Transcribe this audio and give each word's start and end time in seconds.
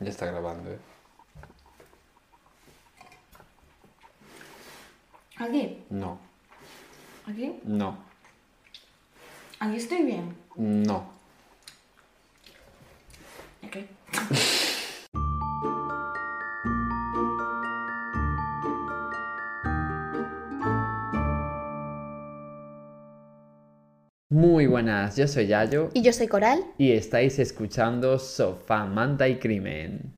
Ya 0.00 0.10
está 0.10 0.26
grabando, 0.26 0.70
¿eh? 0.70 0.78
Aquí, 5.36 5.84
No, 5.90 6.18
aquí, 7.26 7.60
no, 7.64 7.96
aquí 9.60 9.76
estoy 9.76 10.02
bien. 10.04 10.36
no. 10.56 11.17
Muy 24.38 24.68
buenas, 24.68 25.16
yo 25.16 25.26
soy 25.26 25.48
Yayo 25.48 25.90
Y 25.94 26.02
yo 26.02 26.12
soy 26.12 26.28
Coral. 26.28 26.60
y 26.78 26.92
estáis 26.92 27.40
escuchando 27.40 28.20
Sofá, 28.20 28.86
Manta 28.86 29.26
y 29.26 29.40
Crimen. 29.40 30.14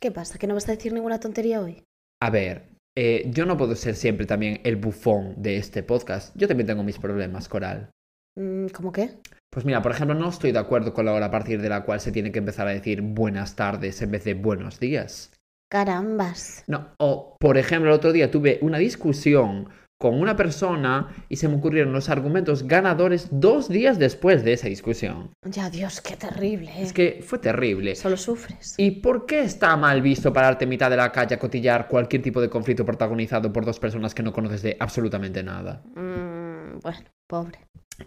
¿Qué 0.00 0.10
pasa? 0.10 0.38
¿Que 0.38 0.46
no 0.46 0.54
vas 0.54 0.66
a 0.66 0.72
decir 0.72 0.94
ninguna 0.94 1.20
tontería 1.20 1.60
hoy? 1.60 1.84
A 2.22 2.30
ver, 2.30 2.70
eh, 2.96 3.30
yo 3.30 3.44
no 3.44 3.58
puedo 3.58 3.76
ser 3.76 3.96
siempre 3.96 4.24
también 4.24 4.62
el 4.64 4.76
bufón 4.76 5.34
de 5.42 5.58
este 5.58 5.82
podcast. 5.82 6.34
Yo 6.34 6.48
también 6.48 6.66
tengo 6.66 6.82
mis 6.82 6.98
problemas, 6.98 7.50
Coral. 7.50 7.90
Mm, 8.38 8.68
¿Cómo 8.68 8.92
qué? 8.92 9.10
Pues 9.50 9.66
mira, 9.66 9.82
por 9.82 9.92
ejemplo, 9.92 10.14
no 10.14 10.30
estoy 10.30 10.52
de 10.52 10.58
acuerdo 10.58 10.94
con 10.94 11.04
la 11.04 11.12
hora 11.12 11.26
a 11.26 11.30
partir 11.30 11.60
de 11.60 11.68
la 11.68 11.84
cual 11.84 12.00
se 12.00 12.12
tiene 12.12 12.32
que 12.32 12.38
empezar 12.38 12.66
a 12.66 12.70
decir 12.70 13.02
buenas 13.02 13.56
tardes 13.56 14.00
en 14.00 14.10
vez 14.10 14.24
de 14.24 14.32
buenos 14.32 14.80
días. 14.80 15.34
Carambas. 15.70 16.64
No, 16.66 16.94
o 16.98 17.36
por 17.38 17.58
ejemplo, 17.58 17.90
el 17.90 17.96
otro 17.96 18.12
día 18.12 18.30
tuve 18.30 18.58
una 18.62 18.78
discusión 18.78 19.68
con 20.02 20.20
una 20.20 20.34
persona 20.34 21.14
y 21.28 21.36
se 21.36 21.46
me 21.46 21.54
ocurrieron 21.54 21.92
los 21.92 22.08
argumentos 22.08 22.64
ganadores 22.66 23.28
dos 23.30 23.68
días 23.68 24.00
después 24.00 24.42
de 24.42 24.54
esa 24.54 24.66
discusión. 24.66 25.30
Ya, 25.44 25.70
Dios, 25.70 26.00
qué 26.00 26.16
terrible. 26.16 26.72
¿eh? 26.72 26.82
Es 26.82 26.92
que 26.92 27.20
fue 27.24 27.38
terrible. 27.38 27.94
Solo 27.94 28.16
sufres. 28.16 28.74
¿Y 28.78 28.90
por 29.00 29.26
qué 29.26 29.42
está 29.42 29.76
mal 29.76 30.02
visto 30.02 30.32
pararte 30.32 30.64
en 30.64 30.70
mitad 30.70 30.90
de 30.90 30.96
la 30.96 31.12
calle 31.12 31.36
a 31.36 31.38
cotillar 31.38 31.86
cualquier 31.86 32.20
tipo 32.20 32.40
de 32.40 32.50
conflicto 32.50 32.84
protagonizado 32.84 33.52
por 33.52 33.64
dos 33.64 33.78
personas 33.78 34.12
que 34.12 34.24
no 34.24 34.32
conoces 34.32 34.62
de 34.62 34.76
absolutamente 34.80 35.40
nada? 35.44 35.84
Mm, 35.94 36.80
bueno, 36.82 37.04
pobre. 37.28 37.60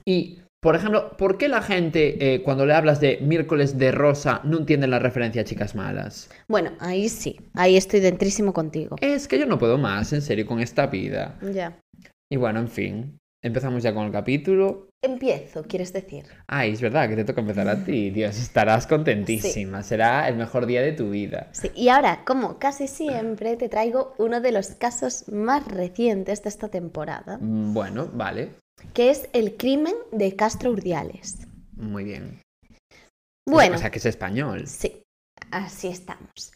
Y, 0.03 0.41
por 0.65 0.75
ejemplo, 0.75 1.15
¿por 1.15 1.37
qué 1.37 1.47
la 1.47 1.61
gente 1.61 2.33
eh, 2.33 2.41
cuando 2.41 2.65
le 2.65 2.73
hablas 2.73 2.99
de 2.99 3.19
miércoles 3.21 3.77
de 3.77 3.91
rosa 3.91 4.41
no 4.45 4.57
entiende 4.57 4.87
la 4.87 4.97
referencia 4.97 5.43
a 5.43 5.45
chicas 5.45 5.75
malas? 5.75 6.27
Bueno, 6.47 6.71
ahí 6.79 7.07
sí. 7.07 7.39
Ahí 7.53 7.77
estoy 7.77 7.99
dentrísimo 7.99 8.51
contigo. 8.51 8.95
Es 8.99 9.27
que 9.27 9.37
yo 9.37 9.45
no 9.45 9.59
puedo 9.59 9.77
más, 9.77 10.11
en 10.11 10.23
serio, 10.23 10.47
con 10.47 10.59
esta 10.59 10.87
vida. 10.87 11.37
Ya. 11.53 11.79
Y 12.31 12.37
bueno, 12.37 12.61
en 12.61 12.67
fin, 12.67 13.19
empezamos 13.43 13.83
ya 13.83 13.93
con 13.93 14.07
el 14.07 14.11
capítulo. 14.11 14.89
Empiezo, 15.03 15.61
quieres 15.65 15.93
decir. 15.93 16.23
Ay, 16.47 16.71
es 16.71 16.81
verdad 16.81 17.07
que 17.09 17.15
te 17.15 17.25
toca 17.25 17.41
empezar 17.41 17.69
a 17.69 17.83
ti. 17.85 18.09
Dios, 18.09 18.35
estarás 18.39 18.87
contentísima. 18.87 19.83
Será 19.83 20.27
el 20.27 20.35
mejor 20.35 20.65
día 20.65 20.81
de 20.81 20.93
tu 20.93 21.11
vida. 21.11 21.49
Sí, 21.51 21.69
y 21.75 21.89
ahora, 21.89 22.23
como 22.25 22.57
casi 22.57 22.87
siempre, 22.87 23.55
te 23.55 23.69
traigo 23.69 24.15
uno 24.17 24.41
de 24.41 24.51
los 24.51 24.69
casos 24.69 25.29
más 25.31 25.67
recientes 25.67 26.41
de 26.41 26.49
esta 26.49 26.69
temporada, 26.69 27.37
Mm, 27.39 27.71
Bueno, 27.71 28.09
vale. 28.11 28.64
Que 28.93 29.09
es 29.09 29.29
el 29.33 29.55
crimen 29.57 29.95
de 30.11 30.35
Castro 30.35 30.71
Urdiales. 30.71 31.47
Muy 31.75 32.03
bien. 32.03 32.41
Bueno, 33.47 33.75
O 33.75 33.77
sea, 33.79 33.91
que 33.91 33.99
es 33.99 34.05
español. 34.05 34.67
Sí, 34.67 35.03
así 35.51 35.87
estamos. 35.87 36.51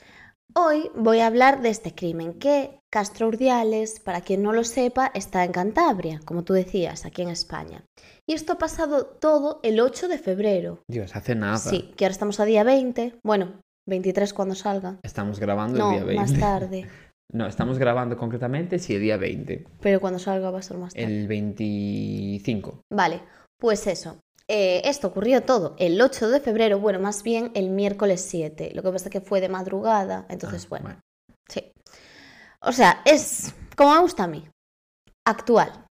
Hoy 0.56 0.90
voy 0.96 1.20
a 1.20 1.28
hablar 1.28 1.62
de 1.62 1.70
este 1.70 1.94
crimen 1.94 2.34
que 2.40 2.80
Castro 2.92 3.28
Urdiales, 3.28 4.00
para 4.00 4.22
quien 4.22 4.42
no 4.42 4.52
lo 4.52 4.64
sepa, 4.64 5.12
está 5.14 5.44
en 5.44 5.52
Cantabria, 5.52 6.20
como 6.26 6.44
tú 6.44 6.54
decías, 6.54 7.06
aquí 7.06 7.22
en 7.22 7.30
España. 7.30 7.84
Y 8.28 8.34
esto 8.34 8.54
ha 8.54 8.58
pasado 8.58 9.06
todo 9.06 9.60
el 9.62 9.80
8 9.80 10.08
de 10.08 10.18
febrero. 10.18 10.82
Dios, 10.90 11.16
hace 11.16 11.36
nada. 11.36 11.58
Sí, 11.58 11.94
que 11.96 12.06
ahora 12.06 12.14
estamos 12.14 12.40
a 12.40 12.46
día 12.46 12.64
20, 12.64 13.20
bueno, 13.24 13.62
23 13.88 14.34
cuando 14.34 14.56
salga. 14.56 14.98
Estamos 15.04 15.40
grabando 15.40 15.78
No, 15.78 15.92
el 15.92 15.98
día 15.98 16.04
20. 16.06 16.22
más 16.32 16.40
tarde, 16.40 16.88
No, 17.32 17.46
estamos 17.46 17.78
grabando 17.78 18.18
concretamente, 18.18 18.80
sí, 18.80 18.96
el 18.96 19.02
día 19.02 19.18
20. 19.18 19.66
pero 19.82 20.00
cuando 20.00 20.18
salga 20.20 20.50
va 20.50 20.60
a 20.60 20.64
ser 20.64 20.78
más 20.78 20.94
tarde. 20.94 21.06
El 21.06 21.28
25. 21.28 22.82
Vale, 22.92 23.22
pues 23.60 23.86
eso. 23.88 24.20
Eh, 24.48 24.82
esto 24.86 25.08
ocurrió 25.08 25.44
todo 25.44 25.76
el 25.78 26.02
8 26.02 26.30
de 26.30 26.40
febrero, 26.40 26.80
bueno, 26.80 27.00
más 27.00 27.22
bien 27.22 27.52
el 27.54 27.70
miércoles 27.70 28.22
7. 28.22 28.72
Lo 28.74 28.82
que 28.82 28.92
pasa 28.92 29.06
es 29.06 29.12
que 29.12 29.22
fue 29.22 29.42
de 29.42 29.50
madrugada, 29.50 30.26
entonces, 30.28 30.64
Ah, 30.66 30.68
bueno. 30.70 31.00
Sí. 31.48 31.72
O 32.62 32.72
sea, 32.72 33.02
es 33.06 33.54
como 33.76 33.94
me 33.94 34.02
gusta 34.02 34.24
a 34.24 34.28
mí. 34.28 34.44
Actual. 35.28 35.86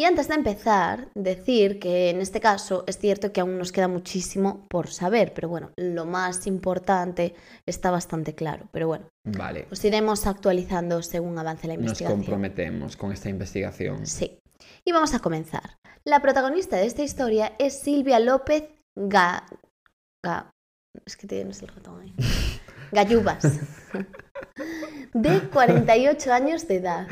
Y 0.00 0.04
antes 0.06 0.28
de 0.28 0.34
empezar, 0.34 1.08
decir 1.14 1.78
que 1.78 2.08
en 2.08 2.22
este 2.22 2.40
caso 2.40 2.84
es 2.86 2.96
cierto 2.96 3.34
que 3.34 3.42
aún 3.42 3.58
nos 3.58 3.70
queda 3.70 3.86
muchísimo 3.86 4.66
por 4.70 4.88
saber, 4.88 5.34
pero 5.34 5.50
bueno, 5.50 5.72
lo 5.76 6.06
más 6.06 6.46
importante 6.46 7.34
está 7.66 7.90
bastante 7.90 8.34
claro. 8.34 8.66
Pero 8.72 8.86
bueno, 8.88 9.10
Vale. 9.26 9.66
os 9.70 9.84
iremos 9.84 10.26
actualizando 10.26 11.02
según 11.02 11.38
avance 11.38 11.66
la 11.68 11.74
Nos 11.74 11.82
investigación. 11.82 12.18
comprometemos 12.20 12.96
con 12.96 13.12
esta 13.12 13.28
investigación. 13.28 14.06
Sí. 14.06 14.38
Y 14.86 14.92
vamos 14.92 15.12
a 15.12 15.18
comenzar. 15.18 15.76
La 16.06 16.20
protagonista 16.22 16.78
de 16.78 16.86
esta 16.86 17.02
historia 17.02 17.52
es 17.58 17.80
Silvia 17.80 18.20
López 18.20 18.64
Ga... 18.96 19.44
Ga- 20.24 20.48
Es 21.04 21.14
que 21.18 21.26
tienes 21.26 21.60
el 21.60 21.68
ratón 21.68 22.00
ahí. 22.00 22.14
Gallubas. 22.92 23.42
De 25.12 25.40
48 25.50 26.32
años 26.32 26.66
de 26.68 26.76
edad. 26.76 27.06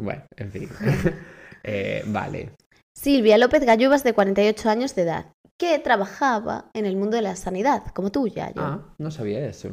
Bueno, 0.00 0.22
en 0.36 0.52
fin. 0.52 0.68
Eh, 1.68 2.02
vale. 2.06 2.50
Silvia 2.96 3.38
López 3.38 3.64
Gallubas, 3.64 4.02
de 4.04 4.14
48 4.14 4.70
años 4.70 4.94
de 4.94 5.02
edad, 5.02 5.32
que 5.58 5.78
trabajaba 5.78 6.70
en 6.74 6.86
el 6.86 6.96
mundo 6.96 7.16
de 7.16 7.22
la 7.22 7.36
sanidad, 7.36 7.84
como 7.94 8.10
tú, 8.10 8.26
ya 8.26 8.52
Ah, 8.56 8.94
no 8.98 9.10
sabía 9.10 9.46
eso. 9.46 9.72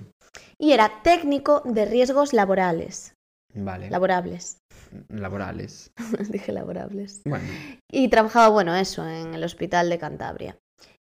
Y 0.60 0.74
era 0.74 1.02
técnico 1.04 1.62
de 1.66 1.86
riesgos 1.86 2.34
laborales. 2.34 3.14
Vale. 3.54 3.90
Laborables. 3.90 4.58
Laborales. 5.10 5.92
Dije 6.30 6.52
laborables. 6.52 7.22
Bueno, 7.26 7.46
Y 7.92 8.10
trabajaba, 8.10 8.50
bueno, 8.50 8.76
eso, 8.76 9.08
en 9.08 9.34
el 9.34 9.44
hospital 9.44 9.90
de 9.90 9.98
Cantabria. 9.98 10.58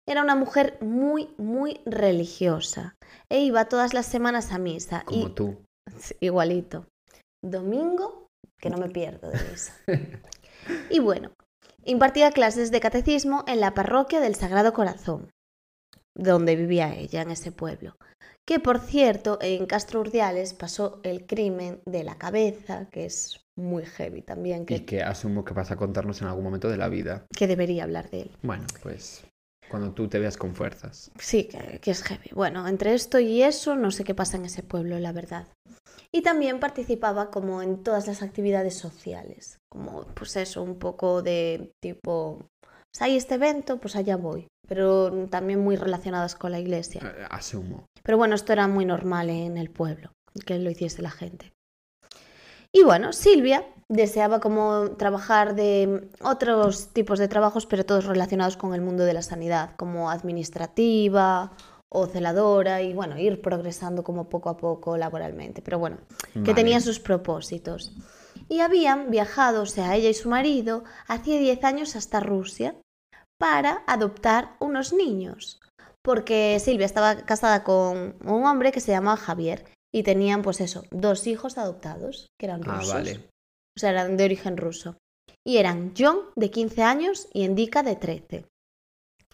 Era 0.07 0.21
una 0.21 0.35
mujer 0.35 0.77
muy, 0.81 1.29
muy 1.37 1.81
religiosa. 1.85 2.95
E 3.29 3.39
iba 3.41 3.65
todas 3.65 3.93
las 3.93 4.05
semanas 4.05 4.51
a 4.51 4.57
misa. 4.59 5.03
como 5.05 5.27
y 5.27 5.29
tú. 5.31 5.57
Igualito. 6.21 6.85
Domingo, 7.43 8.27
que 8.59 8.69
no 8.69 8.77
me 8.77 8.89
pierdo 8.89 9.29
de 9.29 9.39
misa. 9.51 9.73
Y 10.89 10.99
bueno, 10.99 11.31
impartía 11.83 12.31
clases 12.31 12.71
de 12.71 12.79
catecismo 12.79 13.43
en 13.47 13.59
la 13.59 13.73
parroquia 13.73 14.19
del 14.19 14.35
Sagrado 14.35 14.73
Corazón, 14.73 15.29
donde 16.15 16.55
vivía 16.55 16.95
ella, 16.95 17.21
en 17.21 17.31
ese 17.31 17.51
pueblo. 17.51 17.95
Que 18.47 18.59
por 18.59 18.79
cierto, 18.79 19.39
en 19.41 19.65
Castro 19.65 20.01
Urdiales 20.01 20.53
pasó 20.53 20.99
el 21.03 21.25
crimen 21.25 21.81
de 21.85 22.03
la 22.03 22.17
cabeza, 22.17 22.87
que 22.91 23.05
es 23.05 23.41
muy 23.57 23.85
heavy 23.85 24.21
también, 24.21 24.63
Y 24.63 24.65
que, 24.65 24.85
que 24.85 25.01
asumo 25.03 25.43
que 25.43 25.53
vas 25.53 25.71
a 25.71 25.75
contarnos 25.75 26.21
en 26.21 26.27
algún 26.27 26.43
momento 26.43 26.69
de 26.69 26.77
la 26.77 26.87
vida. 26.89 27.25
que 27.35 27.47
debería 27.47 27.83
hablar 27.83 28.09
de 28.11 28.21
él. 28.21 28.31
Bueno, 28.43 28.65
pues 28.83 29.25
cuando 29.69 29.93
tú 29.93 30.07
te 30.07 30.19
veas 30.19 30.37
con 30.37 30.53
fuerzas. 30.53 31.11
Sí, 31.17 31.45
que, 31.45 31.79
que 31.79 31.91
es 31.91 32.03
heavy. 32.03 32.29
Bueno, 32.33 32.67
entre 32.67 32.93
esto 32.93 33.19
y 33.19 33.41
eso, 33.41 33.75
no 33.75 33.89
sé 33.89 34.03
qué 34.03 34.13
pasa 34.13 34.37
en 34.37 34.45
ese 34.45 34.61
pueblo, 34.61 34.99
la 34.99 35.11
verdad. 35.11 35.47
Y 36.11 36.21
también 36.21 36.59
participaba 36.59 37.31
como 37.31 37.63
en 37.63 37.81
todas 37.83 38.05
las 38.05 38.21
actividades 38.21 38.77
sociales, 38.77 39.57
como 39.75 40.05
pues 40.13 40.35
eso, 40.37 40.63
un 40.63 40.79
poco 40.79 41.21
de 41.21 41.71
tipo, 41.81 42.47
si 42.95 43.03
hay 43.03 43.17
este 43.17 43.35
evento, 43.35 43.77
pues 43.77 43.95
allá 43.95 44.15
voy, 44.15 44.47
pero 44.67 45.27
también 45.29 45.59
muy 45.59 45.75
relacionadas 45.75 46.35
con 46.35 46.51
la 46.51 46.59
iglesia. 46.59 47.01
Eh, 47.03 47.25
asumo. 47.29 47.85
Pero 48.01 48.17
bueno, 48.17 48.35
esto 48.35 48.53
era 48.53 48.67
muy 48.67 48.85
normal 48.85 49.29
en 49.29 49.57
el 49.57 49.69
pueblo, 49.69 50.11
que 50.45 50.57
lo 50.59 50.69
hiciese 50.69 51.01
la 51.01 51.11
gente. 51.11 51.51
Y 52.71 52.83
bueno, 52.83 53.13
Silvia 53.13 53.65
deseaba 53.89 54.39
como 54.39 54.91
trabajar 54.97 55.55
de 55.55 56.09
otros 56.21 56.89
tipos 56.93 57.19
de 57.19 57.27
trabajos, 57.27 57.65
pero 57.65 57.85
todos 57.85 58.05
relacionados 58.05 58.57
con 58.57 58.73
el 58.73 58.81
mundo 58.81 59.03
de 59.03 59.13
la 59.13 59.21
sanidad, 59.21 59.75
como 59.77 60.09
administrativa 60.09 61.51
o 61.89 62.07
celadora 62.07 62.81
y 62.81 62.93
bueno, 62.93 63.17
ir 63.17 63.41
progresando 63.41 64.03
como 64.03 64.27
poco 64.27 64.49
a 64.49 64.57
poco 64.57 64.97
laboralmente. 64.97 65.61
Pero 65.61 65.79
bueno, 65.79 65.97
que 66.33 66.39
Vale. 66.39 66.53
tenía 66.53 66.81
sus 66.81 66.99
propósitos. 66.99 67.93
Y 68.47 68.59
habían 68.59 69.09
viajado, 69.09 69.63
o 69.63 69.65
sea, 69.65 69.95
ella 69.95 70.09
y 70.09 70.13
su 70.13 70.29
marido, 70.29 70.83
hacía 71.07 71.39
10 71.39 71.63
años 71.63 71.95
hasta 71.95 72.19
Rusia 72.19 72.75
para 73.39 73.83
adoptar 73.87 74.55
unos 74.59 74.93
niños. 74.93 75.59
Porque 76.03 76.59
Silvia 76.59 76.85
estaba 76.85 77.15
casada 77.25 77.63
con 77.63 78.15
un 78.23 78.45
hombre 78.45 78.71
que 78.71 78.79
se 78.81 78.91
llamaba 78.91 79.17
Javier 79.17 79.65
y 79.93 80.03
tenían, 80.03 80.43
pues 80.43 80.61
eso, 80.61 80.83
dos 80.91 81.25
hijos 81.25 81.57
adoptados, 81.57 82.27
que 82.39 82.45
eran 82.45 82.61
Ah, 82.67 82.75
rusos. 82.77 82.93
vale. 82.93 83.29
O 83.75 83.79
sea, 83.79 83.89
eran 83.89 84.15
de 84.15 84.25
origen 84.25 84.57
ruso. 84.57 84.97
Y 85.43 85.57
eran 85.57 85.93
John, 85.97 86.19
de 86.35 86.51
15 86.51 86.83
años, 86.83 87.27
y 87.33 87.43
Endika, 87.43 87.81
de 87.83 87.95
13. 87.95 88.45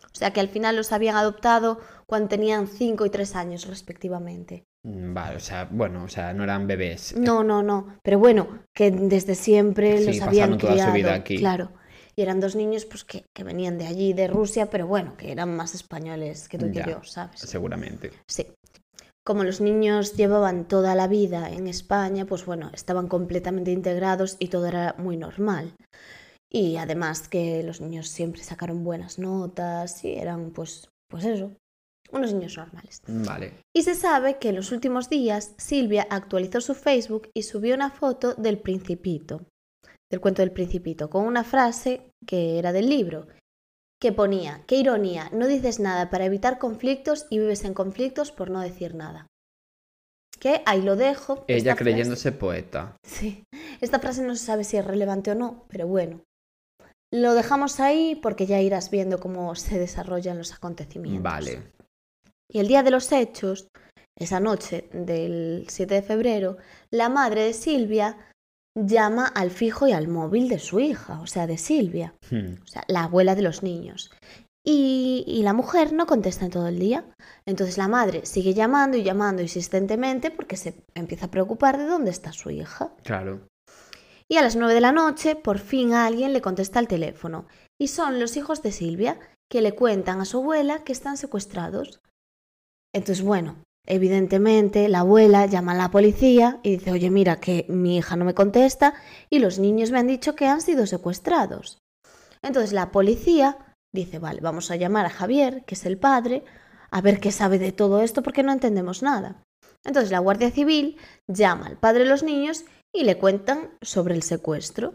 O 0.03 0.15
sea, 0.15 0.31
que 0.33 0.39
al 0.39 0.49
final 0.49 0.75
los 0.75 0.91
habían 0.93 1.15
adoptado 1.15 1.79
cuando 2.07 2.29
tenían 2.29 2.67
5 2.67 3.05
y 3.05 3.09
3 3.09 3.35
años, 3.35 3.67
respectivamente. 3.67 4.63
Mm, 4.83 5.13
Vale, 5.13 5.35
o 5.37 5.39
sea, 5.39 5.67
bueno, 5.71 6.03
o 6.03 6.07
sea, 6.07 6.33
no 6.33 6.43
eran 6.43 6.67
bebés. 6.67 7.15
No, 7.15 7.43
no, 7.43 7.61
no. 7.63 7.97
Pero 8.03 8.19
bueno, 8.19 8.63
que 8.73 8.91
desde 8.91 9.35
siempre 9.35 9.97
Sí, 9.97 10.05
los 10.05 10.21
habían 10.21 10.57
toda 10.57 10.77
su 10.77 10.91
criado. 10.91 10.93
vida 10.93 11.13
aquí. 11.13 11.37
Claro. 11.37 11.71
Y 12.15 12.21
eran 12.23 12.39
dos 12.39 12.55
niños 12.55 12.85
pues 12.85 13.03
que, 13.05 13.25
que 13.33 13.43
venían 13.43 13.77
de 13.77 13.87
allí, 13.87 14.13
de 14.13 14.27
Rusia, 14.27 14.69
pero 14.69 14.85
bueno, 14.87 15.15
que 15.17 15.31
eran 15.31 15.55
más 15.55 15.75
españoles 15.75 16.49
que 16.49 16.57
tú 16.57 16.65
y 16.67 16.71
que 16.71 16.83
yo, 16.83 17.03
¿sabes? 17.03 17.39
Seguramente. 17.41 18.11
Sí. 18.27 18.47
como 19.23 19.43
los 19.43 19.61
niños 19.61 20.15
llevaban 20.17 20.67
toda 20.67 20.95
la 20.95 21.07
vida 21.07 21.49
en 21.51 21.67
España, 21.67 22.25
pues 22.25 22.45
bueno, 22.45 22.71
estaban 22.73 23.07
completamente 23.07 23.71
integrados 23.71 24.35
y 24.39 24.47
todo 24.49 24.67
era 24.67 24.95
muy 24.97 25.17
normal. 25.17 25.75
Y 26.49 26.77
además 26.77 27.27
que 27.29 27.63
los 27.63 27.81
niños 27.81 28.07
siempre 28.09 28.43
sacaron 28.43 28.83
buenas 28.83 29.19
notas 29.19 30.03
y 30.05 30.15
eran 30.15 30.51
pues, 30.51 30.89
pues 31.09 31.25
eso, 31.25 31.53
unos 32.11 32.33
niños 32.33 32.57
normales. 32.57 33.01
Vale. 33.07 33.53
Y 33.75 33.83
se 33.83 33.95
sabe 33.95 34.37
que 34.37 34.49
en 34.49 34.55
los 34.55 34.71
últimos 34.71 35.09
días 35.09 35.53
Silvia 35.57 36.07
actualizó 36.09 36.61
su 36.61 36.73
Facebook 36.75 37.29
y 37.35 37.43
subió 37.43 37.75
una 37.75 37.89
foto 37.91 38.33
del 38.35 38.57
principito, 38.59 39.41
del 40.11 40.21
cuento 40.21 40.41
del 40.41 40.51
principito, 40.51 41.09
con 41.09 41.25
una 41.25 41.43
frase 41.43 42.09
que 42.25 42.59
era 42.59 42.71
del 42.73 42.89
libro, 42.89 43.27
que 44.01 44.11
ponía, 44.11 44.63
qué 44.67 44.77
ironía, 44.77 45.29
no 45.31 45.47
dices 45.47 45.79
nada 45.79 46.09
para 46.09 46.25
evitar 46.25 46.57
conflictos 46.57 47.27
y 47.29 47.39
vives 47.39 47.63
en 47.65 47.73
conflictos 47.73 48.31
por 48.31 48.49
no 48.49 48.59
decir 48.61 48.95
nada. 48.95 49.27
Que 50.39 50.63
ahí 50.65 50.81
lo 50.81 50.95
dejo. 50.95 51.45
Ella 51.47 51.75
frase- 51.75 51.77
creyéndose 51.83 52.31
poeta. 52.31 52.95
Sí, 53.05 53.43
esta 53.79 53.99
frase 53.99 54.23
no 54.23 54.35
se 54.35 54.43
sabe 54.43 54.63
si 54.63 54.75
es 54.77 54.85
relevante 54.85 55.29
o 55.31 55.35
no, 55.35 55.65
pero 55.69 55.85
bueno. 55.87 56.21
Lo 57.13 57.33
dejamos 57.35 57.79
ahí 57.79 58.15
porque 58.15 58.45
ya 58.47 58.59
irás 58.61 58.89
viendo 58.89 59.19
cómo 59.19 59.53
se 59.55 59.77
desarrollan 59.77 60.37
los 60.39 60.53
acontecimientos. 60.53 61.21
Vale. 61.21 61.61
Y 62.51 62.59
el 62.59 62.67
día 62.67 62.83
de 62.83 62.91
los 62.91 63.11
hechos, 63.11 63.67
esa 64.17 64.39
noche 64.39 64.89
del 64.93 65.65
7 65.67 65.95
de 65.95 66.01
febrero, 66.01 66.57
la 66.91 67.09
madre 67.09 67.45
de 67.45 67.53
Silvia 67.53 68.17
llama 68.75 69.25
al 69.27 69.51
fijo 69.51 69.87
y 69.87 69.91
al 69.93 70.07
móvil 70.07 70.47
de 70.47 70.59
su 70.59 70.79
hija, 70.79 71.19
o 71.21 71.27
sea, 71.27 71.47
de 71.47 71.57
Silvia, 71.57 72.13
Hmm. 72.29 72.61
o 72.63 72.67
sea, 72.67 72.83
la 72.87 73.03
abuela 73.03 73.35
de 73.35 73.41
los 73.41 73.63
niños. 73.63 74.11
Y, 74.63 75.23
y 75.27 75.41
la 75.41 75.53
mujer 75.53 75.91
no 75.91 76.05
contesta 76.05 76.45
en 76.45 76.51
todo 76.51 76.67
el 76.67 76.77
día. 76.77 77.03
Entonces 77.47 77.77
la 77.77 77.87
madre 77.87 78.25
sigue 78.25 78.53
llamando 78.53 78.95
y 78.95 79.03
llamando 79.03 79.41
insistentemente 79.41 80.29
porque 80.29 80.55
se 80.55 80.83
empieza 80.93 81.25
a 81.25 81.31
preocupar 81.31 81.77
de 81.77 81.85
dónde 81.87 82.11
está 82.11 82.31
su 82.31 82.51
hija. 82.51 82.93
Claro. 83.03 83.47
Y 84.29 84.37
a 84.37 84.43
las 84.43 84.55
9 84.55 84.73
de 84.73 84.81
la 84.81 84.91
noche, 84.91 85.35
por 85.35 85.57
fin 85.57 85.93
alguien 85.93 86.31
le 86.31 86.41
contesta 86.41 86.79
al 86.79 86.87
teléfono. 86.87 87.47
Y 87.79 87.87
son 87.87 88.19
los 88.19 88.37
hijos 88.37 88.61
de 88.61 88.71
Silvia 88.71 89.19
que 89.49 89.61
le 89.61 89.73
cuentan 89.73 90.21
a 90.21 90.25
su 90.25 90.37
abuela 90.37 90.83
que 90.83 90.93
están 90.93 91.17
secuestrados. 91.17 91.99
Entonces, 92.93 93.23
bueno, 93.23 93.55
evidentemente 93.85 94.89
la 94.89 94.99
abuela 94.99 95.45
llama 95.45 95.71
a 95.71 95.75
la 95.75 95.91
policía 95.91 96.59
y 96.63 96.71
dice, 96.71 96.91
oye, 96.91 97.09
mira 97.09 97.39
que 97.39 97.65
mi 97.69 97.97
hija 97.97 98.15
no 98.15 98.25
me 98.25 98.33
contesta 98.33 98.93
y 99.29 99.39
los 99.39 99.59
niños 99.59 99.91
me 99.91 99.99
han 99.99 100.07
dicho 100.07 100.35
que 100.35 100.47
han 100.47 100.61
sido 100.61 100.85
secuestrados. 100.85 101.77
Entonces 102.41 102.73
la 102.73 102.91
policía 102.91 103.75
dice, 103.93 104.19
vale, 104.19 104.41
vamos 104.41 104.71
a 104.71 104.75
llamar 104.75 105.05
a 105.05 105.09
Javier, 105.09 105.63
que 105.65 105.75
es 105.75 105.85
el 105.85 105.97
padre, 105.97 106.43
a 106.89 107.01
ver 107.01 107.19
qué 107.19 107.31
sabe 107.31 107.59
de 107.59 107.71
todo 107.71 108.01
esto 108.01 108.23
porque 108.23 108.43
no 108.43 108.51
entendemos 108.51 109.03
nada. 109.03 109.43
Entonces 109.83 110.11
la 110.11 110.19
Guardia 110.19 110.51
Civil 110.51 110.97
llama 111.27 111.67
al 111.67 111.77
padre 111.77 112.03
de 112.03 112.09
los 112.09 112.23
niños 112.23 112.65
y 112.93 113.03
le 113.03 113.17
cuentan 113.17 113.71
sobre 113.81 114.15
el 114.15 114.23
secuestro. 114.23 114.93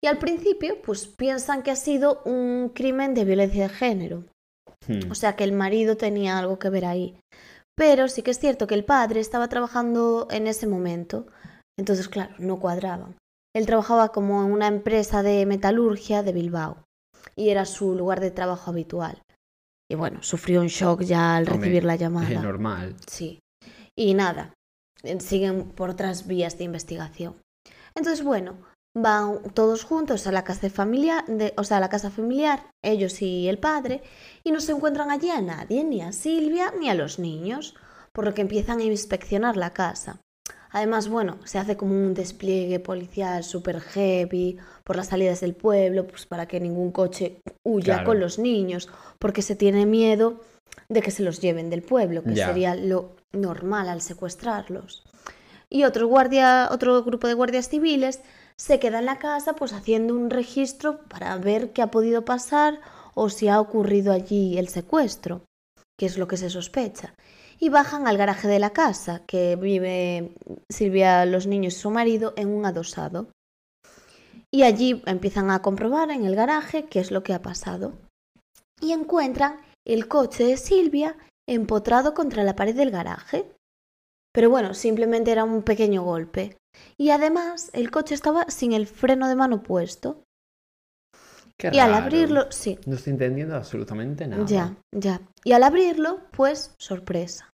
Y 0.00 0.06
al 0.06 0.18
principio, 0.18 0.80
pues 0.82 1.06
piensan 1.06 1.62
que 1.62 1.70
ha 1.70 1.76
sido 1.76 2.22
un 2.24 2.70
crimen 2.74 3.14
de 3.14 3.24
violencia 3.24 3.68
de 3.68 3.74
género. 3.74 4.24
Hmm. 4.88 5.10
O 5.10 5.14
sea 5.14 5.36
que 5.36 5.44
el 5.44 5.52
marido 5.52 5.96
tenía 5.96 6.38
algo 6.38 6.58
que 6.58 6.70
ver 6.70 6.84
ahí. 6.84 7.16
Pero 7.76 8.08
sí 8.08 8.22
que 8.22 8.30
es 8.30 8.38
cierto 8.38 8.66
que 8.66 8.74
el 8.74 8.84
padre 8.84 9.20
estaba 9.20 9.48
trabajando 9.48 10.28
en 10.30 10.46
ese 10.46 10.66
momento. 10.66 11.26
Entonces, 11.78 12.08
claro, 12.08 12.34
no 12.38 12.60
cuadraban. 12.60 13.16
Él 13.54 13.66
trabajaba 13.66 14.10
como 14.10 14.44
en 14.44 14.52
una 14.52 14.68
empresa 14.68 15.22
de 15.22 15.44
metalurgia 15.46 16.22
de 16.22 16.32
Bilbao. 16.32 16.84
Y 17.36 17.48
era 17.48 17.64
su 17.64 17.94
lugar 17.94 18.20
de 18.20 18.30
trabajo 18.30 18.70
habitual. 18.70 19.20
Y 19.90 19.96
bueno, 19.96 20.22
sufrió 20.22 20.60
un 20.60 20.68
shock 20.68 21.02
ya 21.02 21.36
al 21.36 21.44
Hombre, 21.44 21.58
recibir 21.58 21.84
la 21.84 21.94
Es 21.94 22.00
llamada. 22.00 22.40
normal. 22.40 22.96
Sí. 23.06 23.40
Y 23.96 24.14
nada, 24.14 24.54
eh, 25.02 25.20
siguen 25.20 25.70
por 25.70 25.90
otras 25.90 26.26
vías 26.26 26.58
de 26.58 26.64
investigación. 26.64 27.36
Entonces, 27.94 28.24
bueno, 28.24 28.56
van 28.94 29.40
todos 29.54 29.82
juntos 29.84 30.26
a 30.26 30.32
la 30.32 30.44
casa 30.44 30.70
familiar, 30.70 31.24
de, 31.26 31.52
o 31.56 31.64
sea, 31.64 31.78
a 31.78 31.80
la 31.80 31.88
casa 31.88 32.10
familiar, 32.10 32.70
ellos 32.82 33.20
y 33.22 33.48
el 33.48 33.58
padre, 33.58 34.02
y 34.44 34.52
no 34.52 34.60
se 34.60 34.72
encuentran 34.72 35.10
allí 35.10 35.30
a 35.30 35.40
nadie, 35.40 35.82
ni 35.84 36.00
a 36.00 36.12
Silvia 36.12 36.72
ni 36.78 36.88
a 36.88 36.94
los 36.94 37.18
niños, 37.18 37.74
por 38.12 38.24
lo 38.24 38.34
que 38.34 38.42
empiezan 38.42 38.78
a 38.78 38.84
inspeccionar 38.84 39.56
la 39.56 39.72
casa. 39.72 40.20
Además, 40.70 41.08
bueno, 41.08 41.38
se 41.44 41.58
hace 41.58 41.76
como 41.76 41.92
un 41.94 42.14
despliegue 42.14 42.80
policial 42.80 43.44
súper 43.44 43.80
heavy 43.80 44.58
por 44.84 44.96
las 44.96 45.08
salidas 45.08 45.40
del 45.40 45.54
pueblo, 45.54 46.06
pues 46.06 46.26
para 46.26 46.46
que 46.46 46.58
ningún 46.60 46.90
coche 46.90 47.40
huya 47.64 47.94
Claro. 47.94 48.06
con 48.06 48.20
los 48.20 48.38
niños, 48.38 48.88
porque 49.18 49.42
se 49.42 49.54
tiene 49.56 49.86
miedo 49.86 50.40
de 50.88 51.00
que 51.00 51.10
se 51.12 51.22
los 51.22 51.40
lleven 51.40 51.70
del 51.70 51.82
pueblo, 51.82 52.22
que 52.24 52.34
Ya. 52.34 52.48
sería 52.48 52.74
lo 52.74 53.16
normal 53.32 53.88
al 53.88 54.00
secuestrarlos. 54.02 55.04
Y 55.70 55.84
otro, 55.84 56.06
guardia, 56.08 56.68
otro 56.70 57.02
grupo 57.04 57.26
de 57.28 57.34
guardias 57.34 57.68
civiles 57.68 58.20
se 58.58 58.78
queda 58.78 59.00
en 59.00 59.06
la 59.06 59.18
casa 59.18 59.54
pues 59.54 59.72
haciendo 59.72 60.14
un 60.14 60.30
registro 60.30 61.00
para 61.08 61.36
ver 61.38 61.72
qué 61.72 61.82
ha 61.82 61.90
podido 61.90 62.24
pasar 62.24 62.80
o 63.14 63.28
si 63.28 63.48
ha 63.48 63.60
ocurrido 63.60 64.12
allí 64.12 64.58
el 64.58 64.68
secuestro, 64.68 65.42
que 65.98 66.06
es 66.06 66.18
lo 66.18 66.28
que 66.28 66.36
se 66.36 66.50
sospecha. 66.50 67.14
Y 67.58 67.68
bajan 67.68 68.06
al 68.06 68.16
garaje 68.16 68.48
de 68.48 68.58
la 68.58 68.70
casa, 68.70 69.22
que 69.26 69.56
vive 69.56 70.34
Silvia, 70.70 71.24
los 71.24 71.46
niños 71.46 71.74
y 71.74 71.78
su 71.78 71.90
marido 71.90 72.34
en 72.36 72.48
un 72.48 72.66
adosado. 72.66 73.28
Y 74.52 74.64
allí 74.64 75.02
empiezan 75.06 75.50
a 75.50 75.62
comprobar 75.62 76.10
en 76.10 76.24
el 76.24 76.36
garaje 76.36 76.86
qué 76.86 77.00
es 77.00 77.10
lo 77.10 77.22
que 77.22 77.32
ha 77.32 77.42
pasado. 77.42 77.94
Y 78.80 78.92
encuentran 78.92 79.60
el 79.86 80.08
coche 80.08 80.44
de 80.44 80.56
Silvia 80.56 81.16
empotrado 81.48 82.14
contra 82.14 82.42
la 82.42 82.56
pared 82.56 82.74
del 82.74 82.90
garaje. 82.90 83.50
Pero 84.32 84.50
bueno, 84.50 84.74
simplemente 84.74 85.30
era 85.30 85.44
un 85.44 85.62
pequeño 85.62 86.02
golpe. 86.02 86.56
Y 86.96 87.10
además 87.10 87.70
el 87.72 87.90
coche 87.90 88.14
estaba 88.14 88.46
sin 88.48 88.72
el 88.72 88.86
freno 88.86 89.28
de 89.28 89.36
mano 89.36 89.62
puesto. 89.62 90.22
Qué 91.56 91.70
y 91.72 91.78
al 91.78 91.94
abrirlo, 91.94 92.50
sí, 92.50 92.78
No 92.86 92.96
estoy 92.96 93.12
entendiendo 93.12 93.54
absolutamente 93.54 94.26
nada. 94.26 94.44
ya, 94.46 94.74
ya. 94.92 95.20
Y 95.44 95.52
al 95.52 95.62
abrirlo, 95.62 96.20
pues, 96.32 96.74
sorpresa. 96.78 97.50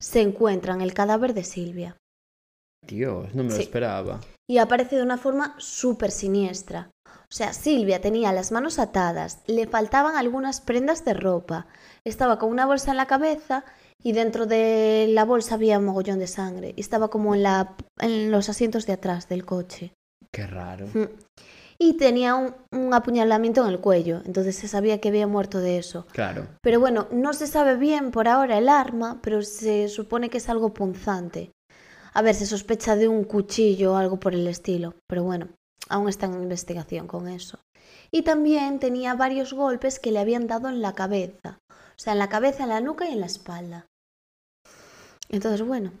Se 0.00 0.20
encuentran 0.20 0.80
el 0.80 0.94
cadáver 0.94 1.32
de 1.32 1.44
Silvia. 1.44 1.96
Dios, 2.86 3.34
no 3.34 3.42
me 3.44 3.50
lo 3.50 3.56
esperaba. 3.56 4.20
y 4.48 4.58
aparece 4.58 4.96
de 4.96 5.02
una 5.02 5.18
forma 5.18 5.54
súper 5.58 6.10
siniestra. 6.12 6.90
O 7.06 7.32
sea, 7.34 7.52
Silvia 7.52 8.00
tenía 8.00 8.32
las 8.32 8.52
manos 8.52 8.78
atadas, 8.78 9.42
le 9.46 9.66
faltaban 9.66 10.14
algunas 10.16 10.60
prendas 10.60 11.04
de 11.04 11.14
ropa, 11.14 11.66
estaba 12.04 12.38
con 12.38 12.50
una 12.50 12.66
bolsa 12.66 12.92
en 12.92 12.96
la 12.98 13.06
cabeza 13.06 13.64
y 14.06 14.12
dentro 14.12 14.46
de 14.46 15.08
la 15.10 15.24
bolsa 15.24 15.56
había 15.56 15.80
un 15.80 15.86
mogollón 15.86 16.20
de 16.20 16.28
sangre 16.28 16.72
y 16.76 16.80
estaba 16.80 17.08
como 17.08 17.34
en, 17.34 17.42
la, 17.42 17.74
en 17.98 18.30
los 18.30 18.48
asientos 18.48 18.86
de 18.86 18.92
atrás 18.92 19.28
del 19.28 19.44
coche. 19.44 19.94
Qué 20.30 20.46
raro. 20.46 20.86
Mm. 20.94 21.08
Y 21.76 21.94
tenía 21.94 22.36
un, 22.36 22.54
un 22.70 22.94
apuñalamiento 22.94 23.62
en 23.62 23.72
el 23.72 23.80
cuello, 23.80 24.22
entonces 24.24 24.54
se 24.54 24.68
sabía 24.68 25.00
que 25.00 25.08
había 25.08 25.26
muerto 25.26 25.58
de 25.58 25.78
eso. 25.78 26.06
Claro. 26.12 26.46
Pero 26.62 26.78
bueno, 26.78 27.08
no 27.10 27.32
se 27.32 27.48
sabe 27.48 27.76
bien 27.76 28.12
por 28.12 28.28
ahora 28.28 28.58
el 28.58 28.68
arma, 28.68 29.18
pero 29.24 29.42
se 29.42 29.88
supone 29.88 30.30
que 30.30 30.38
es 30.38 30.48
algo 30.48 30.72
punzante. 30.72 31.50
A 32.14 32.22
ver, 32.22 32.36
se 32.36 32.46
sospecha 32.46 32.94
de 32.94 33.08
un 33.08 33.24
cuchillo 33.24 33.94
o 33.94 33.96
algo 33.96 34.20
por 34.20 34.34
el 34.34 34.46
estilo, 34.46 34.94
pero 35.08 35.24
bueno, 35.24 35.48
aún 35.88 36.08
está 36.08 36.26
en 36.26 36.40
investigación 36.44 37.08
con 37.08 37.26
eso. 37.26 37.58
Y 38.12 38.22
también 38.22 38.78
tenía 38.78 39.14
varios 39.14 39.52
golpes 39.52 39.98
que 39.98 40.12
le 40.12 40.20
habían 40.20 40.46
dado 40.46 40.68
en 40.68 40.80
la 40.80 40.92
cabeza, 40.92 41.58
o 41.70 41.98
sea, 41.98 42.12
en 42.12 42.20
la 42.20 42.28
cabeza, 42.28 42.62
en 42.62 42.68
la 42.68 42.80
nuca 42.80 43.08
y 43.08 43.12
en 43.12 43.20
la 43.20 43.26
espalda. 43.26 43.86
Entonces, 45.28 45.66
bueno, 45.66 45.92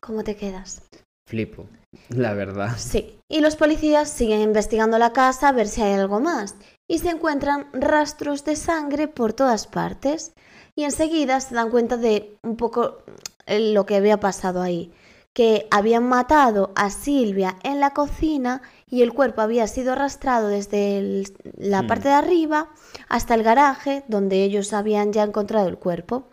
¿cómo 0.00 0.24
te 0.24 0.36
quedas? 0.36 0.82
Flipo. 1.28 1.66
La 2.08 2.34
verdad. 2.34 2.76
Sí, 2.76 3.18
y 3.30 3.40
los 3.40 3.56
policías 3.56 4.10
siguen 4.10 4.40
investigando 4.40 4.98
la 4.98 5.12
casa 5.12 5.48
a 5.48 5.52
ver 5.52 5.68
si 5.68 5.80
hay 5.82 5.94
algo 5.94 6.20
más, 6.20 6.54
y 6.88 6.98
se 6.98 7.10
encuentran 7.10 7.68
rastros 7.72 8.44
de 8.44 8.56
sangre 8.56 9.08
por 9.08 9.32
todas 9.32 9.66
partes, 9.66 10.32
y 10.76 10.84
enseguida 10.84 11.40
se 11.40 11.54
dan 11.54 11.70
cuenta 11.70 11.96
de 11.96 12.36
un 12.42 12.56
poco 12.56 12.98
eh, 13.46 13.72
lo 13.72 13.86
que 13.86 13.96
había 13.96 14.18
pasado 14.20 14.60
ahí, 14.60 14.92
que 15.32 15.66
habían 15.70 16.04
matado 16.08 16.72
a 16.76 16.90
Silvia 16.90 17.56
en 17.62 17.80
la 17.80 17.90
cocina 17.90 18.62
y 18.88 19.02
el 19.02 19.12
cuerpo 19.12 19.40
había 19.40 19.66
sido 19.66 19.92
arrastrado 19.92 20.48
desde 20.48 20.98
el- 20.98 21.36
la 21.56 21.82
Hmm. 21.82 21.86
parte 21.86 22.08
de 22.08 22.14
arriba 22.14 22.70
hasta 23.08 23.34
el 23.34 23.42
garaje 23.42 24.04
donde 24.08 24.44
ellos 24.44 24.72
habían 24.72 25.12
ya 25.12 25.22
encontrado 25.24 25.68
el 25.68 25.78
cuerpo. 25.78 26.28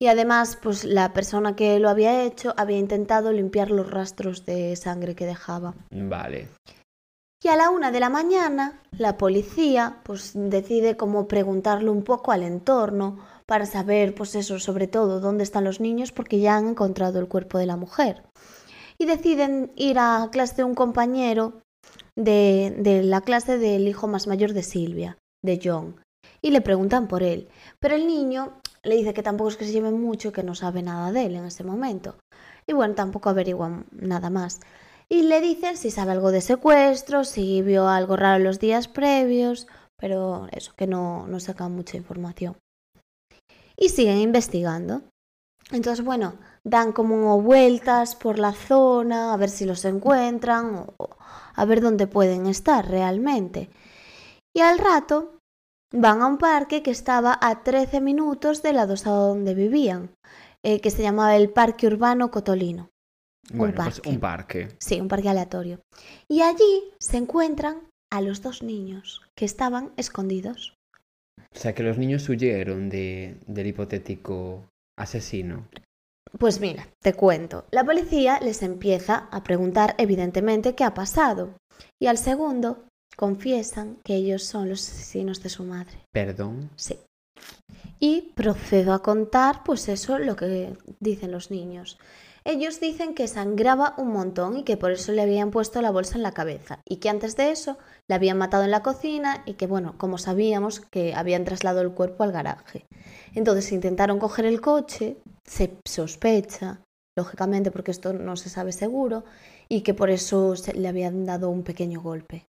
Y 0.00 0.06
además, 0.06 0.56
pues 0.62 0.84
la 0.84 1.12
persona 1.12 1.56
que 1.56 1.78
lo 1.80 1.88
había 1.88 2.22
hecho 2.22 2.54
había 2.56 2.78
intentado 2.78 3.32
limpiar 3.32 3.70
los 3.70 3.90
rastros 3.90 4.46
de 4.46 4.76
sangre 4.76 5.16
que 5.16 5.26
dejaba. 5.26 5.74
Vale. 5.90 6.48
Y 7.42 7.48
a 7.48 7.56
la 7.56 7.70
una 7.70 7.92
de 7.92 8.00
la 8.00 8.10
mañana, 8.10 8.80
la 8.90 9.16
policía 9.16 10.00
pues 10.02 10.32
decide 10.34 10.96
como 10.96 11.28
preguntarle 11.28 11.90
un 11.90 12.02
poco 12.02 12.32
al 12.32 12.42
entorno 12.42 13.18
para 13.46 13.64
saber, 13.64 14.14
pues 14.14 14.34
eso, 14.34 14.58
sobre 14.58 14.88
todo, 14.88 15.20
dónde 15.20 15.44
están 15.44 15.64
los 15.64 15.80
niños 15.80 16.12
porque 16.12 16.40
ya 16.40 16.56
han 16.56 16.68
encontrado 16.68 17.18
el 17.18 17.28
cuerpo 17.28 17.58
de 17.58 17.66
la 17.66 17.76
mujer. 17.76 18.24
Y 18.98 19.06
deciden 19.06 19.72
ir 19.76 19.98
a 19.98 20.28
clase 20.32 20.56
de 20.56 20.64
un 20.64 20.74
compañero 20.74 21.62
de, 22.16 22.74
de 22.78 23.02
la 23.04 23.20
clase 23.20 23.56
del 23.56 23.86
hijo 23.86 24.08
más 24.08 24.26
mayor 24.26 24.52
de 24.52 24.64
Silvia, 24.64 25.16
de 25.42 25.60
John, 25.62 25.96
y 26.42 26.50
le 26.50 26.60
preguntan 26.60 27.06
por 27.06 27.22
él. 27.22 27.48
Pero 27.78 27.94
el 27.94 28.06
niño 28.08 28.60
le 28.88 28.96
dice 28.96 29.14
que 29.14 29.22
tampoco 29.22 29.50
es 29.50 29.56
que 29.56 29.64
se 29.64 29.72
lleve 29.72 29.90
mucho, 29.90 30.32
que 30.32 30.42
no 30.42 30.54
sabe 30.54 30.82
nada 30.82 31.12
de 31.12 31.26
él 31.26 31.36
en 31.36 31.44
ese 31.44 31.64
momento. 31.64 32.16
Y 32.66 32.72
bueno, 32.72 32.94
tampoco 32.94 33.28
averiguan 33.28 33.86
nada 33.92 34.30
más. 34.30 34.60
Y 35.08 35.22
le 35.22 35.40
dicen 35.40 35.76
si 35.76 35.90
sabe 35.90 36.12
algo 36.12 36.30
de 36.30 36.40
secuestro, 36.40 37.24
si 37.24 37.62
vio 37.62 37.88
algo 37.88 38.16
raro 38.16 38.42
los 38.42 38.58
días 38.58 38.88
previos, 38.88 39.66
pero 39.96 40.48
eso, 40.52 40.72
que 40.76 40.86
no, 40.86 41.26
no 41.26 41.40
sacan 41.40 41.72
mucha 41.72 41.96
información. 41.96 42.56
Y 43.76 43.88
siguen 43.88 44.18
investigando. 44.18 45.02
Entonces, 45.70 46.04
bueno, 46.04 46.34
dan 46.64 46.92
como 46.92 47.40
vueltas 47.40 48.16
por 48.16 48.38
la 48.38 48.52
zona 48.52 49.32
a 49.32 49.36
ver 49.36 49.50
si 49.50 49.64
los 49.64 49.84
encuentran 49.84 50.86
o 50.96 51.16
a 51.54 51.64
ver 51.64 51.80
dónde 51.80 52.06
pueden 52.06 52.46
estar 52.46 52.88
realmente. 52.88 53.70
Y 54.54 54.60
al 54.60 54.78
rato 54.78 55.37
van 55.92 56.22
a 56.22 56.26
un 56.26 56.38
parque 56.38 56.82
que 56.82 56.90
estaba 56.90 57.38
a 57.40 57.62
13 57.62 58.00
minutos 58.00 58.62
de 58.62 58.72
la 58.72 58.86
dosa 58.86 59.10
donde 59.10 59.54
vivían, 59.54 60.10
eh, 60.62 60.80
que 60.80 60.90
se 60.90 61.02
llamaba 61.02 61.36
el 61.36 61.50
Parque 61.50 61.86
Urbano 61.86 62.30
Cotolino. 62.30 62.90
Bueno, 63.50 63.72
un 63.72 63.84
pues 63.84 63.94
parque. 63.94 64.08
un 64.10 64.20
parque. 64.20 64.68
Sí, 64.78 65.00
un 65.00 65.08
parque 65.08 65.28
aleatorio. 65.28 65.80
Y 66.28 66.42
allí 66.42 66.92
se 66.98 67.16
encuentran 67.16 67.88
a 68.10 68.20
los 68.20 68.42
dos 68.42 68.62
niños 68.62 69.22
que 69.36 69.44
estaban 69.44 69.92
escondidos. 69.96 70.74
O 71.38 71.58
sea, 71.58 71.74
que 71.74 71.82
los 71.82 71.96
niños 71.96 72.28
huyeron 72.28 72.90
de, 72.90 73.38
del 73.46 73.68
hipotético 73.68 74.68
asesino. 74.98 75.68
Pues 76.38 76.60
mira, 76.60 76.88
te 77.00 77.14
cuento. 77.14 77.64
La 77.70 77.84
policía 77.84 78.38
les 78.40 78.62
empieza 78.62 79.28
a 79.30 79.42
preguntar 79.42 79.94
evidentemente 79.98 80.74
qué 80.74 80.84
ha 80.84 80.92
pasado. 80.92 81.54
Y 82.00 82.06
al 82.06 82.18
segundo 82.18 82.87
confiesan 83.18 83.96
que 84.04 84.14
ellos 84.14 84.44
son 84.44 84.68
los 84.68 84.88
asesinos 84.88 85.42
de 85.42 85.48
su 85.48 85.64
madre. 85.64 85.98
Perdón. 86.12 86.70
Sí. 86.76 86.96
Y 87.98 88.32
procedo 88.36 88.92
a 88.92 89.02
contar, 89.02 89.64
pues 89.64 89.88
eso, 89.88 90.18
lo 90.18 90.36
que 90.36 90.76
dicen 91.00 91.32
los 91.32 91.50
niños. 91.50 91.98
Ellos 92.44 92.80
dicen 92.80 93.14
que 93.14 93.26
sangraba 93.26 93.94
un 93.98 94.08
montón 94.12 94.56
y 94.56 94.62
que 94.62 94.76
por 94.76 94.92
eso 94.92 95.12
le 95.12 95.20
habían 95.22 95.50
puesto 95.50 95.82
la 95.82 95.90
bolsa 95.90 96.16
en 96.16 96.22
la 96.22 96.32
cabeza 96.32 96.80
y 96.88 96.96
que 96.96 97.10
antes 97.10 97.36
de 97.36 97.50
eso 97.50 97.76
la 98.08 98.16
habían 98.16 98.38
matado 98.38 98.64
en 98.64 98.70
la 98.70 98.82
cocina 98.82 99.42
y 99.44 99.54
que, 99.54 99.66
bueno, 99.66 99.96
como 99.98 100.16
sabíamos, 100.16 100.80
que 100.80 101.12
habían 101.14 101.44
trasladado 101.44 101.82
el 101.82 101.92
cuerpo 101.92 102.22
al 102.22 102.32
garaje. 102.32 102.86
Entonces 103.34 103.72
intentaron 103.72 104.18
coger 104.20 104.46
el 104.46 104.60
coche, 104.60 105.18
se 105.44 105.76
sospecha, 105.86 106.80
lógicamente 107.18 107.70
porque 107.70 107.90
esto 107.90 108.12
no 108.12 108.36
se 108.36 108.48
sabe 108.48 108.72
seguro, 108.72 109.24
y 109.68 109.82
que 109.82 109.92
por 109.92 110.08
eso 110.08 110.54
se- 110.56 110.72
le 110.72 110.88
habían 110.88 111.26
dado 111.26 111.50
un 111.50 111.64
pequeño 111.64 112.00
golpe. 112.00 112.46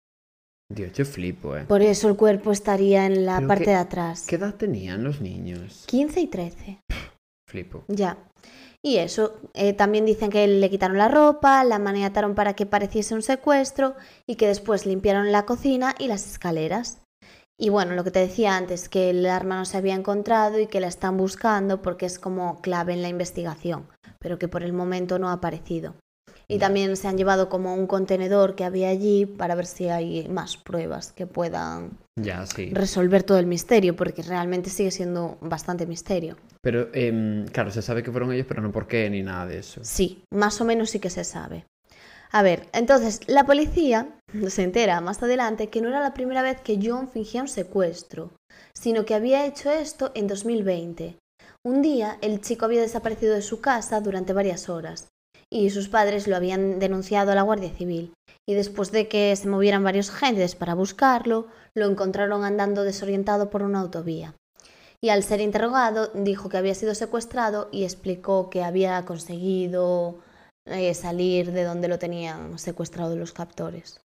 Dios, 0.72 0.94
yo 0.94 1.04
flipo, 1.06 1.58
¿eh? 1.58 1.66
Por 1.68 1.82
eso 1.82 2.08
el 2.10 2.16
cuerpo 2.16 2.52
estaría 2.52 3.06
en 3.06 3.26
la 3.26 3.38
Pero 3.38 3.48
parte 3.48 3.64
qué- 3.66 3.70
de 3.72 3.76
atrás. 3.78 4.26
¿Qué 4.28 4.36
edad 4.36 4.54
tenían 4.56 5.04
los 5.04 5.20
niños? 5.20 5.84
15 5.88 6.20
y 6.22 6.28
13. 6.28 6.80
Flipo. 7.50 7.84
Ya. 7.88 8.18
Y 8.86 8.98
eso, 8.98 9.34
eh, 9.56 9.74
también 9.74 10.06
dicen 10.06 10.30
que 10.30 10.48
le 10.48 10.70
quitaron 10.70 10.98
la 10.98 11.08
ropa, 11.10 11.64
la 11.64 11.80
maniataron 11.80 12.36
para 12.36 12.54
que 12.54 12.66
pareciese 12.66 13.14
un 13.16 13.24
secuestro 13.24 13.96
y 14.28 14.36
que 14.36 14.48
después 14.48 14.86
limpiaron 14.86 15.32
la 15.32 15.46
cocina 15.46 15.96
y 16.00 16.08
las 16.08 16.26
escaleras. 16.30 17.02
Y 17.60 17.70
bueno, 17.70 17.94
lo 17.94 18.06
que 18.06 18.12
te 18.12 18.20
decía 18.20 18.56
antes, 18.56 18.88
que 18.88 19.10
el 19.10 19.26
arma 19.26 19.58
no 19.58 19.66
se 19.66 19.76
había 19.76 19.96
encontrado 19.96 20.60
y 20.60 20.68
que 20.68 20.80
la 20.80 20.88
están 20.88 21.18
buscando 21.18 21.82
porque 21.82 22.06
es 22.06 22.20
como 22.20 22.62
clave 22.62 22.94
en 22.94 23.02
la 23.02 23.10
investigación, 23.10 23.88
pero 24.20 24.40
que 24.40 24.48
por 24.48 24.64
el 24.64 24.72
momento 24.72 25.20
no 25.20 25.28
ha 25.28 25.34
aparecido. 25.34 25.96
Y 26.52 26.58
también 26.58 26.98
se 26.98 27.08
han 27.08 27.16
llevado 27.16 27.48
como 27.48 27.76
un 27.76 27.86
contenedor 27.86 28.56
que 28.56 28.64
había 28.64 28.90
allí 28.90 29.28
para 29.28 29.54
ver 29.54 29.68
si 29.68 29.88
hay 29.88 30.28
más 30.30 30.58
pruebas 30.58 31.12
que 31.12 31.28
puedan 31.28 31.92
Ya, 32.16 32.44
sí. 32.48 32.72
resolver 32.74 33.22
todo 33.22 33.38
el 33.38 33.46
misterio, 33.46 33.96
porque 33.96 34.24
realmente 34.24 34.72
sigue 34.72 34.90
siendo 34.90 35.38
bastante 35.42 35.86
misterio. 35.86 36.38
Pero, 36.62 36.90
em, 36.94 37.46
claro, 37.50 37.70
se 37.70 37.84
sabe 37.84 38.02
que 38.02 38.12
fueron 38.12 38.34
ellos, 38.34 38.48
pero 38.48 38.64
no 38.64 38.72
por 38.72 38.88
qué 38.88 39.08
ni 39.12 39.22
nada 39.22 39.46
de 39.46 39.60
eso. 39.60 39.82
Sí, 39.84 40.24
más 40.34 40.60
o 40.60 40.66
menos 40.66 40.90
sí 40.90 41.00
que 41.00 41.12
se 41.12 41.24
sabe. 41.24 41.66
A 42.32 42.42
ver, 42.42 42.68
entonces 42.74 43.22
la 43.28 43.44
policía 43.46 44.08
se 44.48 44.64
entera 44.64 45.02
más 45.02 45.22
adelante 45.22 45.70
que 45.70 45.82
no 45.82 45.90
era 45.90 46.00
la 46.00 46.16
primera 46.16 46.42
vez 46.42 46.62
que 46.62 46.80
John 46.82 47.10
fingía 47.10 47.42
un 47.42 47.48
secuestro, 47.48 48.32
sino 48.74 49.06
que 49.06 49.14
había 49.14 49.46
hecho 49.46 49.70
esto 49.72 50.12
en 50.16 50.28
2020. 50.28 51.18
Un 51.64 51.82
día 51.82 52.18
el 52.22 52.42
chico 52.42 52.66
había 52.66 52.82
desaparecido 52.82 53.36
de 53.36 53.42
su 53.42 53.62
casa 53.62 54.02
durante 54.02 54.34
varias 54.34 54.70
horas 54.70 55.08
y 55.52 55.70
sus 55.70 55.90
padres 55.90 56.28
lo 56.28 56.36
habían 56.36 56.80
denunciado 56.80 57.32
a 57.32 57.36
la 57.36 57.42
Guardia 57.42 57.72
Civil. 57.72 58.14
Y 58.48 58.54
después 58.54 58.92
de 58.92 59.08
que 59.08 59.36
se 59.36 59.48
movieran 59.48 59.84
varios 59.84 60.10
agentes 60.10 60.56
para 60.56 60.76
buscarlo, 60.76 61.48
lo 61.76 61.86
encontraron 61.86 62.44
andando 62.44 62.84
desorientado 62.84 63.50
por 63.50 63.62
una 63.62 63.80
autovía. 63.80 64.36
Y 65.02 65.10
al 65.10 65.24
ser 65.24 65.40
interrogado 65.40 66.12
dijo 66.14 66.50
que 66.50 66.58
había 66.58 66.76
sido 66.76 66.94
secuestrado 66.94 67.70
y 67.72 67.84
explicó 67.84 68.50
que 68.50 68.64
había 68.64 69.06
conseguido 69.06 70.20
eh, 70.66 70.94
salir 70.94 71.52
de 71.52 71.64
donde 71.64 71.88
lo 71.88 72.00
tenían 72.00 72.60
secuestrado 72.60 73.16
los 73.16 73.32
captores. 73.32 74.02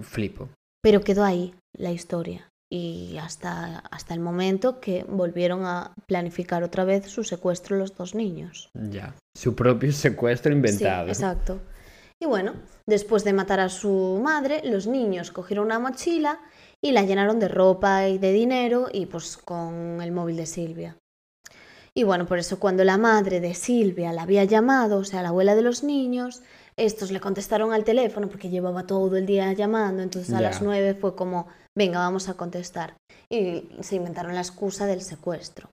Flipo. 0.00 0.48
Pero 0.82 1.02
quedó 1.02 1.24
ahí 1.24 1.54
la 1.76 1.92
historia 1.92 2.50
y 2.74 3.18
hasta, 3.18 3.78
hasta 3.90 4.14
el 4.14 4.20
momento 4.20 4.80
que 4.80 5.04
volvieron 5.08 5.64
a 5.64 5.94
planificar 6.08 6.64
otra 6.64 6.82
vez 6.82 7.06
su 7.06 7.22
secuestro 7.22 7.76
los 7.76 7.94
dos 7.96 8.16
niños. 8.16 8.68
Ya. 8.74 9.14
Su 9.32 9.54
propio 9.54 9.92
secuestro 10.06 10.52
inventado. 10.52 11.04
Sí, 11.04 11.10
exacto. 11.12 11.60
Y 12.20 12.26
bueno, 12.26 12.54
después 12.84 13.22
de 13.22 13.32
matar 13.32 13.60
a 13.60 13.68
su 13.68 14.20
madre, 14.24 14.60
los 14.64 14.88
niños 14.88 15.30
cogieron 15.30 15.66
una 15.66 15.78
mochila 15.78 16.40
y 16.82 16.90
la 16.90 17.04
llenaron 17.04 17.38
de 17.38 17.46
ropa 17.46 18.08
y 18.08 18.18
de 18.18 18.32
dinero 18.32 18.88
y 18.92 19.06
pues 19.06 19.36
con 19.36 20.02
el 20.02 20.10
móvil 20.10 20.36
de 20.36 20.46
Silvia. 20.46 20.96
Y 21.94 22.02
bueno, 22.02 22.26
por 22.26 22.40
eso 22.40 22.58
cuando 22.58 22.82
la 22.82 22.98
madre 22.98 23.38
de 23.38 23.54
Silvia 23.54 24.12
la 24.12 24.22
había 24.22 24.42
llamado, 24.42 24.98
o 24.98 25.04
sea, 25.04 25.22
la 25.22 25.28
abuela 25.28 25.54
de 25.54 25.62
los 25.62 25.84
niños, 25.84 26.42
estos 26.76 27.10
le 27.10 27.20
contestaron 27.20 27.72
al 27.72 27.84
teléfono 27.84 28.28
porque 28.28 28.50
llevaba 28.50 28.86
todo 28.86 29.16
el 29.16 29.26
día 29.26 29.52
llamando, 29.52 30.02
entonces 30.02 30.34
a 30.34 30.40
las 30.40 30.60
nueve 30.62 30.94
fue 30.94 31.14
como, 31.14 31.46
venga, 31.76 31.98
vamos 31.98 32.28
a 32.28 32.34
contestar. 32.34 32.94
Y 33.30 33.68
se 33.80 33.96
inventaron 33.96 34.34
la 34.34 34.40
excusa 34.40 34.86
del 34.86 35.00
secuestro. 35.00 35.68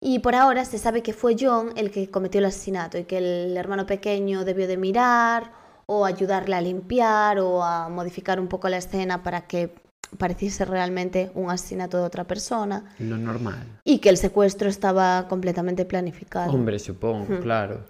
Y 0.00 0.18
por 0.18 0.34
ahora 0.34 0.64
se 0.64 0.78
sabe 0.78 1.02
que 1.02 1.12
fue 1.12 1.36
John 1.38 1.72
el 1.76 1.90
que 1.90 2.10
cometió 2.10 2.40
el 2.40 2.46
asesinato 2.46 2.98
y 2.98 3.04
que 3.04 3.18
el 3.18 3.56
hermano 3.56 3.86
pequeño 3.86 4.44
debió 4.44 4.66
de 4.66 4.76
mirar 4.76 5.52
o 5.86 6.04
ayudarle 6.04 6.56
a 6.56 6.60
limpiar 6.60 7.38
o 7.38 7.62
a 7.62 7.88
modificar 7.88 8.40
un 8.40 8.48
poco 8.48 8.68
la 8.68 8.78
escena 8.78 9.22
para 9.22 9.42
que 9.42 9.72
pareciese 10.18 10.64
realmente 10.64 11.30
un 11.34 11.50
asesinato 11.50 11.96
de 11.98 12.02
otra 12.02 12.24
persona 12.24 12.84
Lo 12.98 13.16
normal. 13.16 13.80
y 13.84 13.98
que 13.98 14.08
el 14.08 14.16
secuestro 14.16 14.68
estaba 14.68 15.26
completamente 15.28 15.84
planificado. 15.84 16.52
Hombre, 16.52 16.78
supongo, 16.78 17.40
claro. 17.40 17.84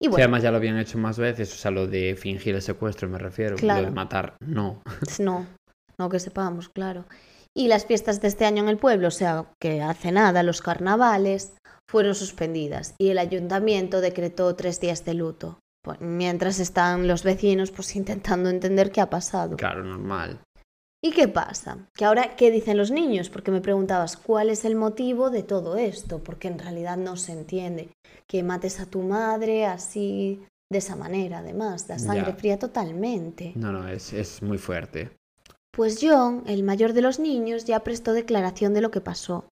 Y 0.00 0.08
además 0.08 0.42
ya 0.42 0.50
lo 0.50 0.58
habían 0.58 0.78
hecho 0.78 0.98
más 0.98 1.18
veces, 1.18 1.52
o 1.52 1.56
sea, 1.56 1.70
lo 1.70 1.86
de 1.86 2.16
fingir 2.16 2.54
el 2.54 2.62
secuestro 2.62 3.08
me 3.08 3.18
refiero. 3.18 3.56
Claro. 3.56 3.82
Lo 3.82 3.88
de 3.88 3.94
matar, 3.94 4.36
no. 4.40 4.82
no, 5.18 5.46
no 5.98 6.08
que 6.08 6.20
sepamos, 6.20 6.68
claro. 6.68 7.06
Y 7.54 7.68
las 7.68 7.86
fiestas 7.86 8.20
de 8.20 8.28
este 8.28 8.44
año 8.44 8.62
en 8.62 8.68
el 8.68 8.76
pueblo, 8.76 9.08
o 9.08 9.12
sea, 9.12 9.46
que 9.60 9.80
hace 9.80 10.12
nada, 10.12 10.42
los 10.42 10.60
carnavales, 10.60 11.54
fueron 11.88 12.14
suspendidas 12.14 12.94
y 12.98 13.08
el 13.08 13.18
ayuntamiento 13.18 14.00
decretó 14.00 14.54
tres 14.54 14.80
días 14.80 15.04
de 15.04 15.14
luto. 15.14 15.58
Pues, 15.82 16.00
mientras 16.00 16.58
están 16.58 17.06
los 17.06 17.22
vecinos 17.22 17.70
pues 17.70 17.94
intentando 17.94 18.50
entender 18.50 18.90
qué 18.90 19.00
ha 19.00 19.08
pasado. 19.08 19.56
Claro, 19.56 19.84
normal. 19.84 20.40
¿Y 21.06 21.12
qué 21.12 21.28
pasa? 21.28 21.78
Que 21.94 22.04
ahora, 22.04 22.34
¿qué 22.34 22.50
dicen 22.50 22.76
los 22.76 22.90
niños? 22.90 23.30
Porque 23.30 23.52
me 23.52 23.60
preguntabas, 23.60 24.16
¿cuál 24.16 24.50
es 24.50 24.64
el 24.64 24.74
motivo 24.74 25.30
de 25.30 25.44
todo 25.44 25.76
esto? 25.76 26.18
Porque 26.18 26.48
en 26.48 26.58
realidad 26.58 26.96
no 26.96 27.16
se 27.16 27.30
entiende 27.30 27.90
que 28.26 28.42
mates 28.42 28.80
a 28.80 28.86
tu 28.86 29.02
madre 29.02 29.66
así, 29.66 30.42
de 30.68 30.78
esa 30.78 30.96
manera, 30.96 31.38
además, 31.38 31.86
da 31.86 31.96
sangre 32.00 32.32
Ya. 32.32 32.36
fría 32.36 32.58
totalmente. 32.58 33.52
No, 33.54 33.70
no, 33.70 33.86
es, 33.86 34.12
es 34.12 34.42
muy 34.42 34.58
fuerte. 34.58 35.12
Pues 35.70 36.00
John, 36.02 36.42
el 36.48 36.64
mayor 36.64 36.92
de 36.92 37.02
los 37.02 37.20
niños, 37.20 37.66
ya 37.66 37.84
prestó 37.84 38.12
declaración 38.12 38.74
de 38.74 38.80
lo 38.80 38.90
que 38.90 39.00
pasó 39.00 39.44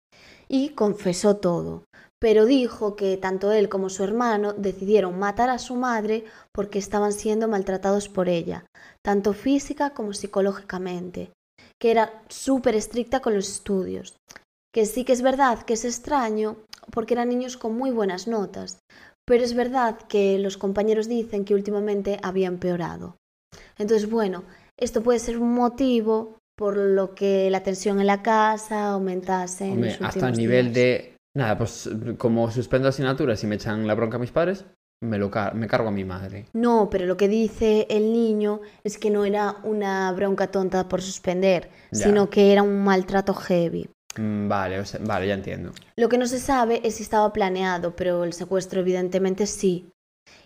y 0.47 0.69
confesó 0.69 1.35
todo, 1.37 1.83
pero 2.19 2.45
dijo 2.45 2.95
que 2.95 3.17
tanto 3.17 3.51
él 3.51 3.69
como 3.69 3.89
su 3.89 4.03
hermano 4.03 4.53
decidieron 4.53 5.19
matar 5.19 5.51
a 5.51 5.59
su 5.59 5.75
madre 5.75 6.23
porque 6.51 6.79
estaban 6.79 7.13
siendo 7.13 7.47
maltratados 7.47 8.09
por 8.09 8.27
ella, 8.27 8.65
tanto 9.03 9.33
física 9.33 9.91
como 9.91 10.13
psicológicamente, 10.13 11.31
que 11.83 11.91
era 11.91 12.23
súper 12.29 12.75
estricta 12.75 13.19
con 13.19 13.33
los 13.33 13.49
estudios, 13.49 14.15
que 14.73 14.85
sí 14.85 15.03
que 15.03 15.11
es 15.11 15.21
verdad 15.21 15.63
que 15.63 15.73
es 15.73 15.83
extraño 15.83 16.55
porque 16.91 17.13
eran 17.13 17.27
niños 17.27 17.57
con 17.57 17.75
muy 17.75 17.91
buenas 17.91 18.25
notas, 18.25 18.79
pero 19.27 19.43
es 19.43 19.53
verdad 19.53 19.97
que 20.07 20.39
los 20.39 20.55
compañeros 20.55 21.09
dicen 21.09 21.43
que 21.43 21.53
últimamente 21.53 22.19
había 22.23 22.47
empeorado. 22.47 23.17
Entonces, 23.77 24.09
bueno, 24.09 24.45
esto 24.79 25.03
puede 25.03 25.19
ser 25.19 25.37
un 25.37 25.53
motivo 25.53 26.37
por 26.55 26.77
lo 26.77 27.15
que 27.15 27.49
la 27.49 27.63
tensión 27.63 27.99
en 27.99 28.07
la 28.07 28.23
casa 28.23 28.91
aumentase. 28.91 29.67
en 29.67 29.81
los 29.81 29.93
hasta 29.95 30.05
últimos 30.05 30.37
nivel 30.37 30.65
días. 30.67 30.75
de. 30.75 31.17
Nada, 31.35 31.57
pues 31.57 31.89
como 32.17 32.49
suspendo 32.49 32.87
asignaturas 32.87 33.43
y 33.43 33.47
me 33.47 33.55
echan 33.55 33.87
la 33.87 33.95
bronca 33.95 34.15
a 34.15 34.21
mis 34.21 34.31
padres, 34.31 34.63
me, 35.03 35.17
lo 35.17 35.29
car- 35.29 35.53
me 35.55 35.67
cargo 35.67 35.89
a 35.89 35.91
mi 35.91 36.03
madre. 36.05 36.45
No, 36.53 36.89
pero 36.89 37.05
lo 37.05 37.17
que 37.17 37.27
dice 37.27 37.85
el 37.89 38.11
niño 38.13 38.61
es 38.83 38.97
que 38.97 39.09
no 39.09 39.25
era 39.25 39.57
una 39.63 40.11
bronca 40.13 40.47
tonta 40.47 40.87
por 40.87 41.01
suspender, 41.01 41.69
Ya. 41.91 42.05
sino 42.05 42.29
que 42.29 42.51
era 42.51 42.63
un 42.63 42.83
maltrato 42.83 43.33
heavy. 43.33 43.89
Mm, 44.17 44.47
Vale, 44.47 44.79
o 44.79 44.85
sea, 44.85 44.99
vale, 45.03 45.27
ya 45.27 45.33
entiendo. 45.33 45.71
Lo 45.95 46.07
que 46.09 46.17
no 46.17 46.25
se 46.27 46.39
sabe 46.39 46.81
es 46.83 46.95
si 46.95 47.03
estaba 47.03 47.31
planeado, 47.33 47.95
pero 47.95 48.23
el 48.23 48.33
secuestro 48.33 48.79
evidentemente 48.81 49.45
sí. 49.47 49.89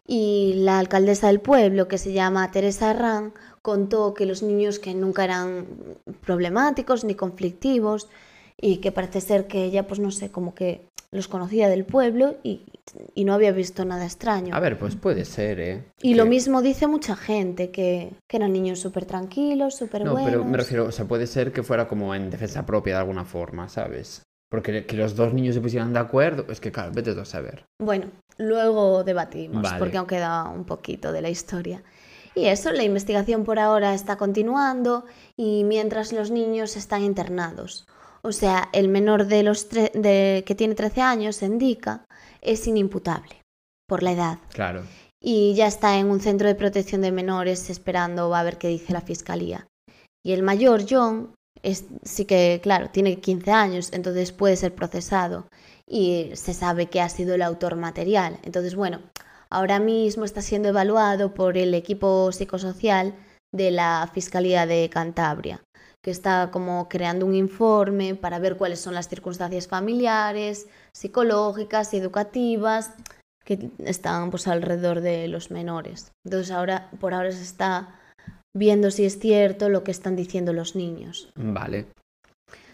Y 0.08 0.54
la 0.58 0.80
alcaldesa 0.80 1.28
del 1.28 1.42
pueblo, 1.42 1.88
que 1.88 1.98
se 1.98 2.14
llama 2.14 2.50
Teresa 2.52 2.92
Herrán, 2.92 3.34
contó 3.62 4.14
que 4.14 4.26
los 4.26 4.42
niños 4.42 4.80
que 4.80 4.94
nunca 4.94 5.24
eran 5.26 5.66
problemáticos 6.26 7.04
ni 7.04 7.16
conflictivos 7.16 8.08
y 8.60 8.78
que 8.78 8.92
parece 8.94 9.22
ser 9.22 9.48
que 9.48 9.66
ella, 9.66 9.86
pues 9.86 10.00
no 10.00 10.12
sé, 10.12 10.32
como 10.32 10.56
que 10.56 10.88
los 11.12 11.28
conocía 11.28 11.70
del 11.70 11.86
pueblo 11.86 12.36
y, 12.44 12.64
y 13.16 13.24
no 13.26 13.34
había 13.34 13.52
visto 13.52 13.86
nada 13.86 14.06
extraño. 14.06 14.54
A 14.54 14.60
ver, 14.60 14.78
pues 14.78 14.96
puede 14.96 15.24
ser, 15.26 15.60
¿eh? 15.60 15.84
Y 16.02 16.16
lo 16.16 16.26
mismo 16.26 16.62
dice 16.62 16.88
mucha 16.88 17.16
gente, 17.16 17.72
que, 17.72 18.12
que 18.28 18.38
eran 18.38 18.52
niños 18.54 18.80
súper 18.80 19.06
tranquilos, 19.06 19.76
súper 19.76 20.04
No, 20.04 20.12
buenos. 20.12 20.30
pero 20.32 20.44
me 20.46 20.58
refiero, 20.58 20.86
o 20.86 20.92
sea, 20.92 21.06
puede 21.06 21.28
ser 21.28 21.52
que 21.54 21.64
fuera 21.64 21.88
como 21.88 22.14
en 22.14 22.30
defensa 22.30 22.66
propia 22.66 22.96
de 22.96 23.00
alguna 23.00 23.24
forma, 23.26 23.70
¿sabes? 23.70 24.24
Porque 24.50 24.86
que 24.86 24.96
los 24.96 25.16
dos 25.16 25.34
niños 25.34 25.56
se 25.56 25.62
pusieran 25.62 25.92
de 25.94 26.00
acuerdo, 26.00 26.46
es 26.50 26.60
que 26.60 26.72
claro, 26.72 26.92
vete 26.94 27.14
tú 27.14 27.22
a 27.22 27.26
saber. 27.26 27.66
Bueno, 27.80 28.08
luego 28.38 29.04
debatimos, 29.04 29.62
Vale. 29.64 29.80
porque 29.80 29.98
aún 29.98 30.08
queda 30.08 30.44
un 30.50 30.64
poquito 30.66 31.12
de 31.12 31.22
la 31.22 31.30
historia. 31.30 31.84
Y 32.36 32.46
eso, 32.46 32.72
la 32.72 32.84
investigación 32.84 33.44
por 33.44 33.60
ahora 33.60 33.94
está 33.94 34.16
continuando 34.18 35.06
y 35.36 35.64
mientras 35.64 36.14
los 36.14 36.32
niños 36.32 36.78
están 36.78 37.02
internados. 37.04 37.88
O 38.27 38.34
sea, 38.34 38.67
el 38.74 38.89
menor 38.89 39.27
de 39.27 39.41
los 39.41 39.69
de, 39.69 40.43
que 40.46 40.53
tiene 40.53 40.75
13 40.75 41.01
años, 41.01 41.41
indica, 41.41 42.03
es 42.41 42.67
inimputable 42.67 43.41
por 43.88 44.03
la 44.03 44.12
edad. 44.12 44.39
Claro. 44.51 44.84
Y 45.22 45.53
ya 45.55 45.67
está 45.67 45.98
en 45.98 46.07
un 46.07 46.19
centro 46.19 46.50
de 46.50 46.55
protección 46.55 47.01
de 47.01 47.13
menores 47.13 47.69
esperando 47.69 48.36
a 48.36 48.43
ver 48.43 48.57
qué 48.57 48.67
dice 48.67 48.91
la 48.91 49.00
fiscalía. 49.00 49.65
Y 50.25 50.34
el 50.34 50.43
mayor, 50.43 50.84
John, 50.89 51.34
es, 51.63 51.86
sí 52.03 52.25
que, 52.25 52.60
claro, 52.62 52.89
tiene 52.89 53.22
15 53.22 53.50
años, 53.51 53.89
entonces 53.93 54.34
puede 54.34 54.57
ser 54.57 54.75
procesado 54.75 55.48
y 55.88 56.31
se 56.34 56.53
sabe 56.53 56.88
que 56.88 57.00
ha 57.00 57.07
sido 57.07 57.34
el 57.34 57.41
autor 57.41 57.77
material. 57.77 58.39
Entonces, 58.43 58.75
bueno, 58.75 59.00
ahora 59.50 59.79
mismo 59.79 60.25
está 60.25 60.41
siendo 60.41 60.67
evaluado 60.67 61.34
por 61.34 61.57
el 61.57 61.74
equipo 61.74 62.34
psicosocial 62.34 63.15
de 63.53 63.72
la 63.72 64.12
Fiscalía 64.13 64.65
de 64.65 64.89
Cantabria, 64.89 65.62
que 66.04 66.12
está 66.12 66.50
como 66.51 66.88
creando 66.89 67.25
un 67.25 67.36
informe 67.36 68.16
para 68.16 68.39
ver 68.39 68.58
cuáles 68.58 68.80
son 68.80 68.94
las 68.94 69.10
circunstancias 69.10 69.68
familiares, 69.68 70.68
psicológicas 70.94 71.94
y 71.94 71.98
educativas 71.98 72.94
que 73.44 73.72
están 73.80 74.30
pues 74.30 74.48
alrededor 74.48 75.01
de 75.01 75.27
los 75.27 75.51
menores. 75.51 76.12
Entonces 76.25 76.51
ahora 76.51 76.89
por 77.00 77.13
ahora 77.13 77.32
se 77.32 77.44
está 77.44 77.96
viendo 78.56 78.92
si 78.92 79.06
es 79.06 79.20
cierto 79.20 79.70
lo 79.70 79.84
que 79.84 79.92
están 79.92 80.16
diciendo 80.16 80.54
los 80.54 80.75
niños. 80.75 81.32
Vale. 81.36 81.88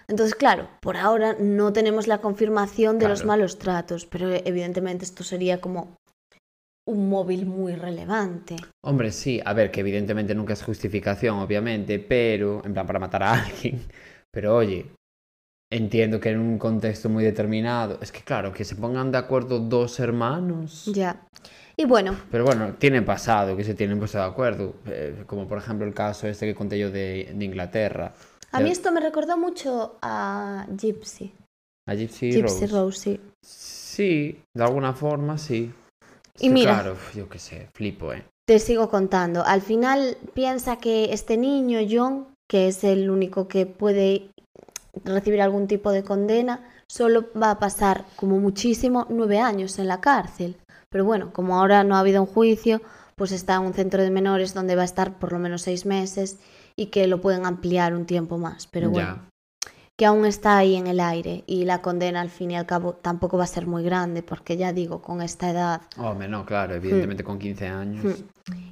Entonces, 0.08 0.36
claro, 0.36 0.68
por 0.82 0.98
ahora 0.98 1.36
no 1.40 1.72
tenemos 1.72 2.08
la 2.08 2.20
confirmación 2.20 3.00
de 3.00 3.08
los 3.08 3.26
malos 3.26 3.58
tratos, 3.58 4.06
pero 4.06 4.30
evidentemente 4.30 5.06
esto 5.06 5.24
sería 5.24 5.62
como 5.62 5.96
un 6.86 7.10
móvil 7.10 7.46
muy 7.46 7.76
relevante. 7.76 8.56
Hombre, 8.84 9.12
sí, 9.12 9.42
a 9.44 9.54
ver, 9.54 9.72
que 9.72 9.80
evidentemente 9.80 10.36
nunca 10.36 10.54
es 10.54 10.64
justificación, 10.64 11.38
obviamente, 11.40 12.00
pero, 12.00 12.62
en 12.66 12.74
plan, 12.74 12.86
para 12.86 13.00
matar 13.00 13.24
a 13.24 13.34
alguien. 13.34 13.82
Pero 14.32 14.56
oye, 14.56 14.88
entiendo 15.72 16.20
que 16.20 16.30
en 16.30 16.40
un 16.40 16.58
contexto 16.58 17.08
muy 17.08 17.24
determinado, 17.24 18.00
es 18.02 18.12
que 18.12 18.22
claro, 18.22 18.52
que 18.52 18.66
se 18.66 18.76
pongan 18.76 19.12
de 19.12 19.20
acuerdo 19.20 19.60
dos 19.60 20.00
hermanos. 20.00 20.86
Ya. 20.92 21.22
Y 21.78 21.86
bueno, 21.86 22.16
Pero 22.32 22.44
bueno, 22.44 22.74
tiene 22.80 23.04
pasado 23.04 23.56
que 23.56 23.64
se 23.64 23.76
tienen 23.76 24.00
puesto 24.00 24.18
de 24.18 24.24
acuerdo, 24.24 24.76
eh, 24.88 25.24
como 25.28 25.48
por 25.48 25.60
ejemplo 25.60 25.86
el 25.86 25.94
caso 25.94 26.28
este 26.28 26.48
que 26.48 26.56
conté 26.56 26.80
yo 26.80 26.90
de, 26.90 27.32
de 27.36 27.46
Inglaterra. 27.46 28.14
a 28.52 28.60
mí 28.60 28.72
esto 28.72 28.92
me 28.92 29.02
recordó 29.02 29.38
mucho 29.38 29.98
a 30.02 30.66
Gypsy. 30.76 31.32
A 31.88 31.94
Gypsy, 31.94 32.32
Gypsy 32.32 32.66
Rose. 32.66 32.68
Rose, 32.68 33.00
sí. 33.00 33.22
Sí, 33.44 34.44
de 34.56 34.64
alguna 34.64 34.94
forma 34.94 35.38
sí. 35.38 35.72
Y 36.40 36.50
mira. 36.50 36.74
Claro, 36.74 36.98
yo 37.16 37.30
qué 37.30 37.40
sé, 37.40 37.70
flipo, 37.74 38.14
¿eh? 38.14 38.24
Te 38.46 38.60
sigo 38.60 38.90
contando. 38.90 39.44
Al 39.46 39.62
final 39.62 40.18
piensa 40.34 40.78
que 40.78 41.14
este 41.14 41.38
niño, 41.38 41.80
John, 41.90 42.28
que 42.50 42.68
es 42.68 42.84
el 42.84 43.10
único 43.10 43.48
que 43.48 43.66
puede 43.66 44.30
recibir 45.06 45.42
algún 45.42 45.68
tipo 45.68 45.92
de 45.92 46.04
condena, 46.04 46.68
solo 46.88 47.26
va 47.42 47.52
a 47.52 47.60
pasar 47.60 48.06
como 48.16 48.40
muchísimo 48.40 49.08
nueve 49.10 49.40
años 49.40 49.80
en 49.80 49.88
la 49.88 50.02
cárcel. 50.02 50.58
Pero 50.90 51.06
bueno, 51.06 51.32
como 51.34 51.58
ahora 51.58 51.84
no 51.84 51.96
ha 51.96 52.00
habido 52.00 52.22
un 52.22 52.28
juicio, 52.28 52.82
pues 53.16 53.32
está 53.32 53.56
en 53.56 53.64
un 53.64 53.74
centro 53.74 54.04
de 54.04 54.12
menores 54.12 54.54
donde 54.54 54.76
va 54.76 54.82
a 54.82 54.86
estar 54.86 55.18
por 55.18 55.32
lo 55.32 55.40
menos 55.40 55.62
seis 55.62 55.86
meses 55.86 56.38
y 56.76 56.88
que 56.88 57.08
lo 57.08 57.22
pueden 57.22 57.46
ampliar 57.46 57.94
un 57.96 58.06
tiempo 58.06 58.38
más. 58.38 58.68
Pero 58.68 58.90
bueno, 58.90 59.16
Ya. 59.16 59.30
Que 59.96 60.06
aún 60.08 60.26
está 60.26 60.58
ahí 60.58 60.76
en 60.76 60.88
el 60.88 61.00
aire 61.00 61.44
y 61.46 61.66
la 61.66 61.82
condena 61.84 62.22
al 62.22 62.30
fin 62.32 62.50
y 62.52 62.56
al 62.56 62.66
cabo 62.66 62.94
tampoco 62.94 63.38
va 63.38 63.44
a 63.44 63.48
ser 63.48 63.68
muy 63.68 63.84
grande 63.84 64.24
porque 64.24 64.58
ya 64.58 64.74
digo, 64.74 65.02
con 65.04 65.22
esta 65.22 65.52
edad 65.52 65.82
Hombre, 65.98 66.28
no, 66.28 66.42
Hmm. 66.42 66.46
claro, 66.46 66.74
evidentemente 66.76 67.24
con 67.24 67.38
15 67.38 67.68
años. 67.68 68.24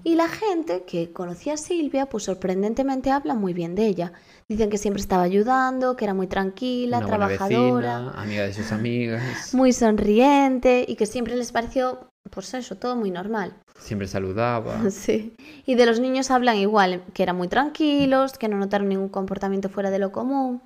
Y 0.04 0.16
la 0.16 0.28
gente 0.28 0.84
que 0.86 1.14
conocía 1.14 1.54
a 1.54 1.58
Silvia, 1.58 2.08
pues 2.08 2.24
sorprendentemente 2.24 3.12
habla 3.12 3.36
muy 3.36 3.54
bien 3.54 3.76
de 3.76 3.86
ella. 3.86 4.14
Dicen 4.50 4.70
que 4.72 4.78
siempre 4.80 5.00
estaba 5.00 5.22
ayudando, 5.24 5.96
que 5.96 6.06
era 6.06 6.14
muy 6.16 6.26
tranquila, 6.28 6.98
Una 6.98 7.08
trabajadora, 7.08 8.00
vecina, 8.00 8.22
amiga 8.22 8.44
de 8.44 8.54
sus 8.54 8.72
amigas, 8.72 9.54
muy 9.54 9.72
sonriente 9.74 10.84
y 10.88 10.96
que 10.96 11.06
siempre 11.06 11.36
les 11.36 11.52
pareció, 11.52 12.00
pues 12.32 12.54
eso, 12.56 12.76
todo 12.78 12.96
muy 12.96 13.12
normal. 13.12 13.54
siempre 13.80 14.08
saludaba. 14.08 14.74
Sí. 14.90 15.36
Y 15.66 15.76
de 15.76 15.86
los 15.86 16.00
niños 16.00 16.32
hablan 16.32 16.58
igual, 16.58 17.04
que 17.14 17.24
eran 17.24 17.38
muy 17.38 17.48
tranquilos, 17.48 18.34
que 18.40 18.48
no 18.48 18.58
notaron 18.58 18.90
ningún 18.90 19.10
comportamiento 19.10 19.70
fuera 19.70 19.90
de 19.92 20.00
lo 20.00 20.12
común. 20.12 20.62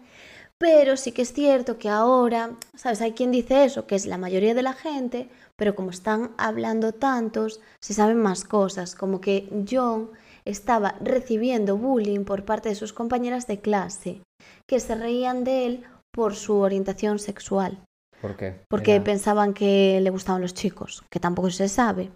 Pero 0.58 0.96
sí 0.96 1.12
que 1.12 1.24
es 1.24 1.34
cierto 1.34 1.78
que 1.78 1.90
ahora, 1.90 2.52
¿sabes? 2.76 3.02
Hay 3.02 3.12
quien 3.12 3.32
dice 3.32 3.66
eso, 3.66 3.88
que 3.88 3.96
es 3.96 4.06
la 4.06 4.18
mayoría 4.18 4.54
de 4.54 4.64
la 4.64 4.74
gente, 4.74 5.30
pero 5.58 5.76
como 5.76 5.90
están 5.90 6.32
hablando 6.38 6.94
tantos, 6.94 7.60
se 7.82 7.94
saben 7.94 8.22
más 8.22 8.46
cosas, 8.46 8.96
como 8.96 9.20
que 9.20 9.50
John 9.70 10.12
estaba 10.46 10.96
recibiendo 11.02 11.76
bullying 11.78 12.24
por 12.24 12.46
parte 12.46 12.70
de 12.70 12.76
sus 12.76 12.94
compañeras 12.94 13.48
de 13.48 13.60
clase, 13.60 14.22
que 14.70 14.80
se 14.80 14.96
reían 14.96 15.44
de 15.44 15.66
él 15.66 15.84
por 16.14 16.36
su 16.36 16.56
orientación 16.60 17.20
sexual, 17.20 17.84
¿Por 18.22 18.38
qué? 18.38 18.62
porque 18.70 18.96
Era- 18.96 19.04
pensaban 19.04 19.54
que 19.54 20.00
le 20.02 20.10
gustaban 20.10 20.42
los 20.42 20.54
chicos, 20.54 21.04
que 21.12 21.20
tampoco 21.20 21.50
se 21.50 21.68
sabe. 21.68 22.12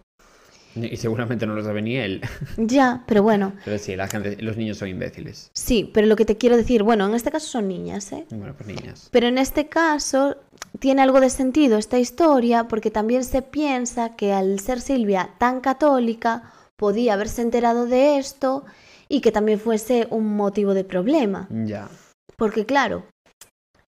Y 0.76 0.98
seguramente 0.98 1.48
no 1.48 1.56
lo 1.56 1.64
sabe 1.64 1.82
ni 1.82 1.96
él. 1.98 2.22
Ya, 2.58 3.04
pero 3.08 3.24
bueno, 3.24 3.54
Pero 3.66 3.78
sí, 3.80 3.96
la 3.96 4.08
gente, 4.08 4.38
los 4.42 4.56
niños 4.58 4.78
son 4.78 4.88
imbéciles. 4.90 5.50
Sí, 5.54 5.90
pero 5.94 6.08
lo 6.08 6.16
que 6.16 6.26
te 6.26 6.38
quiero 6.38 6.58
decir, 6.58 6.84
bueno, 6.84 7.08
en 7.08 7.16
este 7.16 7.32
caso 7.32 7.48
son 7.48 7.68
niñas, 7.68 8.12
¿eh? 8.12 8.26
Bueno, 8.30 8.54
pues 8.56 8.68
niñas. 8.68 9.10
Pero 9.12 9.28
en 9.28 9.38
este 9.38 9.68
caso 9.68 10.38
tiene 10.80 11.02
algo 11.02 11.20
de 11.20 11.30
sentido 11.32 11.78
esta 11.78 11.98
historia 12.00 12.68
porque 12.68 12.92
también 12.92 13.24
se 13.24 13.42
piensa 13.42 14.16
que 14.16 14.32
al 14.34 14.60
ser 14.60 14.80
Silvia 14.82 15.32
tan 15.40 15.62
católica 15.62 16.54
podía 16.78 17.14
haberse 17.16 17.42
enterado 17.42 17.88
de 17.88 18.18
esto 18.20 18.64
y 19.10 19.22
que 19.22 19.32
también 19.32 19.60
fuese 19.60 20.08
un 20.12 20.36
motivo 20.36 20.74
de 20.76 20.84
problema. 20.84 21.48
Ya. 21.66 21.90
Porque 22.38 22.66
claro... 22.66 23.06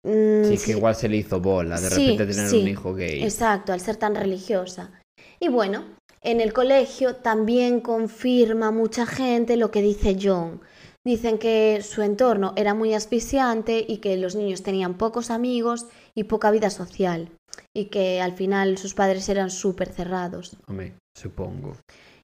mm, 0.06 0.44
Sí, 0.44 0.58
que 0.64 0.70
igual 0.72 0.94
se 0.94 1.08
le 1.08 1.16
hizo 1.16 1.40
bola 1.40 1.80
de 1.80 1.90
Sí, 1.90 2.12
repente 2.12 2.32
tener 2.34 2.48
sí, 2.48 2.62
un 2.62 2.68
hijo 2.68 2.94
gay. 2.94 3.22
Exacto, 3.24 3.72
al 3.72 3.80
ser 3.80 3.96
tan 3.96 4.14
religiosa. 4.14 4.92
Y 5.40 5.48
bueno, 5.48 5.84
en 6.22 6.40
el 6.40 6.52
colegio 6.52 7.16
también 7.16 7.80
confirma 7.80 8.70
mucha 8.70 9.06
gente 9.06 9.56
lo 9.56 9.70
que 9.70 9.80
dice 9.80 10.18
John. 10.20 10.60
Dicen 11.02 11.38
que 11.38 11.80
su 11.82 12.02
entorno 12.02 12.52
era 12.56 12.74
muy 12.74 12.92
asfixiante 12.92 13.84
y 13.88 13.98
que 13.98 14.18
los 14.18 14.34
niños 14.34 14.62
tenían 14.62 14.98
pocos 14.98 15.30
amigos 15.30 15.86
y 16.14 16.24
poca 16.24 16.50
vida 16.50 16.68
social. 16.68 17.30
Y 17.74 17.86
que 17.86 18.20
al 18.20 18.32
final 18.32 18.76
sus 18.76 18.92
padres 18.92 19.28
eran 19.30 19.50
súper 19.50 19.88
cerrados. 19.88 20.58
Hombre, 20.66 20.92
supongo. 21.14 21.76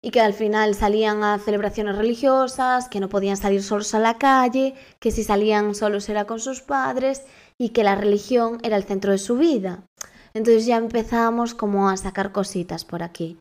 Y 0.03 0.11
que 0.11 0.21
al 0.21 0.35
final 0.35 0.75
salían 0.75 1.25
a 1.25 1.39
celebraciones 1.39 1.97
religiosas, 1.97 2.91
que 2.91 3.01
no 3.01 3.09
podían 3.09 3.39
salir 3.39 3.63
solos 3.63 3.95
a 3.95 3.99
la 3.99 4.19
calle, 4.19 4.75
que 5.01 5.11
si 5.11 5.25
salían 5.25 5.75
solos 5.75 6.09
era 6.11 6.27
con 6.27 6.39
sus 6.39 6.61
padres 6.61 7.23
y 7.57 7.71
que 7.71 7.83
la 7.83 7.95
religión 7.95 8.59
era 8.63 8.77
el 8.77 8.85
centro 8.85 9.13
de 9.13 9.19
su 9.19 9.39
vida. 9.39 9.85
Entonces 10.35 10.67
ya 10.67 10.77
empezamos 10.77 11.55
como 11.55 11.89
a 11.89 11.97
sacar 11.97 12.31
cositas 12.31 12.85
por 12.85 13.03
aquí. 13.03 13.39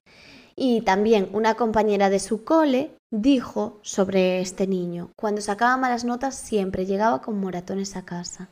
Y 0.57 0.81
también 0.81 1.29
una 1.33 1.55
compañera 1.55 2.09
de 2.09 2.19
su 2.19 2.43
cole 2.43 2.95
dijo 3.11 3.79
sobre 3.81 4.39
este 4.39 4.67
niño, 4.67 5.11
cuando 5.17 5.41
sacaba 5.41 5.77
malas 5.77 6.05
notas 6.05 6.35
siempre 6.35 6.85
llegaba 6.85 7.21
con 7.21 7.39
moratones 7.39 7.95
a 7.95 8.05
casa. 8.05 8.49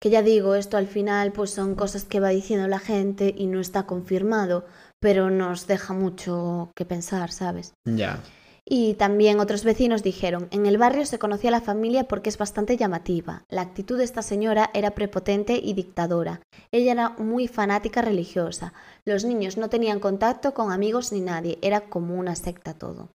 Que 0.00 0.10
ya 0.10 0.22
digo, 0.22 0.54
esto 0.54 0.76
al 0.76 0.86
final 0.86 1.32
pues 1.32 1.50
son 1.50 1.74
cosas 1.74 2.04
que 2.04 2.20
va 2.20 2.28
diciendo 2.28 2.68
la 2.68 2.78
gente 2.78 3.34
y 3.36 3.46
no 3.46 3.60
está 3.60 3.84
confirmado, 3.84 4.64
pero 5.00 5.30
nos 5.30 5.66
deja 5.66 5.92
mucho 5.92 6.70
que 6.76 6.84
pensar, 6.84 7.32
¿sabes? 7.32 7.72
Ya. 7.84 8.20
Y 8.70 8.94
también 8.94 9.40
otros 9.40 9.64
vecinos 9.64 10.02
dijeron, 10.02 10.48
en 10.50 10.66
el 10.66 10.76
barrio 10.76 11.06
se 11.06 11.18
conocía 11.18 11.50
la 11.50 11.62
familia 11.62 12.04
porque 12.04 12.28
es 12.28 12.36
bastante 12.36 12.76
llamativa. 12.76 13.44
La 13.48 13.62
actitud 13.62 13.96
de 13.96 14.04
esta 14.04 14.20
señora 14.20 14.68
era 14.74 14.90
prepotente 14.90 15.58
y 15.62 15.72
dictadora. 15.72 16.42
Ella 16.70 16.92
era 16.92 17.08
muy 17.10 17.48
fanática 17.48 18.02
religiosa. 18.02 18.74
Los 19.06 19.24
niños 19.24 19.56
no 19.56 19.70
tenían 19.70 20.00
contacto 20.00 20.52
con 20.52 20.70
amigos 20.70 21.12
ni 21.12 21.22
nadie. 21.22 21.56
Era 21.62 21.88
como 21.88 22.16
una 22.16 22.36
secta 22.36 22.74
todo. 22.74 23.08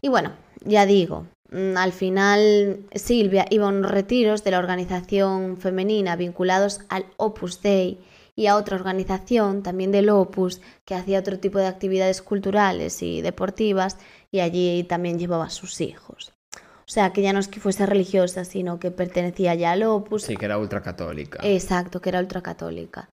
Y 0.00 0.08
bueno, 0.08 0.32
ya 0.64 0.86
digo, 0.86 1.26
mm, 1.50 1.76
al 1.76 1.92
final 1.92 2.86
Silvia 2.94 3.44
iba 3.50 3.66
a 3.66 3.68
unos 3.68 3.90
retiros 3.90 4.44
de 4.44 4.52
la 4.52 4.60
organización 4.60 5.58
femenina 5.58 6.16
vinculados 6.16 6.80
al 6.88 7.04
Opus 7.18 7.60
Dei 7.60 7.98
y 8.34 8.46
a 8.46 8.56
otra 8.56 8.76
organización 8.76 9.62
también 9.62 9.92
del 9.92 10.08
Opus 10.08 10.60
que 10.84 10.94
hacía 10.94 11.18
otro 11.18 11.38
tipo 11.38 11.58
de 11.58 11.66
actividades 11.66 12.22
culturales 12.22 13.02
y 13.02 13.20
deportivas 13.20 13.98
y 14.32 14.40
allí 14.40 14.84
también 14.84 15.18
llevaba 15.18 15.44
a 15.46 15.50
sus 15.50 15.80
hijos. 15.80 16.32
O 16.56 16.90
sea, 16.92 17.12
que 17.12 17.22
ya 17.22 17.32
no 17.32 17.38
es 17.38 17.48
que 17.48 17.60
fuese 17.60 17.86
religiosa, 17.86 18.44
sino 18.44 18.78
que 18.78 18.90
pertenecía 18.90 19.54
ya 19.54 19.72
al 19.72 19.82
Opus. 19.84 20.24
Sí, 20.24 20.36
que 20.36 20.44
era 20.46 20.58
ultracatólica. 20.58 21.38
Exacto, 21.42 22.00
que 22.00 22.08
era 22.10 22.20
ultracatólica. 22.20 23.08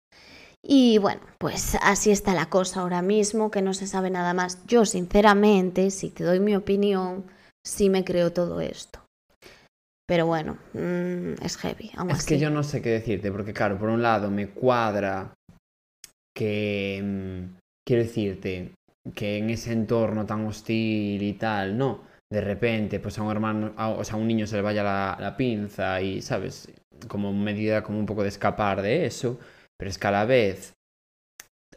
Y 0.62 0.98
bueno, 0.98 1.22
pues 1.38 1.78
así 1.82 2.12
está 2.12 2.34
la 2.34 2.50
cosa 2.50 2.82
ahora 2.82 3.02
mismo, 3.02 3.52
que 3.52 3.62
no 3.62 3.74
se 3.74 3.88
sabe 3.88 4.10
nada 4.10 4.34
más. 4.34 4.66
Yo, 4.66 4.86
sinceramente, 4.86 5.92
si 5.92 6.10
te 6.10 6.24
doy 6.26 6.40
mi 6.42 6.56
opinión, 6.56 7.26
sí 7.66 7.90
me 7.90 8.04
creo 8.04 8.34
todo 8.34 8.60
esto. 8.60 9.00
Pero 10.06 10.26
bueno, 10.26 10.58
mm, 10.74 11.42
es 11.44 11.56
heavy. 11.58 11.92
Aún 11.96 12.10
Es 12.12 12.18
así. 12.20 12.28
que 12.30 12.40
yo 12.40 12.50
no 12.50 12.64
sé 12.64 12.82
qué 12.82 12.90
decirte, 12.90 13.32
porque 13.32 13.54
claro, 13.54 13.78
por 13.78 13.90
un 13.90 14.02
lado 14.02 14.30
me 14.32 14.50
cuadra 14.50 15.34
que, 16.36 17.02
mm, 17.04 17.58
quiero 17.88 18.04
decirte, 18.04 18.72
que 19.12 19.38
en 19.38 19.50
ese 19.50 19.74
entorno 19.74 20.26
tan 20.26 20.46
hostil 20.46 21.22
y 21.22 21.34
tal, 21.34 21.78
no, 21.78 22.04
de 22.30 22.42
repente, 22.42 23.00
pues 23.00 23.18
a 23.18 23.24
un 23.24 23.32
hermano, 23.32 23.74
o 23.78 24.04
sea, 24.04 24.16
a 24.16 24.18
un 24.18 24.28
niño 24.28 24.48
se 24.48 24.56
le 24.58 24.62
vaya 24.62 24.84
la, 24.84 25.18
la 25.20 25.36
pinza 25.36 26.02
y, 26.02 26.22
¿sabes? 26.22 26.72
Como 27.08 27.34
medida 27.34 27.84
como 27.84 28.00
un 28.00 28.06
poco 28.06 28.24
de 28.24 28.30
escapar 28.30 28.82
de 28.82 29.06
eso, 29.06 29.40
pero 29.78 29.90
es 29.90 29.98
que 29.98 30.08
a 30.08 30.12
la 30.12 30.26
vez, 30.26 30.74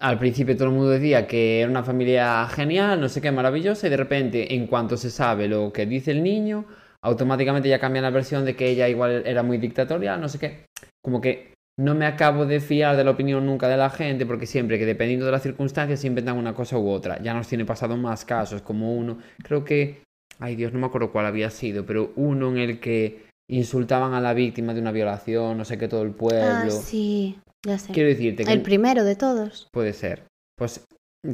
al 0.01 0.18
principio 0.18 0.57
todo 0.57 0.68
el 0.68 0.75
mundo 0.75 0.90
decía 0.90 1.27
que 1.27 1.61
era 1.61 1.71
una 1.71 1.85
familia 1.85 2.47
genial, 2.49 3.01
no 3.01 3.09
sé 3.09 3.21
qué, 3.21 3.31
maravillosa, 3.31 3.87
y 3.87 3.90
de 3.90 3.97
repente, 3.97 4.55
en 4.55 4.66
cuanto 4.66 4.97
se 4.97 5.11
sabe 5.11 5.49
lo 5.49 5.73
que 5.73 5.87
dice 5.87 6.11
el 6.11 6.23
niño, 6.23 6.66
automáticamente 7.03 7.68
ya 7.68 7.79
cambian 7.79 8.05
la 8.05 8.11
versión 8.11 8.45
de 8.45 8.57
que 8.57 8.68
ella 8.68 8.88
igual 8.88 9.23
era 9.27 9.42
muy 9.42 9.59
dictatorial, 9.59 10.21
no 10.21 10.29
sé 10.29 10.38
qué. 10.38 10.66
Como 11.03 11.21
que 11.21 11.52
no 11.79 11.95
me 11.95 12.07
acabo 12.07 12.47
de 12.47 12.61
fiar 12.61 12.97
de 12.97 13.05
la 13.05 13.13
opinión 13.13 13.47
nunca 13.47 13.69
de 13.69 13.77
la 13.77 13.91
gente, 13.91 14.27
porque 14.27 14.47
siempre 14.47 14.79
que 14.79 14.87
dependiendo 14.87 15.27
de 15.27 15.33
las 15.33 15.43
circunstancias 15.43 16.01
se 16.01 16.07
inventan 16.07 16.37
una 16.37 16.55
cosa 16.55 16.79
u 16.79 16.89
otra. 16.89 17.21
Ya 17.23 17.35
nos 17.35 17.49
tiene 17.49 17.65
pasado 17.65 17.97
más 17.97 18.25
casos, 18.25 18.63
como 18.63 18.95
uno, 18.95 19.19
creo 19.43 19.65
que, 19.65 20.03
ay 20.39 20.57
Dios, 20.57 20.73
no 20.73 20.79
me 20.79 20.87
acuerdo 20.87 21.13
cuál 21.13 21.27
había 21.27 21.51
sido, 21.51 21.87
pero 21.87 22.13
uno 22.17 22.51
en 22.51 22.59
el 22.59 22.81
que 22.81 23.27
insultaban 23.51 24.15
a 24.15 24.21
la 24.21 24.35
víctima 24.35 24.75
de 24.75 24.81
una 24.81 24.93
violación, 24.93 25.59
no 25.59 25.65
sé 25.65 25.79
qué, 25.79 25.89
todo 25.89 26.03
el 26.03 26.13
pueblo. 26.13 26.45
Ah, 26.45 26.71
sí, 26.71 27.39
ya 27.67 27.79
sé. 27.79 27.93
Quiero 27.93 28.09
decirte 28.09 28.45
que 28.45 28.53
El 28.53 28.63
primero 28.63 29.05
de 29.05 29.17
todos. 29.17 29.69
puede 29.73 29.93
ser. 29.93 30.25
Pues 30.57 30.85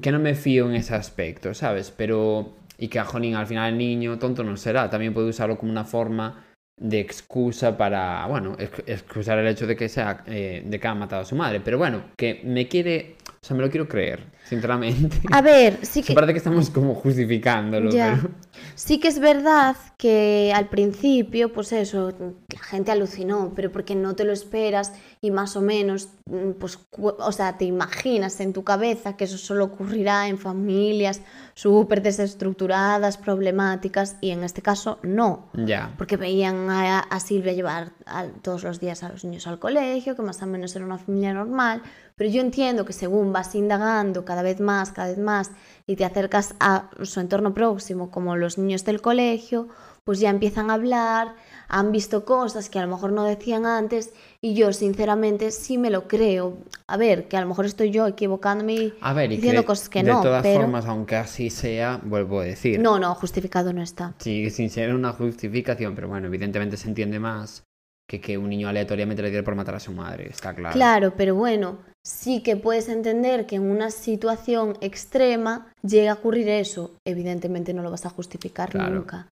que 0.03 0.13
no 0.13 0.19
me 0.19 0.35
fío 0.35 0.69
en 0.69 0.77
ese 0.77 0.95
aspecto, 0.95 1.55
¿sabes? 1.55 1.91
Pero. 1.91 2.57
Y 2.81 2.89
que 2.89 3.01
a 3.01 3.05
Jolín 3.05 3.35
al 3.35 3.47
final 3.47 3.73
el 3.73 3.79
niño 3.79 4.19
tonto 4.19 4.45
no 4.45 4.57
será. 4.57 4.89
También 4.89 5.13
puede 5.13 5.29
usarlo 5.29 5.59
como 5.59 5.73
una 5.73 5.85
forma 5.85 6.45
de 6.81 7.01
excusa 7.01 7.77
para. 7.77 8.27
Bueno, 8.27 8.57
ex- 8.59 8.83
excusar 8.87 9.39
el 9.39 9.47
hecho 9.49 9.67
de 9.67 9.77
que 9.77 9.89
sea. 9.89 10.23
eh, 10.27 10.63
de 10.65 10.79
que 10.81 10.87
ha 10.89 10.95
matado 10.95 11.23
a 11.23 11.25
su 11.25 11.35
madre. 11.37 11.61
Pero 11.61 11.79
bueno, 11.79 12.05
que 12.17 12.41
me 12.45 12.69
quiere. 12.69 13.17
O 13.41 13.45
sea, 13.47 13.57
me 13.57 13.63
lo 13.63 13.71
quiero 13.71 13.89
creer, 13.89 14.21
sinceramente. 14.49 15.21
A 15.31 15.43
ver, 15.43 15.79
sí 15.83 16.03
que, 16.03 16.15
parece 16.15 16.33
que 16.33 16.39
estamos 16.39 16.71
como 16.71 16.95
justificándolo, 16.95 17.91
Ya. 17.91 18.19
pero. 18.23 18.35
sí 18.75 18.99
que 18.99 19.09
es 19.09 19.19
verdad 19.19 19.77
que 19.97 20.53
al 20.55 20.69
principio, 20.69 21.53
pues 21.53 21.73
eso, 21.73 22.13
la 22.53 22.61
gente 22.61 22.91
alucinó, 22.93 23.53
pero 23.55 23.71
porque 23.73 23.95
no 23.95 24.15
te 24.15 24.25
lo 24.25 24.33
esperas 24.33 24.93
y 25.21 25.31
más 25.31 25.57
o 25.57 25.61
menos, 25.61 26.09
mm, 26.27 26.53
pues, 26.59 26.79
o 26.99 27.33
sea, 27.33 27.59
te 27.59 27.65
imaginas 27.65 28.41
en 28.41 28.53
tu 28.53 28.63
cabeza 28.65 29.17
que 29.17 29.25
eso 29.25 29.37
solo 29.39 29.65
ocurrirá 29.65 30.29
en 30.29 30.39
familias 30.39 31.21
súper 31.55 32.03
desestructuradas, 32.03 33.17
problemáticas, 33.19 34.17
y 34.21 34.31
en 34.31 34.45
este 34.45 34.63
caso 34.63 34.99
no. 35.03 35.51
Ya. 35.55 35.93
Porque 35.99 36.17
veían 36.17 36.71
a, 36.71 37.01
a 37.01 37.21
Silvia 37.21 37.53
llevar 37.53 37.91
a- 38.07 38.27
todos 38.43 38.63
los 38.63 38.79
días 38.81 39.03
a 39.03 39.09
los 39.09 39.25
niños 39.25 39.47
al 39.47 39.59
colegio, 39.59 40.15
que 40.15 40.23
más 40.23 40.41
o 40.43 40.47
menos 40.47 40.75
era 40.77 40.85
una 40.85 40.99
familia 40.99 41.35
normal, 41.35 41.83
pero 42.19 42.29
yo 42.29 42.43
entiendo 42.43 42.85
que 42.85 42.93
según 42.93 43.33
vas 43.33 43.55
indagando 43.55 44.25
cada 44.25 44.43
vez 44.43 44.61
más, 44.61 44.91
cada 44.91 45.09
vez 45.09 45.19
más, 45.19 45.53
y 45.87 45.97
te 45.97 46.05
acercas 46.05 46.55
a 46.61 46.91
su 47.03 47.21
entorno 47.21 47.55
próximo, 47.55 48.11
como 48.11 48.37
los 48.37 48.59
niños 48.59 48.85
del 48.85 49.01
colegio, 49.01 49.69
pues 50.03 50.19
ya 50.21 50.31
empiezan 50.31 50.71
a 50.71 50.75
hablar, 50.75 51.35
han 51.69 51.93
visto 51.93 52.25
cosas 52.25 52.69
que 52.71 52.79
a 52.79 52.83
lo 52.83 52.89
mejor 52.89 53.13
no 53.13 53.25
decían 53.25 53.67
antes, 53.67 54.13
y 54.41 54.55
yo 54.55 54.73
sinceramente 54.73 55.53
sí 55.53 55.79
me 55.79 55.91
lo 55.91 56.09
creo. 56.09 56.59
A 56.89 56.97
ver, 56.97 57.29
que 57.29 57.37
a 57.37 57.41
lo 57.41 57.47
mejor 57.47 57.67
estoy 57.67 57.91
yo 57.91 58.07
equivocándome 58.07 58.75
y 58.75 58.95
A 59.01 59.13
ver, 59.13 59.31
y 59.31 59.37
diciendo 59.37 59.61
que 59.63 59.67
cosas 59.67 59.89
que 59.89 60.03
de 60.03 60.11
no, 60.11 60.21
todas 60.21 60.43
pero... 60.43 60.63
formas, 60.63 60.87
aunque 60.87 61.17
así 61.17 61.51
sea, 61.51 62.01
vuelvo 62.03 62.41
a 62.41 62.45
decir. 62.45 62.81
No, 62.81 62.99
no, 62.99 63.15
justificado 63.15 63.73
no 63.73 63.83
está. 63.83 64.15
Sí, 64.19 64.51
sin 64.51 64.71
ser 64.71 64.93
una 64.95 65.13
justificación, 65.13 65.95
pero 65.95 66.09
bueno, 66.09 66.27
evidentemente 66.27 66.77
se 66.77 66.89
entiende 66.89 67.21
más 67.21 67.68
que 68.09 68.21
que 68.21 68.39
un 68.39 68.49
niño 68.49 68.69
aleatoriamente 68.69 69.23
le 69.23 69.31
diera 69.31 69.45
por 69.45 69.55
matar 69.55 69.75
a 69.75 69.81
su 69.81 69.93
madre, 69.93 70.29
está 70.31 70.55
claro. 70.55 70.75
Claro, 70.75 71.15
pero 71.17 71.35
bueno, 71.35 71.79
sí 72.03 72.43
que 72.43 72.57
puedes 72.57 72.89
entender 72.89 73.47
que 73.47 73.57
en 73.57 73.71
una 73.71 73.91
situación 73.91 74.79
extrema 74.81 75.67
llega 75.83 76.13
a 76.13 76.15
ocurrir 76.15 76.49
eso. 76.49 76.95
Evidentemente 77.05 77.75
no 77.75 77.83
lo 77.83 77.91
vas 77.91 78.07
a 78.07 78.11
justificar 78.11 78.71
Claro. 78.71 78.95
nunca. 78.95 79.29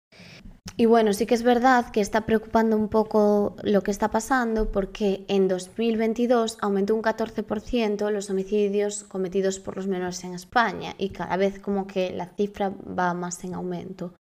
Y 0.76 0.84
bueno, 0.84 1.14
sí 1.14 1.24
que 1.24 1.34
es 1.34 1.42
verdad 1.42 1.90
que 1.90 2.02
está 2.02 2.26
preocupando 2.26 2.76
un 2.76 2.88
poco 2.88 3.56
lo 3.62 3.82
que 3.82 3.90
está 3.90 4.10
pasando 4.10 4.70
porque 4.72 5.24
en 5.28 5.48
2022 5.48 6.58
aumentó 6.60 6.94
un 6.94 7.02
14% 7.02 8.10
los 8.10 8.28
homicidios 8.28 9.04
cometidos 9.04 9.58
por 9.58 9.76
los 9.76 9.86
menores 9.86 10.22
en 10.24 10.34
España 10.34 10.94
y 10.98 11.10
cada 11.10 11.38
vez 11.38 11.60
como 11.60 11.86
que 11.86 12.10
la 12.10 12.26
cifra 12.26 12.74
va 12.98 13.14
más 13.14 13.42
en 13.44 13.54
aumento. 13.54 14.12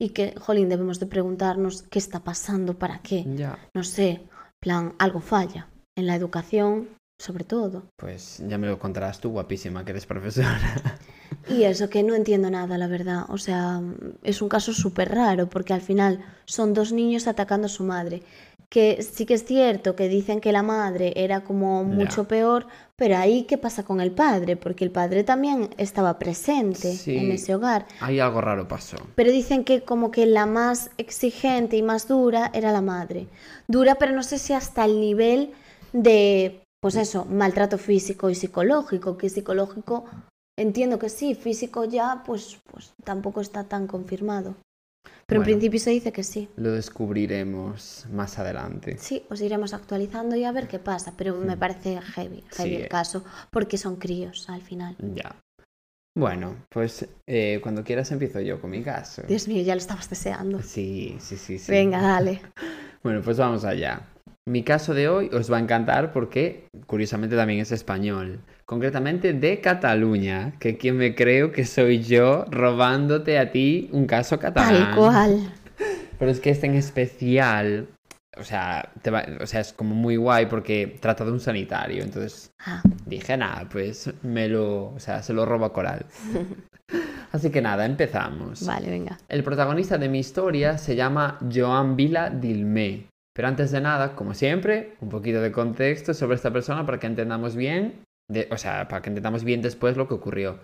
Y 0.00 0.10
que, 0.10 0.34
jolín, 0.38 0.68
debemos 0.68 1.00
de 1.00 1.06
preguntarnos 1.06 1.82
qué 1.82 1.98
está 1.98 2.20
pasando, 2.20 2.78
para 2.78 3.00
qué. 3.00 3.24
Ya, 3.36 3.58
No 3.74 3.82
sé, 3.82 4.22
plan, 4.60 4.94
algo 4.98 5.20
falla 5.20 5.68
en 5.96 6.06
la 6.06 6.14
educación, 6.14 6.88
sobre 7.20 7.44
todo. 7.44 7.90
pues 7.96 8.40
ya 8.46 8.58
me 8.58 8.68
lo 8.68 8.78
contarás 8.78 9.20
tú, 9.20 9.30
guapísima, 9.30 9.84
que 9.84 9.90
eres 9.92 10.06
profesora. 10.06 10.58
Y 11.50 11.64
eso 11.64 11.88
que 11.88 12.02
no 12.02 12.14
entiendo 12.14 12.50
nada, 12.50 12.76
la 12.78 12.86
verdad. 12.88 13.24
O 13.28 13.38
sea, 13.38 13.80
es 14.22 14.40
un 14.42 14.48
caso 14.48 14.72
súper 14.72 15.10
raro 15.14 15.48
porque 15.48 15.72
al 15.72 15.80
final 15.82 16.24
son 16.46 16.74
dos 16.74 16.92
niños 16.92 17.26
atacando 17.26 17.66
a 17.66 17.70
su 17.70 17.84
madre. 17.84 18.22
Que 18.70 19.02
sí 19.02 19.24
que 19.24 19.34
es 19.34 19.44
cierto 19.46 19.96
que 19.96 20.08
dicen 20.10 20.40
que 20.42 20.52
la 20.52 20.62
madre 20.62 21.14
era 21.16 21.42
como 21.42 21.84
mucho 21.84 22.24
peor, 22.28 22.66
pero 22.96 23.16
ahí 23.16 23.44
qué 23.44 23.56
pasa 23.56 23.82
con 23.82 24.00
el 24.02 24.10
padre, 24.12 24.56
porque 24.56 24.84
el 24.84 24.90
padre 24.90 25.24
también 25.24 25.70
estaba 25.78 26.18
presente 26.18 26.92
Sí. 26.92 27.16
en 27.16 27.32
ese 27.32 27.54
hogar. 27.54 27.86
Ahí 28.00 28.20
algo 28.20 28.42
raro 28.42 28.68
pasó. 28.68 28.98
Pero 29.14 29.32
dicen 29.32 29.64
que 29.64 29.80
como 29.82 30.10
que 30.10 30.26
la 30.26 30.44
más 30.44 30.90
exigente 30.98 31.76
y 31.78 31.82
más 31.82 32.08
dura 32.08 32.50
era 32.52 32.70
la 32.70 32.82
madre. 32.82 33.26
Dura, 33.68 33.94
pero 33.94 34.12
no 34.12 34.22
sé 34.22 34.38
si 34.38 34.52
hasta 34.52 34.84
el 34.84 35.00
nivel 35.00 35.52
de, 35.94 36.60
pues 36.82 36.96
eso, 36.96 37.24
maltrato 37.24 37.78
físico 37.78 38.28
y 38.28 38.34
psicológico, 38.34 39.16
que 39.16 39.30
psicológico 39.30 40.04
entiendo 40.58 40.98
que 40.98 41.08
sí, 41.08 41.34
físico 41.34 41.84
ya, 41.84 42.22
pues, 42.26 42.58
pues 42.70 42.92
tampoco 43.04 43.40
está 43.40 43.64
tan 43.64 43.86
confirmado. 43.86 44.56
Pero 45.28 45.42
en 45.42 45.44
principio 45.44 45.78
se 45.78 45.90
dice 45.90 46.10
que 46.10 46.24
sí. 46.24 46.48
Lo 46.56 46.72
descubriremos 46.72 48.06
más 48.10 48.38
adelante. 48.38 48.96
Sí, 48.98 49.26
os 49.28 49.42
iremos 49.42 49.74
actualizando 49.74 50.34
y 50.36 50.44
a 50.44 50.52
ver 50.52 50.68
qué 50.68 50.78
pasa, 50.78 51.12
pero 51.18 51.36
me 51.36 51.54
parece 51.54 52.00
heavy, 52.00 52.42
heavy 52.50 52.70
Sí, 52.70 52.76
el 52.76 52.82
eh. 52.84 52.88
caso, 52.88 53.22
porque 53.50 53.76
son 53.76 53.96
críos 53.96 54.48
al 54.48 54.62
final. 54.62 54.96
Ya. 55.14 55.36
Bueno, 56.16 56.64
pues 56.70 57.06
eh, 57.26 57.60
cuando 57.62 57.84
quieras 57.84 58.10
empiezo 58.10 58.40
yo 58.40 58.58
con 58.58 58.70
mi 58.70 58.82
caso. 58.82 59.20
Dios 59.28 59.46
mío, 59.48 59.62
ya 59.62 59.74
lo 59.74 59.80
estabas 59.80 60.08
deseando. 60.08 60.62
Sí, 60.62 61.18
sí, 61.20 61.36
sí, 61.36 61.58
sí. 61.58 61.70
Venga, 61.70 62.00
dale. 62.00 62.40
Bueno, 63.00 63.22
pues 63.22 63.38
vamos 63.38 63.64
allá. 63.64 64.02
Mi 64.48 64.62
caso 64.62 64.94
de 64.94 65.08
hoy 65.08 65.28
os 65.34 65.52
va 65.52 65.58
a 65.58 65.60
encantar 65.60 66.10
porque, 66.10 66.64
curiosamente, 66.86 67.36
también 67.36 67.60
es 67.60 67.70
español. 67.70 68.40
Concretamente 68.64 69.34
de 69.34 69.60
Cataluña, 69.60 70.54
que 70.58 70.78
quien 70.78 70.96
me 70.96 71.14
creo 71.14 71.52
que 71.52 71.66
soy 71.66 72.02
yo 72.02 72.46
robándote 72.50 73.38
a 73.38 73.52
ti 73.52 73.90
un 73.92 74.06
caso 74.06 74.38
catalán. 74.38 74.86
Tal 74.86 74.94
cual. 74.94 75.52
Pero 76.18 76.30
es 76.30 76.40
que 76.40 76.48
este 76.48 76.66
en 76.66 76.76
especial, 76.76 77.88
o 78.38 78.42
sea, 78.42 78.90
te 79.02 79.10
va- 79.10 79.26
o 79.38 79.46
sea, 79.46 79.60
es 79.60 79.74
como 79.74 79.94
muy 79.94 80.16
guay 80.16 80.46
porque 80.46 80.96
trata 80.98 81.26
de 81.26 81.32
un 81.32 81.40
sanitario. 81.40 82.02
Entonces 82.02 82.50
Ah, 82.64 82.80
dije, 83.04 83.36
nada, 83.36 83.68
pues 83.70 84.10
me 84.22 84.48
lo, 84.48 84.94
o 84.94 84.98
sea, 84.98 85.22
se 85.22 85.34
lo 85.34 85.44
robo 85.44 85.66
a 85.66 85.72
Coral. 85.74 86.06
Así 87.32 87.50
que 87.50 87.60
nada, 87.60 87.84
empezamos. 87.84 88.64
vale, 88.66 88.88
venga. 88.88 89.18
El 89.28 89.44
protagonista 89.44 89.98
de 89.98 90.08
mi 90.08 90.20
historia 90.20 90.78
se 90.78 90.96
llama 90.96 91.38
Joan 91.54 91.96
Vila 91.96 92.30
Dilmé. 92.30 93.04
Pero 93.38 93.46
antes 93.46 93.70
de 93.70 93.80
nada, 93.80 94.16
como 94.16 94.34
siempre, 94.34 94.96
un 95.00 95.10
poquito 95.10 95.40
de 95.40 95.52
contexto 95.52 96.12
sobre 96.12 96.34
esta 96.34 96.52
persona 96.52 96.84
para 96.84 96.98
que 96.98 97.06
entendamos 97.06 97.54
bien, 97.54 98.02
de- 98.28 98.48
o 98.50 98.58
sea, 98.58 98.88
para 98.88 99.00
que 99.00 99.10
entendamos 99.10 99.44
bien 99.44 99.62
después 99.62 99.96
lo 99.96 100.08
que 100.08 100.14
ocurrió. 100.14 100.58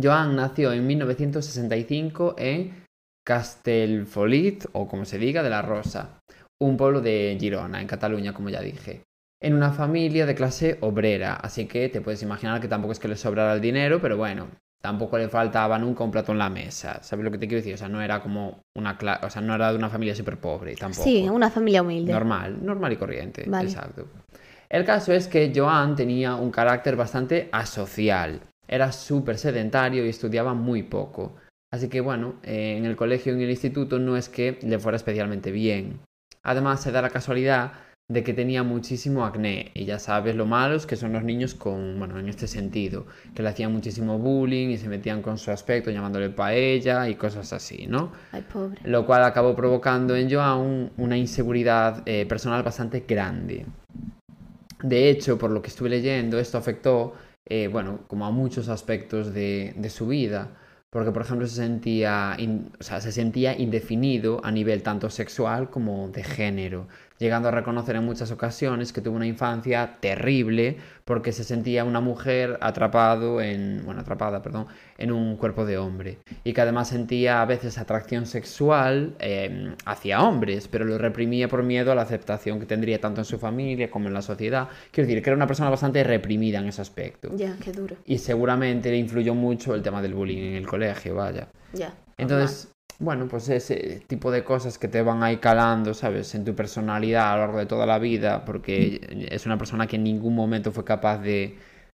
Joan 0.00 0.36
nació 0.36 0.72
en 0.72 0.86
1965 0.86 2.36
en 2.38 2.84
Castellfollit, 3.26 4.66
o 4.74 4.86
como 4.86 5.04
se 5.04 5.18
diga, 5.18 5.42
de 5.42 5.50
la 5.50 5.60
Rosa, 5.60 6.20
un 6.62 6.76
pueblo 6.76 7.00
de 7.00 7.36
Girona, 7.40 7.80
en 7.80 7.88
Cataluña, 7.88 8.32
como 8.32 8.48
ya 8.48 8.60
dije. 8.60 9.02
En 9.42 9.52
una 9.52 9.72
familia 9.72 10.24
de 10.24 10.36
clase 10.36 10.78
obrera, 10.82 11.34
así 11.34 11.66
que 11.66 11.88
te 11.88 12.00
puedes 12.00 12.22
imaginar 12.22 12.60
que 12.60 12.68
tampoco 12.68 12.92
es 12.92 13.00
que 13.00 13.08
le 13.08 13.16
sobrara 13.16 13.54
el 13.54 13.60
dinero, 13.60 14.00
pero 14.00 14.16
bueno, 14.16 14.46
tampoco 14.80 15.18
le 15.18 15.28
faltaba 15.28 15.78
nunca 15.78 16.04
un 16.04 16.10
plato 16.10 16.32
en 16.32 16.38
la 16.38 16.48
mesa. 16.48 17.02
¿Sabes 17.02 17.24
lo 17.24 17.30
que 17.30 17.38
te 17.38 17.46
quiero 17.46 17.60
decir? 17.60 17.74
O 17.74 17.78
sea, 17.78 17.88
no 17.88 18.00
era 18.00 18.20
como 18.20 18.62
una 18.74 18.98
o 19.22 19.30
sea, 19.30 19.42
no 19.42 19.54
era 19.54 19.72
de 19.72 19.78
una 19.78 19.88
familia 19.88 20.14
súper 20.14 20.38
pobre 20.38 20.74
tampoco. 20.76 21.04
Sí, 21.04 21.28
una 21.28 21.50
familia 21.50 21.82
humilde. 21.82 22.12
Normal, 22.12 22.64
normal 22.64 22.92
y 22.92 22.96
corriente. 22.96 23.44
Vale. 23.48 23.68
Exacto. 23.68 24.06
El 24.68 24.84
caso 24.84 25.12
es 25.12 25.28
que 25.28 25.52
Joan 25.54 25.94
tenía 25.94 26.34
un 26.34 26.50
carácter 26.50 26.96
bastante 26.96 27.48
asocial. 27.52 28.40
Era 28.66 28.90
súper 28.90 29.38
sedentario 29.38 30.04
y 30.04 30.08
estudiaba 30.08 30.54
muy 30.54 30.82
poco. 30.82 31.36
Así 31.72 31.88
que 31.88 32.00
bueno, 32.00 32.34
eh, 32.42 32.76
en 32.76 32.84
el 32.84 32.96
colegio 32.96 33.32
y 33.32 33.36
en 33.36 33.42
el 33.42 33.50
instituto 33.50 33.98
no 33.98 34.16
es 34.16 34.28
que 34.28 34.58
le 34.62 34.78
fuera 34.78 34.96
especialmente 34.96 35.52
bien. 35.52 36.00
Además, 36.42 36.80
se 36.80 36.92
da 36.92 37.02
la 37.02 37.10
casualidad 37.10 37.72
de 38.08 38.22
que 38.22 38.32
tenía 38.34 38.62
muchísimo 38.62 39.24
acné. 39.24 39.72
Y 39.74 39.84
ya 39.84 39.98
sabes 39.98 40.36
lo 40.36 40.46
malos 40.46 40.86
que 40.86 40.96
son 40.96 41.12
los 41.12 41.24
niños 41.24 41.54
con, 41.54 41.98
bueno, 41.98 42.18
en 42.18 42.28
este 42.28 42.46
sentido, 42.46 43.06
que 43.34 43.42
le 43.42 43.48
hacían 43.48 43.72
muchísimo 43.72 44.18
bullying 44.18 44.68
y 44.68 44.78
se 44.78 44.88
metían 44.88 45.22
con 45.22 45.38
su 45.38 45.50
aspecto 45.50 45.90
llamándole 45.90 46.30
paella 46.30 47.08
y 47.08 47.16
cosas 47.16 47.52
así, 47.52 47.86
¿no? 47.88 48.12
Ay, 48.32 48.42
pobre. 48.52 48.80
lo 48.84 49.04
cual 49.06 49.24
acabó 49.24 49.56
provocando 49.56 50.14
en 50.16 50.30
Joan 50.30 50.58
un- 50.58 50.90
una 50.98 51.16
inseguridad 51.16 52.02
eh, 52.06 52.26
personal 52.26 52.62
bastante 52.62 53.04
grande. 53.08 53.66
De 54.82 55.08
hecho, 55.10 55.38
por 55.38 55.50
lo 55.50 55.62
que 55.62 55.68
estuve 55.68 55.88
leyendo, 55.88 56.38
esto 56.38 56.58
afectó, 56.58 57.14
eh, 57.48 57.68
bueno, 57.68 58.00
como 58.06 58.26
a 58.26 58.30
muchos 58.30 58.68
aspectos 58.68 59.32
de, 59.32 59.72
de 59.76 59.90
su 59.90 60.06
vida, 60.06 60.50
porque, 60.90 61.10
por 61.10 61.22
ejemplo, 61.22 61.46
se 61.46 61.56
sentía, 61.56 62.34
in- 62.38 62.70
o 62.78 62.82
sea, 62.82 63.00
se 63.00 63.10
sentía 63.10 63.58
indefinido 63.58 64.40
a 64.44 64.50
nivel 64.52 64.82
tanto 64.82 65.10
sexual 65.10 65.70
como 65.70 66.08
de 66.10 66.22
género, 66.22 66.88
llegando 67.18 67.48
a 67.48 67.52
reconocer 67.52 67.96
en 67.96 68.04
muchas 68.04 68.30
ocasiones 68.30 68.92
que 68.92 69.00
tuvo 69.00 69.16
una 69.16 69.26
infancia 69.26 69.96
terrible 70.00 70.78
porque 71.04 71.32
se 71.32 71.44
sentía 71.44 71.84
una 71.84 72.00
mujer 72.00 72.58
atrapado 72.60 73.40
en, 73.40 73.82
bueno, 73.84 74.00
atrapada, 74.00 74.42
perdón, 74.42 74.66
en 74.98 75.12
un 75.12 75.36
cuerpo 75.36 75.64
de 75.64 75.78
hombre 75.78 76.18
y 76.44 76.52
que 76.52 76.60
además 76.60 76.88
sentía 76.88 77.42
a 77.42 77.46
veces 77.46 77.78
atracción 77.78 78.26
sexual 78.26 79.14
eh, 79.18 79.74
hacia 79.84 80.22
hombres, 80.22 80.68
pero 80.68 80.84
lo 80.84 80.98
reprimía 80.98 81.48
por 81.48 81.62
miedo 81.62 81.92
a 81.92 81.94
la 81.94 82.02
aceptación 82.02 82.60
que 82.60 82.66
tendría 82.66 83.00
tanto 83.00 83.20
en 83.20 83.24
su 83.24 83.38
familia 83.38 83.90
como 83.90 84.08
en 84.08 84.14
la 84.14 84.22
sociedad. 84.22 84.68
Quiero 84.90 85.08
decir, 85.08 85.22
que 85.22 85.30
era 85.30 85.36
una 85.36 85.46
persona 85.46 85.70
bastante 85.70 86.02
reprimida 86.04 86.58
en 86.58 86.66
ese 86.68 86.82
aspecto. 86.82 87.30
Ya, 87.34 87.56
qué 87.62 87.72
duro. 87.72 87.96
Y 88.04 88.18
seguramente 88.18 88.90
le 88.90 88.98
influyó 88.98 89.34
mucho 89.34 89.74
el 89.74 89.82
tema 89.82 90.02
del 90.02 90.14
bullying 90.14 90.38
en 90.38 90.54
el 90.54 90.66
colegio, 90.66 91.14
vaya. 91.14 91.48
Ya. 91.72 91.94
Entonces, 92.16 92.72
bueno, 92.98 93.28
pues 93.28 93.48
ese 93.48 94.02
tipo 94.06 94.30
de 94.30 94.42
cosas 94.44 94.78
que 94.78 94.88
te 94.88 95.02
van 95.02 95.22
ahí 95.22 95.36
calando, 95.36 95.94
¿sabes? 95.94 96.34
En 96.34 96.44
tu 96.44 96.54
personalidad 96.54 97.32
a 97.32 97.36
lo 97.36 97.42
largo 97.42 97.58
de 97.58 97.66
toda 97.66 97.86
la 97.86 97.98
vida, 97.98 98.44
porque 98.44 99.28
es 99.30 99.46
una 99.46 99.58
persona 99.58 99.86
que 99.86 99.96
en 99.96 100.04
ningún 100.04 100.34
momento 100.34 100.72
fue 100.72 100.84
capaz 100.84 101.18
de, 101.18 101.56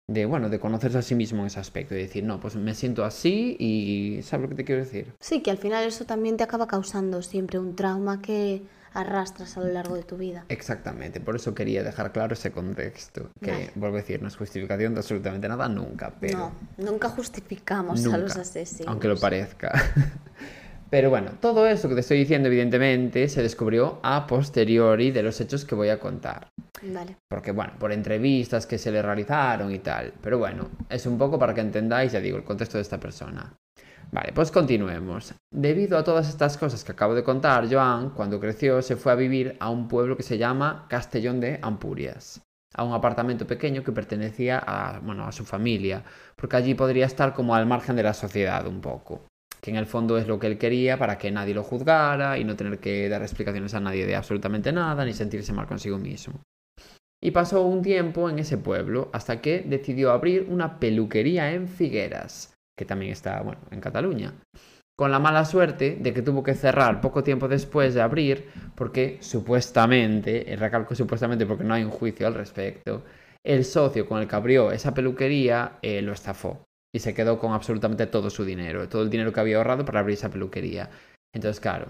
de, 0.07 0.25
bueno, 0.25 0.49
de 0.49 0.59
conocerse 0.59 0.97
a 0.97 1.01
sí 1.01 1.15
mismo 1.15 1.41
en 1.41 1.47
ese 1.47 1.59
aspecto 1.59 1.93
y 1.93 1.99
decir, 1.99 2.23
no, 2.23 2.39
pues 2.39 2.55
me 2.55 2.73
siento 2.73 3.05
así 3.05 3.55
y 3.59 4.21
¿sabes 4.23 4.43
lo 4.43 4.49
que 4.49 4.55
te 4.55 4.65
quiero 4.65 4.83
decir? 4.83 5.13
Sí, 5.19 5.41
que 5.41 5.51
al 5.51 5.57
final 5.57 5.85
eso 5.85 6.05
también 6.05 6.37
te 6.37 6.43
acaba 6.43 6.67
causando 6.67 7.21
siempre 7.21 7.59
un 7.59 7.75
trauma 7.75 8.21
que 8.21 8.63
arrastras 8.93 9.55
a 9.57 9.59
lo 9.59 9.67
largo 9.67 9.95
de 9.95 10.01
tu 10.01 10.17
vida. 10.17 10.45
Exactamente, 10.49 11.19
por 11.19 11.35
eso 11.35 11.53
quería 11.53 11.83
dejar 11.83 12.11
claro 12.11 12.33
ese 12.33 12.51
contexto, 12.51 13.29
que 13.39 13.51
Vale. 13.51 13.71
vuelvo 13.75 13.97
a 13.97 13.99
decir, 13.99 14.19
no 14.21 14.27
es 14.27 14.35
justificación 14.35 14.95
de 14.95 15.01
absolutamente 15.01 15.47
nada 15.47 15.69
nunca, 15.69 16.15
pero... 16.19 16.37
No, 16.39 16.51
nunca 16.77 17.09
justificamos 17.09 18.03
a 18.07 18.17
los 18.17 18.35
asesinos. 18.35 18.87
aunque 18.87 19.07
lo 19.07 19.19
parezca. 19.19 19.71
Pero 20.89 21.09
bueno, 21.09 21.31
todo 21.41 21.67
eso 21.67 21.89
que 21.89 21.95
te 21.95 22.01
estoy 22.01 22.19
diciendo, 22.19 22.47
evidentemente, 22.47 23.27
se 23.27 23.41
descubrió 23.41 23.99
a 24.03 24.25
posteriori 24.25 25.11
de 25.11 25.23
los 25.23 25.39
hechos 25.41 25.65
que 25.65 25.75
voy 25.75 25.89
a 25.89 25.99
contar. 25.99 26.47
Vale. 26.81 27.17
Porque, 27.29 27.51
bueno, 27.51 27.73
por 27.77 27.91
entrevistas 27.91 28.65
que 28.65 28.77
se 28.77 28.91
le 28.91 29.01
realizaron 29.01 29.73
y 29.73 29.79
tal. 29.79 30.13
Pero 30.21 30.37
bueno, 30.37 30.69
es 30.89 31.05
un 31.05 31.17
poco 31.17 31.37
para 31.37 31.53
que 31.53 31.61
entendáis, 31.61 32.13
ya 32.13 32.21
digo, 32.21 32.37
el 32.37 32.45
contexto 32.45 32.77
de 32.77 32.83
esta 32.83 32.99
persona. 32.99 33.53
Vale, 34.11 34.31
pues 34.33 34.49
continuemos. 34.51 35.33
Debido 35.51 35.97
a 35.97 36.03
todas 36.05 36.29
estas 36.29 36.57
cosas 36.57 36.85
que 36.85 36.93
acabo 36.93 37.13
de 37.13 37.23
contar, 37.23 37.67
Joan, 37.69 38.11
cuando 38.11 38.39
creció, 38.39 38.81
se 38.81 38.95
fue 38.95 39.11
a 39.11 39.15
vivir 39.15 39.57
a 39.59 39.69
un 39.69 39.89
pueblo 39.89 40.15
que 40.15 40.23
se 40.23 40.37
llama 40.37 40.85
Castellón 40.87 41.41
de 41.41 41.59
Ampurias. 41.61 42.41
A 42.73 42.85
un 42.85 42.93
apartamento 42.93 43.45
pequeño 43.45 43.83
que 43.83 43.91
pertenecía 43.91 44.59
a, 44.65 44.99
bueno, 44.99 45.25
a 45.25 45.33
su 45.33 45.43
familia. 45.43 46.03
Porque 46.37 46.55
allí 46.55 46.75
podría 46.75 47.05
estar 47.05 47.33
como 47.33 47.55
al 47.55 47.65
margen 47.65 47.97
de 47.97 48.03
la 48.03 48.13
sociedad 48.13 48.65
un 48.67 48.79
poco. 48.79 49.25
Que 49.67 49.71
en 49.71 49.75
el 49.75 49.85
fondo 49.85 50.17
es 50.17 50.29
lo 50.29 50.39
que 50.39 50.47
él 50.47 50.57
quería 50.57 50.97
para 50.97 51.17
que 51.17 51.29
nadie 51.29 51.53
lo 51.53 51.61
juzgara 51.61 52.37
y 52.37 52.45
no 52.45 52.55
tener 52.55 52.79
que 52.79 53.09
dar 53.09 53.21
explicaciones 53.21 53.73
a 53.73 53.81
nadie 53.81 54.05
de 54.05 54.15
absolutamente 54.15 54.71
nada 54.71 55.03
ni 55.03 55.11
sentirse 55.11 55.51
mal 55.51 55.67
consigo 55.67 55.97
mismo. 55.97 56.39
Y 57.21 57.31
pasó 57.31 57.63
un 57.63 57.81
tiempo 57.81 58.29
en 58.29 58.39
ese 58.39 58.57
pueblo 58.57 59.09
hasta 59.11 59.41
que 59.41 59.65
decidió 59.67 60.11
abrir 60.11 60.47
una 60.49 60.79
peluquería 60.79 61.51
en 61.51 61.67
Figueras, 61.67 62.53
que 62.77 62.85
también 62.85 63.11
está, 63.11 63.41
bueno, 63.41 63.59
en 63.69 63.81
Cataluña. 63.81 64.35
Con 64.95 65.11
la 65.11 65.19
mala 65.19 65.43
suerte 65.43 65.97
de 65.99 66.13
que 66.13 66.21
tuvo 66.21 66.43
que 66.43 66.55
cerrar 66.55 67.01
poco 67.01 67.21
tiempo 67.21 67.49
después 67.49 67.93
de 67.93 68.01
abrir 68.01 68.47
porque 68.73 69.17
supuestamente, 69.19 70.45
y 70.47 70.55
recalco 70.55 70.95
supuestamente 70.95 71.45
porque 71.45 71.65
no 71.65 71.73
hay 71.73 71.83
un 71.83 71.91
juicio 71.91 72.25
al 72.25 72.35
respecto, 72.35 73.03
el 73.43 73.65
socio 73.65 74.07
con 74.07 74.21
el 74.21 74.29
que 74.29 74.35
abrió 74.37 74.71
esa 74.71 74.93
peluquería 74.93 75.77
eh, 75.81 76.01
lo 76.01 76.13
estafó 76.13 76.67
y 76.93 76.99
se 76.99 77.13
quedó 77.13 77.39
con 77.39 77.53
absolutamente 77.53 78.07
todo 78.07 78.29
su 78.29 78.45
dinero, 78.45 78.87
todo 78.89 79.03
el 79.03 79.09
dinero 79.09 79.33
que 79.33 79.39
había 79.39 79.57
ahorrado 79.57 79.85
para 79.85 79.99
abrir 79.99 80.15
esa 80.15 80.29
peluquería. 80.29 80.89
Entonces, 81.33 81.59
claro, 81.59 81.87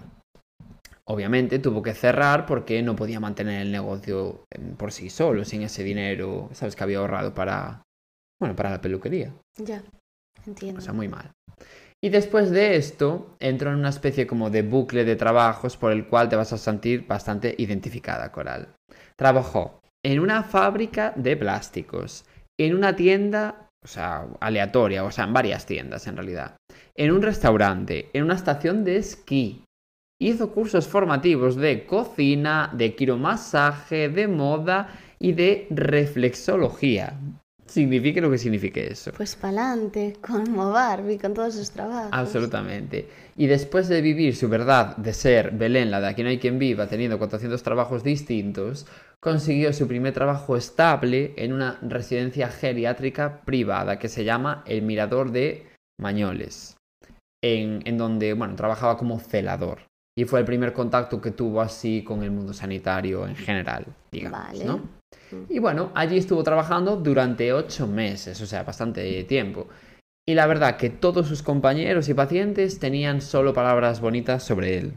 obviamente 1.06 1.58
tuvo 1.58 1.82
que 1.82 1.94
cerrar 1.94 2.46
porque 2.46 2.82
no 2.82 2.96
podía 2.96 3.20
mantener 3.20 3.62
el 3.62 3.72
negocio 3.72 4.44
eh, 4.50 4.60
por 4.76 4.92
sí 4.92 5.10
solo, 5.10 5.44
sin 5.44 5.62
ese 5.62 5.82
dinero, 5.82 6.50
¿sabes? 6.52 6.76
Que 6.76 6.84
había 6.84 6.98
ahorrado 6.98 7.34
para, 7.34 7.82
bueno, 8.40 8.54
para 8.54 8.70
la 8.70 8.80
peluquería. 8.80 9.32
Ya. 9.56 9.82
Entiendo. 10.46 10.78
O 10.78 10.82
sea, 10.82 10.92
muy 10.92 11.08
mal. 11.08 11.32
Y 12.02 12.10
después 12.10 12.50
de 12.50 12.76
esto, 12.76 13.36
entró 13.40 13.70
en 13.70 13.78
una 13.78 13.88
especie 13.88 14.26
como 14.26 14.50
de 14.50 14.62
bucle 14.62 15.04
de 15.04 15.16
trabajos 15.16 15.76
por 15.76 15.90
el 15.90 16.06
cual 16.06 16.28
te 16.28 16.36
vas 16.36 16.52
a 16.52 16.58
sentir 16.58 17.06
bastante 17.06 17.54
identificada, 17.58 18.30
Coral. 18.30 18.68
Trabajó 19.16 19.80
en 20.04 20.20
una 20.20 20.44
fábrica 20.44 21.12
de 21.16 21.36
plásticos, 21.36 22.24
en 22.56 22.76
una 22.76 22.94
tienda, 22.94 23.67
o 23.84 23.88
sea, 23.88 24.26
aleatoria, 24.40 25.04
o 25.04 25.10
sea, 25.10 25.24
en 25.24 25.32
varias 25.32 25.66
tiendas 25.66 26.06
en 26.06 26.16
realidad, 26.16 26.56
en 26.94 27.12
un 27.12 27.22
restaurante, 27.22 28.10
en 28.12 28.24
una 28.24 28.34
estación 28.34 28.84
de 28.84 28.96
esquí. 28.96 29.64
Hizo 30.20 30.52
cursos 30.52 30.88
formativos 30.88 31.54
de 31.54 31.86
cocina, 31.86 32.72
de 32.74 32.96
quiromasaje, 32.96 34.08
de 34.08 34.26
moda 34.26 34.98
y 35.20 35.32
de 35.32 35.68
reflexología. 35.70 37.14
Signifique 37.68 38.20
lo 38.20 38.30
que 38.30 38.38
signifique 38.38 38.90
eso. 38.90 39.12
Pues 39.16 39.36
pa'lante, 39.36 40.16
como 40.20 40.72
Barbie, 40.72 41.18
con 41.18 41.34
todos 41.34 41.54
sus 41.54 41.70
trabajos. 41.70 42.10
Absolutamente. 42.12 43.08
Y 43.36 43.46
después 43.46 43.88
de 43.88 44.00
vivir 44.00 44.34
su 44.34 44.48
verdad 44.48 44.96
de 44.96 45.12
ser 45.12 45.50
Belén, 45.50 45.90
la 45.90 46.00
de 46.00 46.08
aquí 46.08 46.22
no 46.22 46.30
hay 46.30 46.38
quien 46.38 46.58
viva, 46.58 46.88
teniendo 46.88 47.18
400 47.18 47.62
trabajos 47.62 48.02
distintos, 48.02 48.86
consiguió 49.20 49.72
su 49.72 49.88
primer 49.88 50.14
trabajo 50.14 50.56
estable 50.56 51.34
en 51.36 51.52
una 51.52 51.78
residencia 51.82 52.48
geriátrica 52.48 53.42
privada 53.44 53.98
que 53.98 54.08
se 54.08 54.24
llama 54.24 54.62
El 54.66 54.82
Mirador 54.82 55.32
de 55.32 55.66
Mañoles, 56.00 56.76
en, 57.42 57.82
en 57.84 57.98
donde, 57.98 58.34
bueno, 58.34 58.54
trabajaba 58.54 58.96
como 58.96 59.18
celador. 59.18 59.80
Y 60.16 60.24
fue 60.24 60.40
el 60.40 60.46
primer 60.46 60.72
contacto 60.72 61.20
que 61.20 61.30
tuvo 61.30 61.60
así 61.60 62.02
con 62.02 62.22
el 62.22 62.30
mundo 62.30 62.52
sanitario 62.52 63.26
en 63.26 63.36
general, 63.36 63.86
digamos, 64.10 64.40
Vale. 64.40 64.64
¿no? 64.64 64.98
Y 65.48 65.58
bueno, 65.58 65.92
allí 65.94 66.18
estuvo 66.18 66.42
trabajando 66.42 66.96
durante 66.96 67.52
ocho 67.52 67.86
meses, 67.86 68.40
o 68.40 68.46
sea, 68.46 68.62
bastante 68.62 69.24
tiempo. 69.24 69.68
Y 70.26 70.34
la 70.34 70.46
verdad 70.46 70.76
que 70.76 70.90
todos 70.90 71.26
sus 71.26 71.42
compañeros 71.42 72.08
y 72.08 72.14
pacientes 72.14 72.78
tenían 72.78 73.20
solo 73.20 73.54
palabras 73.54 74.00
bonitas 74.00 74.42
sobre 74.42 74.78
él. 74.78 74.94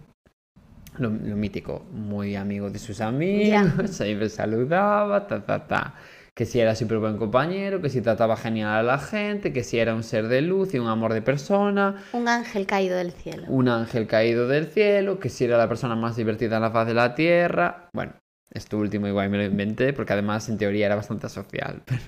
Lo, 0.98 1.10
lo 1.10 1.36
mítico, 1.36 1.86
muy 1.92 2.36
amigo 2.36 2.70
de 2.70 2.78
sus 2.80 3.00
amigos, 3.02 3.92
siempre 3.92 4.30
saludaba, 4.30 5.26
ta, 5.28 5.44
ta, 5.46 5.68
ta. 5.68 5.94
Que 6.34 6.46
si 6.46 6.60
era 6.60 6.76
súper 6.76 7.00
buen 7.00 7.18
compañero, 7.18 7.82
que 7.82 7.90
si 7.90 8.02
trataba 8.02 8.38
genial 8.38 8.74
a 8.76 8.84
la 8.84 8.98
gente, 8.98 9.52
que 9.52 9.64
si 9.64 9.80
era 9.80 9.94
un 9.94 10.04
ser 10.04 10.28
de 10.30 10.42
luz 10.42 10.74
y 10.74 10.80
un 10.80 10.88
amor 10.88 11.14
de 11.14 11.22
persona, 11.22 11.96
Un 12.14 12.28
ángel 12.30 12.66
caído 12.66 12.98
del 12.98 13.12
cielo. 13.12 13.44
un 13.50 13.68
ángel 13.68 14.08
caído 14.08 14.48
del 14.48 14.68
cielo, 14.68 15.20
que 15.20 15.30
si 15.30 15.44
era 15.46 15.58
la 15.58 15.68
persona 15.68 15.96
más 15.96 16.16
divertida 16.16 16.56
en 16.56 16.62
la 16.64 16.72
faz 16.72 16.88
de 16.88 16.94
la 16.94 17.16
tierra. 17.16 17.90
Bueno, 17.94 18.14
esto 18.54 18.78
último 18.78 19.08
igual 19.08 19.30
me 19.30 19.38
lo 19.38 19.46
inventé 19.46 19.94
porque 19.94 20.14
además 20.14 20.50
en 20.50 20.58
teoría 20.58 20.86
era 20.86 20.96
bastante 20.96 21.30
social. 21.30 21.82
Pero, 21.86 22.04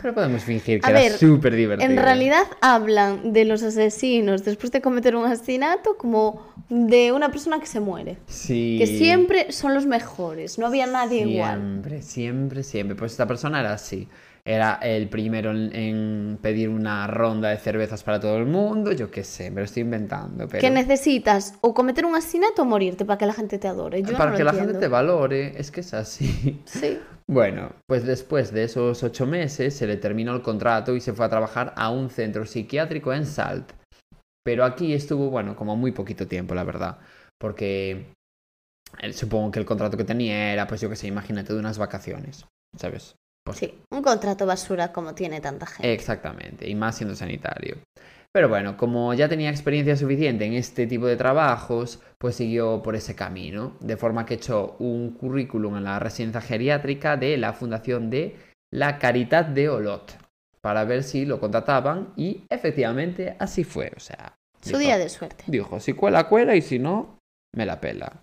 pero 0.00 0.14
podemos 0.14 0.42
fingir 0.42 0.80
que 0.80 0.86
A 0.86 0.90
era 0.90 1.00
ver, 1.00 1.12
súper 1.12 1.54
divertido. 1.54 1.90
En 1.90 1.96
realidad 1.98 2.44
hablan 2.62 3.32
de 3.32 3.44
los 3.44 3.62
asesinos 3.62 4.44
después 4.44 4.72
de 4.72 4.80
cometer 4.80 5.14
un 5.14 5.26
asesinato 5.26 5.96
como 5.98 6.54
de 6.70 7.12
una 7.12 7.30
persona 7.30 7.60
que 7.60 7.66
se 7.66 7.80
muere. 7.80 8.16
Sí. 8.26 8.76
Que 8.78 8.86
siempre 8.86 9.52
son 9.52 9.74
los 9.74 9.86
mejores, 9.86 10.58
no 10.58 10.66
había 10.66 10.86
nadie 10.86 11.26
igual. 11.26 11.58
Siempre, 11.58 12.02
siempre, 12.02 12.62
siempre. 12.62 12.96
Pues 12.96 13.12
esta 13.12 13.26
persona 13.26 13.60
era 13.60 13.74
así. 13.74 14.08
Era 14.44 14.74
el 14.82 15.08
primero 15.08 15.50
en, 15.50 15.74
en 15.74 16.38
pedir 16.40 16.68
una 16.68 17.06
ronda 17.06 17.50
de 17.50 17.58
cervezas 17.58 18.02
para 18.02 18.20
todo 18.20 18.38
el 18.38 18.46
mundo, 18.46 18.92
yo 18.92 19.10
qué 19.10 19.24
sé, 19.24 19.50
me 19.50 19.60
lo 19.60 19.64
estoy 19.64 19.82
inventando. 19.82 20.48
Pero... 20.48 20.60
Que 20.60 20.70
necesitas 20.70 21.54
o 21.60 21.74
cometer 21.74 22.04
un 22.04 22.14
asesinato 22.14 22.62
o 22.62 22.64
morirte 22.64 23.04
para 23.04 23.18
que 23.18 23.26
la 23.26 23.34
gente 23.34 23.58
te 23.58 23.68
adore. 23.68 24.02
Yo 24.02 24.16
para 24.16 24.30
no 24.30 24.36
que 24.36 24.44
la 24.44 24.50
entiendo. 24.50 24.72
gente 24.72 24.86
te 24.86 24.88
valore, 24.88 25.60
es 25.60 25.70
que 25.70 25.80
es 25.80 25.94
así. 25.94 26.62
Sí. 26.64 26.98
Bueno, 27.30 27.70
pues 27.86 28.04
después 28.04 28.52
de 28.52 28.64
esos 28.64 29.04
ocho 29.04 29.24
meses 29.24 29.76
se 29.76 29.86
le 29.86 29.96
terminó 29.96 30.34
el 30.34 30.42
contrato 30.42 30.96
y 30.96 31.00
se 31.00 31.12
fue 31.12 31.24
a 31.24 31.28
trabajar 31.28 31.72
a 31.76 31.88
un 31.88 32.10
centro 32.10 32.44
psiquiátrico 32.44 33.12
en 33.12 33.24
Salt. 33.24 33.70
Pero 34.44 34.64
aquí 34.64 34.94
estuvo, 34.94 35.30
bueno, 35.30 35.54
como 35.54 35.76
muy 35.76 35.92
poquito 35.92 36.26
tiempo, 36.26 36.56
la 36.56 36.64
verdad. 36.64 36.98
Porque 37.38 38.12
supongo 39.12 39.52
que 39.52 39.60
el 39.60 39.64
contrato 39.64 39.96
que 39.96 40.02
tenía 40.02 40.52
era, 40.52 40.66
pues 40.66 40.80
yo 40.80 40.88
que 40.90 40.96
sé, 40.96 41.06
imagínate, 41.06 41.52
de 41.52 41.60
unas 41.60 41.78
vacaciones, 41.78 42.46
¿sabes? 42.76 43.14
Sí, 43.52 43.78
un 43.90 44.02
contrato 44.02 44.46
basura 44.46 44.92
como 44.92 45.14
tiene 45.14 45.40
tanta 45.40 45.66
gente. 45.66 45.92
Exactamente, 45.92 46.68
y 46.68 46.74
más 46.74 46.96
siendo 46.96 47.14
sanitario. 47.14 47.78
Pero 48.32 48.48
bueno, 48.48 48.76
como 48.76 49.12
ya 49.12 49.28
tenía 49.28 49.50
experiencia 49.50 49.96
suficiente 49.96 50.44
en 50.44 50.52
este 50.52 50.86
tipo 50.86 51.06
de 51.06 51.16
trabajos, 51.16 52.00
pues 52.16 52.36
siguió 52.36 52.80
por 52.80 52.94
ese 52.94 53.16
camino, 53.16 53.76
de 53.80 53.96
forma 53.96 54.24
que 54.24 54.34
echó 54.34 54.76
un 54.78 55.14
currículum 55.14 55.76
en 55.76 55.84
la 55.84 55.98
residencia 55.98 56.40
geriátrica 56.40 57.16
de 57.16 57.36
la 57.36 57.52
Fundación 57.52 58.08
de 58.08 58.36
la 58.72 58.98
Caridad 58.98 59.46
de 59.46 59.68
Olot, 59.68 60.16
para 60.60 60.84
ver 60.84 61.02
si 61.02 61.24
lo 61.24 61.40
contrataban, 61.40 62.12
y 62.16 62.44
efectivamente 62.48 63.34
así 63.38 63.64
fue, 63.64 63.92
o 63.96 64.00
sea... 64.00 64.36
Su 64.60 64.76
día 64.76 64.98
de 64.98 65.08
suerte. 65.08 65.42
Dijo, 65.46 65.80
si 65.80 65.94
cuela, 65.94 66.28
cuela, 66.28 66.54
y 66.54 66.62
si 66.62 66.78
no, 66.78 67.18
me 67.56 67.66
la 67.66 67.80
pela. 67.80 68.20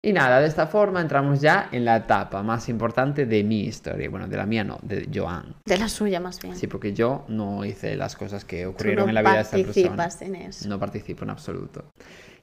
Y 0.00 0.12
nada, 0.12 0.40
de 0.40 0.46
esta 0.46 0.68
forma 0.68 1.00
entramos 1.00 1.40
ya 1.40 1.68
en 1.72 1.84
la 1.84 1.96
etapa 1.96 2.42
más 2.44 2.68
importante 2.68 3.26
de 3.26 3.42
mi 3.42 3.62
historia. 3.62 4.08
Bueno, 4.08 4.28
de 4.28 4.36
la 4.36 4.46
mía 4.46 4.62
no, 4.62 4.78
de 4.82 5.08
Joan. 5.12 5.56
De 5.64 5.76
la 5.76 5.88
suya 5.88 6.20
más 6.20 6.40
bien. 6.40 6.54
Sí, 6.54 6.68
porque 6.68 6.92
yo 6.92 7.24
no 7.28 7.64
hice 7.64 7.96
las 7.96 8.14
cosas 8.14 8.44
que 8.44 8.66
ocurrieron 8.66 9.06
no 9.06 9.08
en 9.08 9.14
la 9.16 9.22
vida 9.22 9.34
de 9.34 9.40
esta 9.40 9.56
persona. 9.56 9.96
participas 9.96 10.22
en 10.22 10.34
eso. 10.36 10.68
No 10.68 10.78
participo 10.78 11.24
en 11.24 11.30
absoluto. 11.30 11.90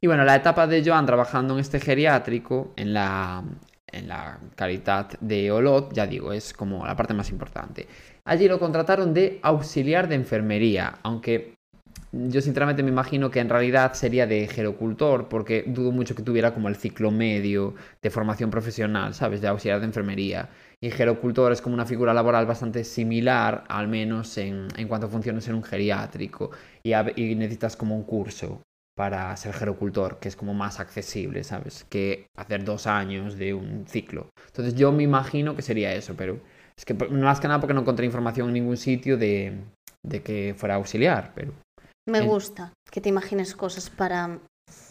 Y 0.01 0.07
bueno, 0.07 0.25
la 0.25 0.35
etapa 0.35 0.67
de 0.67 0.83
Joan 0.85 1.05
trabajando 1.05 1.53
en 1.53 1.61
este 1.61 1.79
geriátrico, 1.79 2.73
en 2.75 2.93
la, 2.93 3.41
en 3.87 4.07
la 4.09 4.37
Caritat 4.55 5.15
de 5.21 5.49
Olot, 5.49 5.93
ya 5.93 6.05
digo, 6.05 6.33
es 6.33 6.53
como 6.53 6.85
la 6.85 6.97
parte 6.97 7.13
más 7.13 7.29
importante. 7.29 7.87
Allí 8.25 8.49
lo 8.49 8.59
contrataron 8.59 9.13
de 9.13 9.39
auxiliar 9.41 10.09
de 10.09 10.15
enfermería, 10.15 10.99
aunque 11.03 11.55
yo 12.29 12.41
sinceramente 12.41 12.83
me 12.83 12.89
imagino 12.89 13.29
que 13.31 13.39
en 13.39 13.49
realidad 13.49 13.93
sería 13.93 14.25
de 14.27 14.47
gerocultor, 14.47 15.27
porque 15.27 15.63
dudo 15.67 15.91
mucho 15.91 16.15
que 16.15 16.23
tuviera 16.23 16.53
como 16.53 16.67
el 16.69 16.75
ciclo 16.75 17.11
medio 17.11 17.75
de 18.01 18.09
formación 18.09 18.49
profesional, 18.51 19.13
¿sabes? 19.13 19.41
De 19.41 19.47
auxiliar 19.47 19.79
de 19.79 19.85
enfermería. 19.87 20.49
Y 20.81 20.91
gerocultor 20.91 21.51
es 21.51 21.61
como 21.61 21.75
una 21.75 21.85
figura 21.85 22.13
laboral 22.13 22.45
bastante 22.45 22.83
similar, 22.83 23.63
al 23.67 23.87
menos 23.87 24.37
en, 24.37 24.67
en 24.77 24.87
cuanto 24.87 25.07
a 25.07 25.09
funciones 25.09 25.47
en 25.47 25.55
un 25.55 25.63
geriátrico. 25.63 26.51
Y, 26.83 26.93
a- 26.93 27.11
y 27.15 27.35
necesitas 27.35 27.75
como 27.75 27.95
un 27.95 28.03
curso 28.03 28.61
para 28.95 29.35
ser 29.35 29.53
gerocultor, 29.53 30.19
que 30.19 30.29
es 30.29 30.35
como 30.35 30.53
más 30.53 30.79
accesible, 30.79 31.43
¿sabes? 31.43 31.85
Que 31.89 32.27
hacer 32.37 32.63
dos 32.63 32.87
años 32.87 33.37
de 33.37 33.53
un 33.53 33.85
ciclo. 33.87 34.29
Entonces 34.47 34.75
yo 34.75 34.91
me 34.91 35.03
imagino 35.03 35.55
que 35.55 35.61
sería 35.61 35.93
eso, 35.93 36.15
pero 36.15 36.39
es 36.77 36.85
que 36.85 36.93
más 36.93 37.39
que 37.39 37.47
nada 37.47 37.59
porque 37.59 37.73
no 37.73 37.81
encontré 37.81 38.05
información 38.05 38.47
en 38.47 38.53
ningún 38.53 38.77
sitio 38.77 39.17
de, 39.17 39.57
de 40.03 40.21
que 40.21 40.55
fuera 40.57 40.75
auxiliar, 40.75 41.31
pero... 41.35 41.53
Me 42.07 42.19
En- 42.19 42.27
gusta 42.27 42.71
que 42.91 43.01
te 43.01 43.09
imagines 43.09 43.55
cosas 43.55 43.89
para 43.89 44.37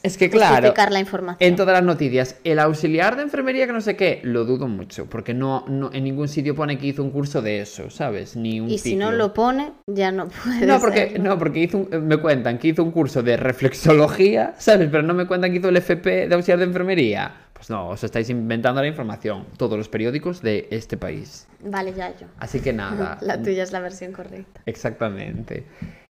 Es 0.03 0.18
que 0.18 0.29
claro, 0.31 0.74
la 0.90 0.98
información. 1.00 1.48
en 1.48 1.57
todas 1.57 1.72
las 1.72 1.83
noticias, 1.85 2.37
el 2.44 2.59
auxiliar 2.59 3.16
de 3.16 3.22
enfermería 3.22 3.66
que 3.66 3.72
no 3.72 3.81
sé 3.81 3.96
qué, 3.96 4.20
lo 4.24 4.44
dudo 4.44 4.66
mucho, 4.68 5.07
porque 5.07 5.33
no, 5.33 5.64
no 5.68 5.90
en 5.92 6.05
ningún 6.05 6.29
sitio 6.29 6.55
pone 6.55 6.77
que 6.77 6.88
hizo 6.88 7.03
un 7.03 7.11
curso 7.11 7.40
de 7.40 7.61
eso, 7.61 7.88
¿sabes? 7.88 8.35
Ni 8.37 8.61
un 8.61 8.68
y 8.68 8.79
si 8.79 8.96
no 8.96 9.12
lo 9.12 9.33
pone, 9.33 9.72
ya 9.87 10.11
no 10.12 10.29
puede 10.44 10.66
No, 10.66 10.81
porque, 10.81 11.11
serlo. 11.11 11.24
no, 11.31 11.38
porque 11.38 11.61
hizo 11.61 11.79
un- 11.79 12.07
me 12.07 12.16
cuentan 12.18 12.59
que 12.59 12.68
hizo 12.68 12.83
un 12.83 12.90
curso 12.90 13.22
de 13.22 13.37
reflexología, 13.37 14.55
¿sabes? 14.59 14.88
Pero 14.90 15.03
no 15.05 15.14
me 15.14 15.27
cuentan 15.27 15.50
que 15.53 15.59
hizo 15.59 15.68
el 15.68 15.77
FP 15.77 16.29
de 16.29 16.35
auxiliar 16.35 16.59
de 16.59 16.64
enfermería. 16.64 17.33
Pues 17.53 17.70
no, 17.70 17.88
os 17.90 18.03
estáis 18.05 18.29
inventando 18.29 18.81
la 18.83 18.88
información. 18.88 19.46
Todos 19.57 19.79
los 19.79 19.88
periódicos 19.88 20.42
de 20.42 20.66
este 20.70 20.96
país. 20.96 21.46
Vale, 21.64 21.94
ya 21.94 22.11
yo. 22.18 22.27
Así 22.38 22.61
que 22.61 22.72
nada. 22.72 23.18
La 23.22 23.40
tuya 23.40 23.62
es 23.62 23.72
la 23.72 23.81
versión 23.81 24.12
correcta. 24.12 24.61
Exactamente. 24.66 25.64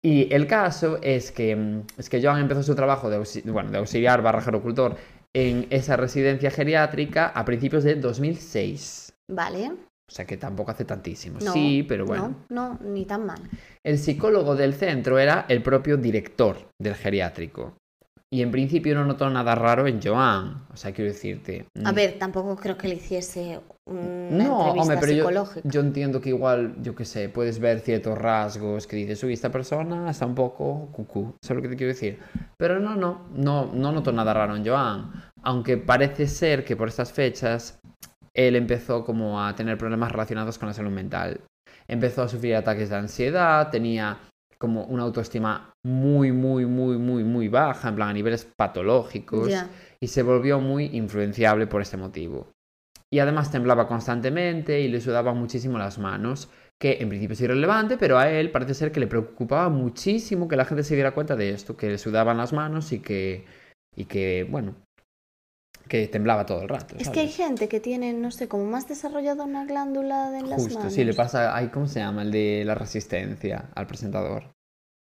Y 0.04 0.32
el 0.32 0.46
caso 0.46 0.98
es 1.02 1.32
que, 1.32 1.56
mm, 1.56 1.82
es 1.98 2.08
que 2.08 2.22
Joan 2.22 2.40
empezó 2.40 2.62
su 2.62 2.74
trabajo 2.74 3.10
de, 3.10 3.18
auxi- 3.18 3.42
bueno, 3.50 3.70
de 3.70 3.78
auxiliar 3.78 4.22
barra 4.22 4.40
gerocultor 4.40 4.96
en 5.34 5.66
esa 5.70 5.96
residencia 5.96 6.50
geriátrica 6.50 7.28
a 7.28 7.44
principios 7.44 7.84
de 7.84 7.96
2006. 7.96 9.12
Vale. 9.30 9.70
O 9.70 10.10
sea 10.10 10.24
que 10.24 10.36
tampoco 10.38 10.70
hace 10.70 10.84
tantísimo. 10.84 11.38
No, 11.44 11.52
sí, 11.52 11.84
pero 11.86 12.06
bueno. 12.06 12.34
No, 12.48 12.78
no, 12.80 12.90
ni 12.90 13.04
tan 13.04 13.26
mal. 13.26 13.38
El 13.84 13.98
psicólogo 13.98 14.56
del 14.56 14.72
centro 14.74 15.18
era 15.18 15.44
el 15.48 15.62
propio 15.62 15.96
director 15.98 16.56
del 16.80 16.94
geriátrico. 16.94 17.76
Y 18.30 18.42
en 18.42 18.50
principio 18.50 18.94
no 18.94 19.04
notó 19.04 19.28
nada 19.30 19.54
raro 19.54 19.86
en 19.86 20.00
Joan. 20.02 20.66
O 20.72 20.76
sea, 20.76 20.92
quiero 20.92 21.10
decirte. 21.10 21.66
A 21.84 21.92
mm, 21.92 21.94
ver, 21.94 22.18
tampoco 22.18 22.56
creo 22.56 22.76
que 22.78 22.88
le 22.88 22.94
hiciese 22.96 23.60
una 23.88 24.44
no, 24.44 24.68
entrevista 24.68 24.80
hombre, 24.82 24.96
pero 25.00 25.12
yo, 25.12 25.18
psicológica. 25.28 25.68
yo 25.68 25.80
entiendo 25.80 26.20
que 26.20 26.28
igual, 26.30 26.76
yo 26.82 26.94
qué 26.94 27.04
sé, 27.04 27.28
puedes 27.28 27.58
ver 27.58 27.80
ciertos 27.80 28.16
rasgos 28.18 28.86
que 28.86 28.96
dices, 28.96 29.22
uy, 29.24 29.32
esta 29.32 29.50
persona 29.50 30.10
está 30.10 30.26
un 30.26 30.34
poco 30.34 30.88
cucú, 30.92 31.34
¿sabes 31.42 31.56
lo 31.56 31.62
que 31.62 31.68
te 31.70 31.76
quiero 31.76 31.92
decir? 31.92 32.18
Pero 32.56 32.78
no, 32.80 32.94
no, 32.96 33.28
no, 33.34 33.70
no 33.72 33.92
noto 33.92 34.12
nada 34.12 34.34
raro 34.34 34.56
en 34.56 34.66
Joan, 34.66 35.10
aunque 35.42 35.76
parece 35.78 36.26
ser 36.26 36.64
que 36.64 36.76
por 36.76 36.88
estas 36.88 37.12
fechas 37.12 37.78
él 38.34 38.56
empezó 38.56 39.04
como 39.04 39.42
a 39.42 39.54
tener 39.54 39.78
problemas 39.78 40.12
relacionados 40.12 40.58
con 40.58 40.68
la 40.68 40.74
salud 40.74 40.90
mental. 40.92 41.40
Empezó 41.88 42.22
a 42.22 42.28
sufrir 42.28 42.54
ataques 42.56 42.90
de 42.90 42.96
ansiedad, 42.96 43.70
tenía 43.70 44.18
como 44.58 44.84
una 44.84 45.04
autoestima 45.04 45.72
muy, 45.86 46.32
muy, 46.32 46.66
muy, 46.66 46.98
muy, 46.98 47.24
muy 47.24 47.48
baja, 47.48 47.88
en 47.88 47.94
plan 47.94 48.08
a 48.08 48.12
niveles 48.12 48.46
patológicos 48.56 49.48
Ya. 49.48 49.68
y 50.00 50.08
se 50.08 50.22
volvió 50.22 50.60
muy 50.60 50.86
influenciable 50.96 51.66
por 51.66 51.80
este 51.80 51.96
motivo. 51.96 52.48
Y 53.10 53.20
además 53.20 53.50
temblaba 53.50 53.88
constantemente 53.88 54.80
y 54.80 54.88
le 54.88 55.00
sudaban 55.00 55.36
muchísimo 55.38 55.78
las 55.78 55.98
manos, 55.98 56.50
que 56.78 56.98
en 57.00 57.08
principio 57.08 57.32
es 57.34 57.40
irrelevante, 57.40 57.96
pero 57.96 58.18
a 58.18 58.30
él 58.30 58.50
parece 58.50 58.74
ser 58.74 58.92
que 58.92 59.00
le 59.00 59.06
preocupaba 59.06 59.68
muchísimo 59.70 60.46
que 60.46 60.56
la 60.56 60.64
gente 60.66 60.84
se 60.84 60.94
diera 60.94 61.12
cuenta 61.14 61.34
de 61.34 61.50
esto, 61.50 61.76
que 61.76 61.88
le 61.88 61.98
sudaban 61.98 62.36
las 62.36 62.52
manos 62.52 62.92
y 62.92 63.00
que, 63.00 63.46
y 63.96 64.04
que 64.04 64.46
bueno, 64.50 64.74
que 65.88 66.06
temblaba 66.08 66.44
todo 66.44 66.62
el 66.62 66.68
rato. 66.68 66.96
Es 66.98 67.08
que 67.08 67.20
hay 67.20 67.28
gente 67.28 67.66
que 67.68 67.80
tiene, 67.80 68.12
no 68.12 68.30
sé, 68.30 68.46
como 68.46 68.64
más 68.66 68.86
desarrollada 68.86 69.44
una 69.44 69.64
glándula 69.64 70.30
de 70.30 70.40
en 70.40 70.50
las 70.50 70.60
Justo, 70.60 70.78
manos. 70.78 70.92
sí, 70.92 71.02
le 71.02 71.14
pasa, 71.14 71.70
¿cómo 71.72 71.86
se 71.86 72.00
llama? 72.00 72.22
El 72.22 72.30
de 72.30 72.62
la 72.66 72.74
resistencia 72.74 73.70
al 73.74 73.86
presentador. 73.86 74.52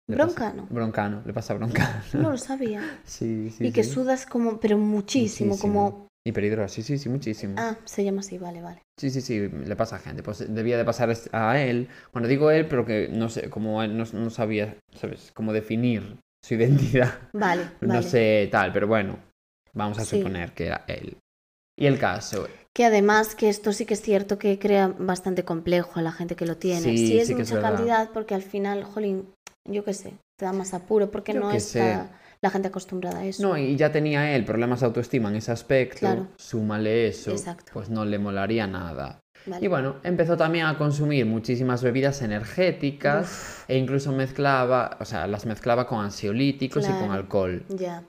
Le 0.10 0.16
pasa- 0.18 0.26
Broncano. 0.52 0.68
broncano, 0.70 1.22
le 1.26 1.34
pasa 1.34 1.54
broncano. 1.56 2.02
No 2.14 2.32
lo 2.32 2.38
sabía. 2.38 2.82
Sí, 3.04 3.50
sí, 3.50 3.68
y 3.68 3.72
que 3.74 3.84
sudas 3.84 4.26
como, 4.26 4.60
pero 4.62 4.78
muchísimo, 4.78 5.58
como... 5.60 6.08
Hiperhidrosis, 6.26 6.86
sí, 6.86 6.98
sí, 6.98 7.10
muchísimo. 7.10 7.56
Ah, 7.58 7.78
se 7.86 8.04
llama 8.04 8.20
así, 8.20 8.38
vale, 8.38 8.62
vale. 8.62 8.82
Sí, 9.00 9.10
sí, 9.10 9.22
sí, 9.22 9.40
le 9.50 9.76
pasa 9.76 9.96
a 9.96 10.00
gente. 10.00 10.22
Pues 10.22 10.54
debía 10.54 10.78
de 10.78 10.86
pasar 10.86 11.12
a 11.32 11.60
él. 11.60 11.88
Bueno, 12.14 12.28
digo 12.28 12.52
él, 12.52 12.68
pero 12.68 12.86
que 12.86 13.10
no 13.12 13.30
sé, 13.30 13.50
como 13.50 13.82
él 13.82 13.98
no, 13.98 14.04
no 14.14 14.30
sabía, 14.30 14.78
¿sabes? 14.94 15.32
Cómo 15.34 15.54
definir 15.54 16.18
su 16.46 16.54
identidad. 16.54 17.12
Vale, 17.34 17.66
No 17.82 17.88
vale. 17.88 18.04
sé 18.04 18.50
tal, 18.52 18.72
pero 18.72 18.88
bueno, 18.88 19.18
vamos 19.74 19.98
a 19.98 20.06
Sí. 20.06 20.18
suponer 20.18 20.52
que 20.54 20.68
era 20.68 20.86
él. 20.88 21.18
Y 21.80 21.88
el 21.88 21.98
caso, 21.98 22.48
Que 22.76 22.86
además 22.86 23.34
que 23.34 23.50
esto 23.50 23.74
sí 23.74 23.86
que 23.86 23.96
es 23.96 24.02
cierto 24.02 24.38
que 24.38 24.60
crea 24.60 24.88
bastante 25.00 25.44
complejo 25.44 26.00
a 26.00 26.04
la 26.04 26.12
gente 26.12 26.36
que 26.36 26.46
lo 26.46 26.58
tiene. 26.58 26.82
Sí, 26.82 26.98
Sí, 26.98 27.20
es 27.20 27.28
sí 27.28 27.34
es 27.34 27.40
mucha 27.40 27.60
cantidad 27.60 28.12
porque 28.12 28.36
al 28.36 28.44
final, 28.44 28.84
jolín, 28.84 29.34
yo 29.68 29.84
qué 29.84 29.94
sé, 29.94 30.14
te 30.38 30.46
da 30.46 30.54
más 30.54 30.74
apuro 30.76 31.10
porque 31.10 31.34
Yo 31.34 31.40
no 31.40 31.52
está 31.52 32.12
la 32.44 32.50
gente 32.50 32.70
acostumbrada 32.70 33.20
a 33.20 33.26
eso. 33.26 33.44
no, 33.44 33.58
y 33.58 33.76
ya 33.76 33.92
tenía 33.92 34.36
él 34.36 34.44
problemas 34.46 34.80
de 34.80 34.88
autoestima 34.88 35.30
en 35.30 35.36
ese 35.36 35.52
aspecto. 35.52 36.00
Claro. 36.00 36.28
Súmale 36.38 37.08
eso, 37.08 37.32
Exacto. 37.32 37.72
pues 37.74 37.90
no 37.90 38.04
le 38.04 38.18
molaría 38.20 38.66
nada. 38.68 39.20
Vale. 39.46 39.66
Y 39.66 39.68
bueno, 39.68 39.96
empezó 40.04 40.38
también 40.38 40.66
a 40.68 40.78
consumir 40.78 41.26
muchísimas 41.26 41.82
bebidas 41.82 42.22
energéticas 42.22 43.66
e 43.68 43.78
incluso 43.78 44.12
mezclaba, 44.12 44.98
o 45.00 45.06
sea, 45.06 45.26
las 45.28 45.46
mezclaba 45.46 45.88
con 45.88 46.00
ansiolíticos 46.04 46.88
y 46.88 46.92
con 46.92 47.12
alcohol. 47.12 47.64
Ya. 47.70 48.04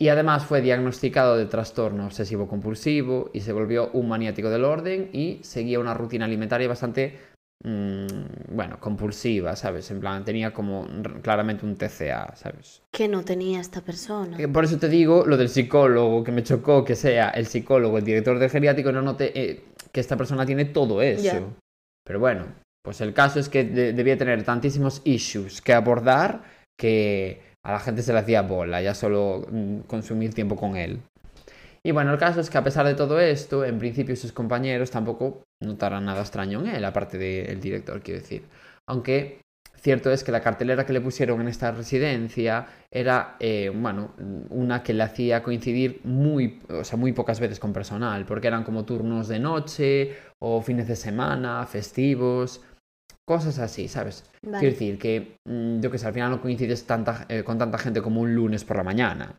Y 0.00 0.08
además 0.08 0.44
fue 0.44 0.62
diagnosticado 0.62 1.36
de 1.36 1.44
trastorno 1.46 2.06
obsesivo 2.06 2.48
compulsivo 2.48 3.30
y 3.34 3.40
se 3.40 3.52
volvió 3.52 3.90
un 3.92 4.08
maniático 4.08 4.48
del 4.48 4.64
orden 4.64 5.10
y 5.12 5.40
seguía 5.42 5.78
una 5.78 5.92
rutina 5.92 6.24
alimentaria 6.24 6.68
bastante, 6.68 7.18
bueno, 7.62 8.78
compulsiva, 8.80 9.54
¿sabes? 9.56 9.90
En 9.90 10.00
plan, 10.00 10.24
tenía 10.24 10.52
como 10.52 10.86
claramente 11.22 11.64
un 11.66 11.76
TCA, 11.76 12.34
¿sabes? 12.34 12.82
Que 12.92 13.06
no 13.08 13.22
tenía 13.22 13.60
esta 13.60 13.80
persona. 13.82 14.36
Que 14.36 14.48
Por 14.48 14.64
eso 14.64 14.78
te 14.78 14.88
digo 14.88 15.24
lo 15.26 15.36
del 15.36 15.48
psicólogo, 15.48 16.24
que 16.24 16.32
me 16.32 16.42
chocó 16.42 16.84
que 16.84 16.96
sea 16.96 17.30
el 17.30 17.46
psicólogo, 17.46 17.98
el 17.98 18.04
director 18.04 18.38
del 18.38 18.50
geriátrico, 18.50 18.92
no 18.92 19.02
note 19.02 19.32
eh, 19.38 19.64
que 19.92 20.00
esta 20.00 20.16
persona 20.16 20.46
tiene 20.46 20.64
todo 20.66 21.02
eso. 21.02 21.52
Pero 22.04 22.18
bueno, 22.18 22.46
pues 22.82 23.00
el 23.02 23.12
caso 23.12 23.38
es 23.38 23.48
que 23.48 23.64
de- 23.64 23.92
debía 23.92 24.16
tener 24.16 24.42
tantísimos 24.42 25.02
issues 25.04 25.60
que 25.60 25.74
abordar 25.74 26.42
que 26.78 27.42
a 27.62 27.72
la 27.72 27.78
gente 27.80 28.02
se 28.02 28.12
le 28.14 28.20
hacía 28.20 28.40
bola, 28.42 28.80
ya 28.80 28.94
solo 28.94 29.46
mm, 29.50 29.80
consumir 29.80 30.32
tiempo 30.32 30.56
con 30.56 30.76
él. 30.76 31.00
Y 31.82 31.92
bueno, 31.92 32.12
el 32.12 32.18
caso 32.18 32.40
es 32.40 32.50
que 32.50 32.58
a 32.58 32.64
pesar 32.64 32.86
de 32.86 32.94
todo 32.94 33.18
esto, 33.20 33.64
en 33.64 33.78
principio 33.78 34.14
sus 34.16 34.32
compañeros 34.32 34.90
tampoco 34.90 35.44
notarán 35.62 36.04
nada 36.04 36.20
extraño 36.20 36.60
en 36.60 36.66
él, 36.66 36.84
aparte 36.84 37.16
del 37.16 37.60
director, 37.60 38.02
quiero 38.02 38.20
decir. 38.20 38.44
Aunque 38.86 39.40
cierto 39.76 40.12
es 40.12 40.22
que 40.22 40.32
la 40.32 40.42
cartelera 40.42 40.84
que 40.84 40.92
le 40.92 41.00
pusieron 41.00 41.40
en 41.40 41.48
esta 41.48 41.72
residencia 41.72 42.66
era, 42.90 43.36
eh, 43.40 43.72
bueno, 43.74 44.14
una 44.50 44.82
que 44.82 44.92
le 44.92 45.02
hacía 45.02 45.42
coincidir 45.42 46.00
muy, 46.04 46.60
o 46.68 46.84
sea, 46.84 46.98
muy 46.98 47.12
pocas 47.12 47.40
veces 47.40 47.58
con 47.58 47.72
personal, 47.72 48.26
porque 48.26 48.48
eran 48.48 48.62
como 48.62 48.84
turnos 48.84 49.28
de 49.28 49.38
noche 49.38 50.16
o 50.38 50.60
fines 50.60 50.86
de 50.86 50.96
semana, 50.96 51.64
festivos, 51.66 52.60
cosas 53.26 53.58
así, 53.58 53.88
¿sabes? 53.88 54.24
Vale. 54.42 54.58
Quiero 54.58 54.72
decir 54.72 54.98
que, 54.98 55.36
mm, 55.46 55.80
yo 55.80 55.90
que 55.90 55.98
sé, 55.98 56.06
al 56.06 56.12
final 56.12 56.30
no 56.30 56.42
coincides 56.42 56.84
tanta, 56.84 57.24
eh, 57.28 57.42
con 57.42 57.56
tanta 57.58 57.78
gente 57.78 58.02
como 58.02 58.20
un 58.20 58.34
lunes 58.34 58.64
por 58.64 58.76
la 58.76 58.84
mañana. 58.84 59.36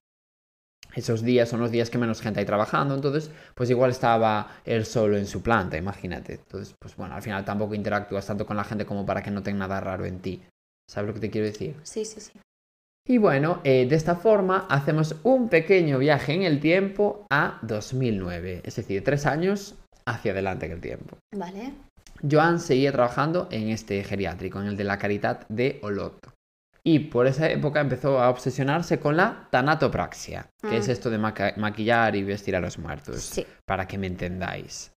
Esos 0.95 1.21
días 1.23 1.49
son 1.49 1.59
los 1.59 1.71
días 1.71 1.89
que 1.89 1.97
menos 1.97 2.21
gente 2.21 2.39
hay 2.39 2.45
trabajando, 2.45 2.95
entonces, 2.95 3.31
pues 3.55 3.69
igual 3.69 3.91
estaba 3.91 4.59
él 4.65 4.85
solo 4.85 5.17
en 5.17 5.25
su 5.25 5.41
planta, 5.41 5.77
imagínate. 5.77 6.33
Entonces, 6.33 6.75
pues 6.79 6.95
bueno, 6.95 7.15
al 7.15 7.21
final 7.21 7.45
tampoco 7.45 7.75
interactúas 7.75 8.25
tanto 8.25 8.45
con 8.45 8.57
la 8.57 8.63
gente 8.63 8.85
como 8.85 9.05
para 9.05 9.21
que 9.21 9.31
no 9.31 9.41
tenga 9.41 9.59
nada 9.59 9.79
raro 9.79 10.05
en 10.05 10.19
ti. 10.19 10.41
¿Sabes 10.89 11.07
lo 11.07 11.13
que 11.13 11.21
te 11.21 11.29
quiero 11.29 11.47
decir? 11.47 11.75
Sí, 11.83 12.03
sí, 12.03 12.19
sí. 12.19 12.31
Y 13.07 13.17
bueno, 13.17 13.61
eh, 13.63 13.87
de 13.87 13.95
esta 13.95 14.15
forma 14.15 14.67
hacemos 14.69 15.15
un 15.23 15.49
pequeño 15.49 15.97
viaje 15.97 16.33
en 16.33 16.43
el 16.43 16.59
tiempo 16.59 17.25
a 17.31 17.59
2009, 17.63 18.61
es 18.63 18.75
decir, 18.75 19.03
tres 19.03 19.25
años 19.25 19.75
hacia 20.05 20.33
adelante 20.33 20.67
en 20.67 20.71
el 20.73 20.81
tiempo. 20.81 21.17
Vale. 21.35 21.73
Joan 22.29 22.59
seguía 22.59 22.91
trabajando 22.91 23.47
en 23.51 23.69
este 23.69 24.03
geriátrico, 24.03 24.61
en 24.61 24.67
el 24.67 24.77
de 24.77 24.83
la 24.83 24.99
Caridad 24.99 25.47
de 25.49 25.79
Olot. 25.81 26.30
Y 26.83 26.99
por 26.99 27.27
esa 27.27 27.47
época 27.49 27.79
empezó 27.79 28.19
a 28.19 28.29
obsesionarse 28.29 28.99
con 28.99 29.15
la 29.15 29.47
tanatopraxia, 29.51 30.49
que 30.61 30.67
Mm. 30.69 30.73
es 30.73 30.87
esto 30.87 31.09
de 31.11 31.19
maquillar 31.19 32.15
y 32.15 32.23
vestir 32.23 32.55
a 32.55 32.59
los 32.59 32.79
muertos, 32.79 33.21
Sí. 33.21 33.45
para 33.65 33.87
que 33.87 33.97
me 33.99 34.07
entendáis. 34.07 34.90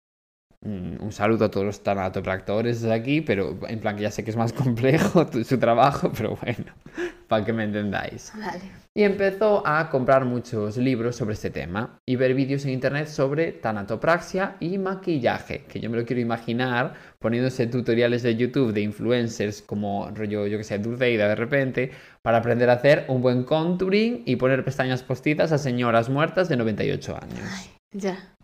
Mm, 0.65 1.03
Un 1.03 1.13
saludo 1.13 1.47
a 1.47 1.51
todos 1.51 1.67
los 1.67 1.83
tanatopractores 1.83 2.83
de 2.83 2.93
aquí, 2.93 3.21
pero 3.21 3.59
en 3.69 3.81
plan 3.81 3.97
que 3.97 4.03
ya 4.03 4.11
sé 4.11 4.23
que 4.25 4.31
es 4.31 4.37
más 4.37 4.53
complejo 4.65 5.27
su 5.45 5.59
trabajo, 5.59 6.13
pero 6.17 6.37
bueno, 6.41 6.73
para 7.29 7.45
que 7.45 7.53
me 7.53 7.65
entendáis. 7.65 8.33
Vale. 8.39 8.61
Y 8.95 9.03
empezó 9.05 9.67
a 9.67 9.89
comprar 9.91 10.25
muchos 10.25 10.77
libros 10.77 11.17
sobre 11.17 11.33
este 11.35 11.51
tema 11.51 11.99
y 12.07 12.17
ver 12.17 12.35
vídeos 12.35 12.65
en 12.65 12.73
internet 12.73 13.09
sobre 13.09 13.53
tanatopraxia 13.53 14.57
y 14.61 14.77
maquillaje, 14.79 15.65
que 15.65 15.81
yo 15.81 15.89
me 15.91 15.97
lo 15.97 16.05
quiero 16.05 16.21
imaginar 16.21 16.95
poniéndose 17.19 17.67
tutoriales 17.67 18.23
de 18.23 18.37
YouTube 18.37 18.73
de 18.73 18.83
influencers 18.83 19.63
como 19.63 20.11
rollo, 20.15 20.47
yo 20.47 20.59
que 20.59 20.65
sé, 20.65 20.79
Dulceida 20.79 21.27
de 21.27 21.35
repente, 21.35 21.91
para 22.21 22.39
aprender 22.39 22.69
a 22.71 22.75
hacer 22.75 23.07
un 23.09 23.23
buen 23.23 23.45
contouring 23.45 24.23
y 24.27 24.37
poner 24.37 24.63
pestañas 24.63 25.03
postizas 25.03 25.53
a 25.53 25.59
señoras 25.59 26.09
muertas 26.11 26.49
de 26.49 26.57
98 26.59 27.17
años. 27.17 27.49
Ay, 27.51 27.71
ya. 27.93 28.35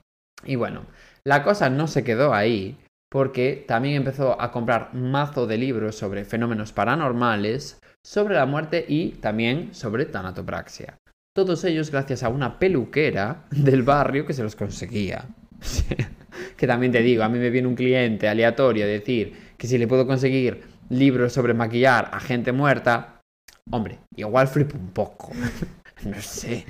Y 0.45 0.57
bueno, 0.57 0.87
la 1.29 1.43
cosa 1.43 1.69
no 1.69 1.89
se 1.89 2.05
quedó 2.05 2.33
ahí, 2.33 2.79
porque 3.11 3.63
también 3.69 3.97
empezó 3.97 4.41
a 4.41 4.51
comprar 4.51 4.95
mazo 4.95 5.47
de 5.47 5.59
libros 5.59 5.95
sobre 5.95 6.25
fenómenos 6.25 6.73
paranormales, 6.73 7.83
sobre 8.03 8.35
la 8.35 8.47
muerte 8.47 8.87
y 8.89 9.11
también 9.11 9.75
sobre 9.75 10.07
tanatopraxia. 10.07 10.97
Todos 11.37 11.65
ellos 11.65 11.91
gracias 11.91 12.23
a 12.23 12.31
una 12.31 12.59
peluquera 12.59 13.45
del 13.51 13.83
barrio 13.83 14.25
que 14.25 14.33
se 14.33 14.43
los 14.43 14.57
conseguía. 14.57 15.27
que 16.57 16.67
también 16.67 16.93
te 16.93 17.03
digo, 17.03 17.23
a 17.23 17.29
mí 17.29 17.39
me 17.39 17.51
viene 17.51 17.69
un 17.69 17.75
cliente 17.75 18.27
aleatorio 18.27 18.85
a 18.85 18.89
decir 18.89 19.53
que 19.59 19.67
si 19.67 19.77
le 19.77 19.87
puedo 19.87 20.07
conseguir 20.07 20.63
libros 20.89 21.35
sobre 21.35 21.53
maquillar 21.53 22.09
a 22.11 22.21
gente 22.21 22.53
muerta, 22.53 23.21
hombre, 23.71 23.99
igual 24.17 24.49
flipo 24.49 24.79
un 24.79 24.93
poco. 24.93 25.33
no 26.05 26.21
sé. 26.21 26.65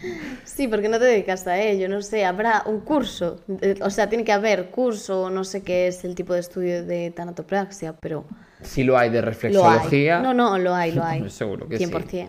Sí, 0.44 0.68
porque 0.68 0.88
no 0.88 0.98
te 0.98 1.04
dedicas 1.06 1.46
a 1.46 1.58
ello, 1.60 1.88
no 1.88 2.02
sé, 2.02 2.24
habrá 2.24 2.62
un 2.66 2.80
curso, 2.80 3.40
eh, 3.60 3.74
o 3.82 3.90
sea, 3.90 4.08
tiene 4.08 4.24
que 4.24 4.32
haber 4.32 4.70
curso, 4.70 5.30
no 5.30 5.44
sé 5.44 5.62
qué 5.62 5.86
es 5.88 6.04
el 6.04 6.14
tipo 6.14 6.34
de 6.34 6.40
estudio 6.40 6.84
de 6.84 7.10
tanatopraxia, 7.10 7.94
pero 8.00 8.24
Si 8.62 8.84
lo 8.84 8.96
hay 8.98 9.10
de 9.10 9.18
hay. 9.18 9.24
reflexología, 9.24 10.20
No, 10.20 10.34
no, 10.34 10.58
lo 10.58 10.74
hay, 10.74 10.92
lo 10.92 11.04
hay. 11.04 11.28
seguro 11.30 11.68
que 11.68 11.78
sí. 11.78 11.84
100%. 11.86 12.28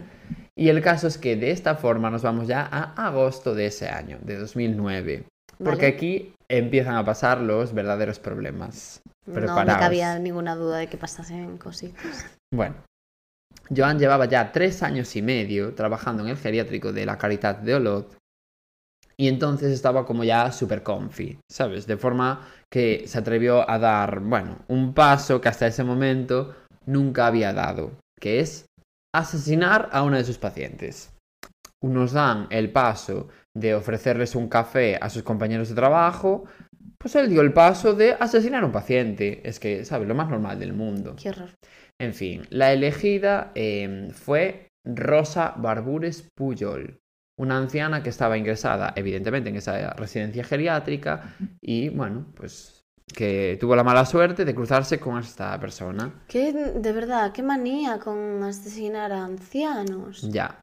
Y 0.55 0.67
el 0.67 0.81
caso 0.81 1.07
es 1.07 1.17
que 1.17 1.37
de 1.37 1.51
esta 1.51 1.75
forma 1.75 2.09
nos 2.09 2.21
vamos 2.23 2.47
ya 2.47 2.67
a 2.69 3.07
agosto 3.07 3.55
de 3.55 3.67
ese 3.67 3.87
año, 3.87 4.17
de 4.21 4.37
2009. 4.37 5.23
Porque 5.63 5.87
aquí 5.87 6.33
empiezan 6.49 6.95
a 6.95 7.05
pasar 7.05 7.39
los 7.41 7.73
verdaderos 7.73 8.19
problemas. 8.19 9.01
No 9.25 9.33
me 9.35 9.41
Preparaos. 9.41 9.79
cabía 9.79 10.19
ninguna 10.19 10.55
duda 10.55 10.77
de 10.79 10.87
que 10.87 10.97
pasasen 10.97 11.57
cositas. 11.57 12.25
Bueno, 12.53 12.75
Joan 13.75 13.99
llevaba 13.99 14.25
ya 14.25 14.51
tres 14.51 14.83
años 14.83 15.15
y 15.15 15.21
medio 15.21 15.73
trabajando 15.75 16.23
en 16.23 16.29
el 16.29 16.37
geriátrico 16.37 16.91
de 16.91 17.05
la 17.05 17.17
Caridad 17.17 17.57
de 17.57 17.75
Olot 17.75 18.17
y 19.19 19.27
entonces 19.27 19.73
estaba 19.73 20.05
como 20.05 20.23
ya 20.23 20.49
súper 20.51 20.81
comfy, 20.81 21.39
¿sabes? 21.51 21.85
De 21.85 21.97
forma 21.97 22.47
que 22.71 23.03
se 23.05 23.19
atrevió 23.19 23.69
a 23.69 23.77
dar, 23.77 24.21
bueno, 24.21 24.59
un 24.69 24.93
paso 24.93 25.41
que 25.41 25.49
hasta 25.49 25.67
ese 25.67 25.83
momento 25.83 26.55
nunca 26.85 27.27
había 27.27 27.51
dado, 27.51 27.91
que 28.19 28.39
es 28.39 28.65
asesinar 29.13 29.89
a 29.91 30.03
una 30.03 30.17
de 30.17 30.23
sus 30.23 30.37
pacientes. 30.37 31.11
Unos 31.83 32.13
dan 32.13 32.47
el 32.49 32.71
paso 32.71 33.27
de 33.53 33.75
ofrecerles 33.75 34.35
un 34.35 34.47
café 34.47 34.97
a 35.01 35.09
sus 35.09 35.23
compañeros 35.23 35.67
de 35.67 35.75
trabajo, 35.75 36.45
pues 36.97 37.15
él 37.15 37.29
dio 37.29 37.41
el 37.41 37.51
paso 37.51 37.93
de 37.93 38.13
asesinar 38.13 38.63
a 38.63 38.67
un 38.67 38.71
paciente. 38.71 39.41
Es 39.43 39.59
que, 39.59 39.83
¿sabes? 39.83 40.07
Lo 40.07 40.15
más 40.15 40.29
normal 40.29 40.59
del 40.59 40.73
mundo. 40.73 41.15
Qué 41.21 41.29
horror. 41.29 41.49
En 41.99 42.13
fin, 42.13 42.47
la 42.49 42.71
elegida 42.71 43.51
eh, 43.55 44.09
fue 44.13 44.69
Rosa 44.85 45.53
Barbures 45.57 46.27
Puyol, 46.35 46.99
una 47.37 47.57
anciana 47.57 48.01
que 48.03 48.09
estaba 48.09 48.37
ingresada, 48.37 48.93
evidentemente, 48.95 49.49
en 49.49 49.57
esa 49.57 49.93
residencia 49.93 50.43
geriátrica 50.43 51.35
y, 51.61 51.89
bueno, 51.89 52.27
pues 52.35 52.75
que 53.13 53.57
tuvo 53.59 53.75
la 53.75 53.83
mala 53.83 54.05
suerte 54.05 54.45
de 54.45 54.53
cruzarse 54.55 54.99
con 54.99 55.17
esta 55.17 55.59
persona. 55.59 56.23
Qué, 56.27 56.53
de 56.53 56.91
verdad, 56.91 57.31
qué 57.33 57.41
manía 57.43 57.99
con 57.99 58.43
asesinar 58.43 59.11
a 59.11 59.25
ancianos. 59.25 60.21
Ya, 60.31 60.61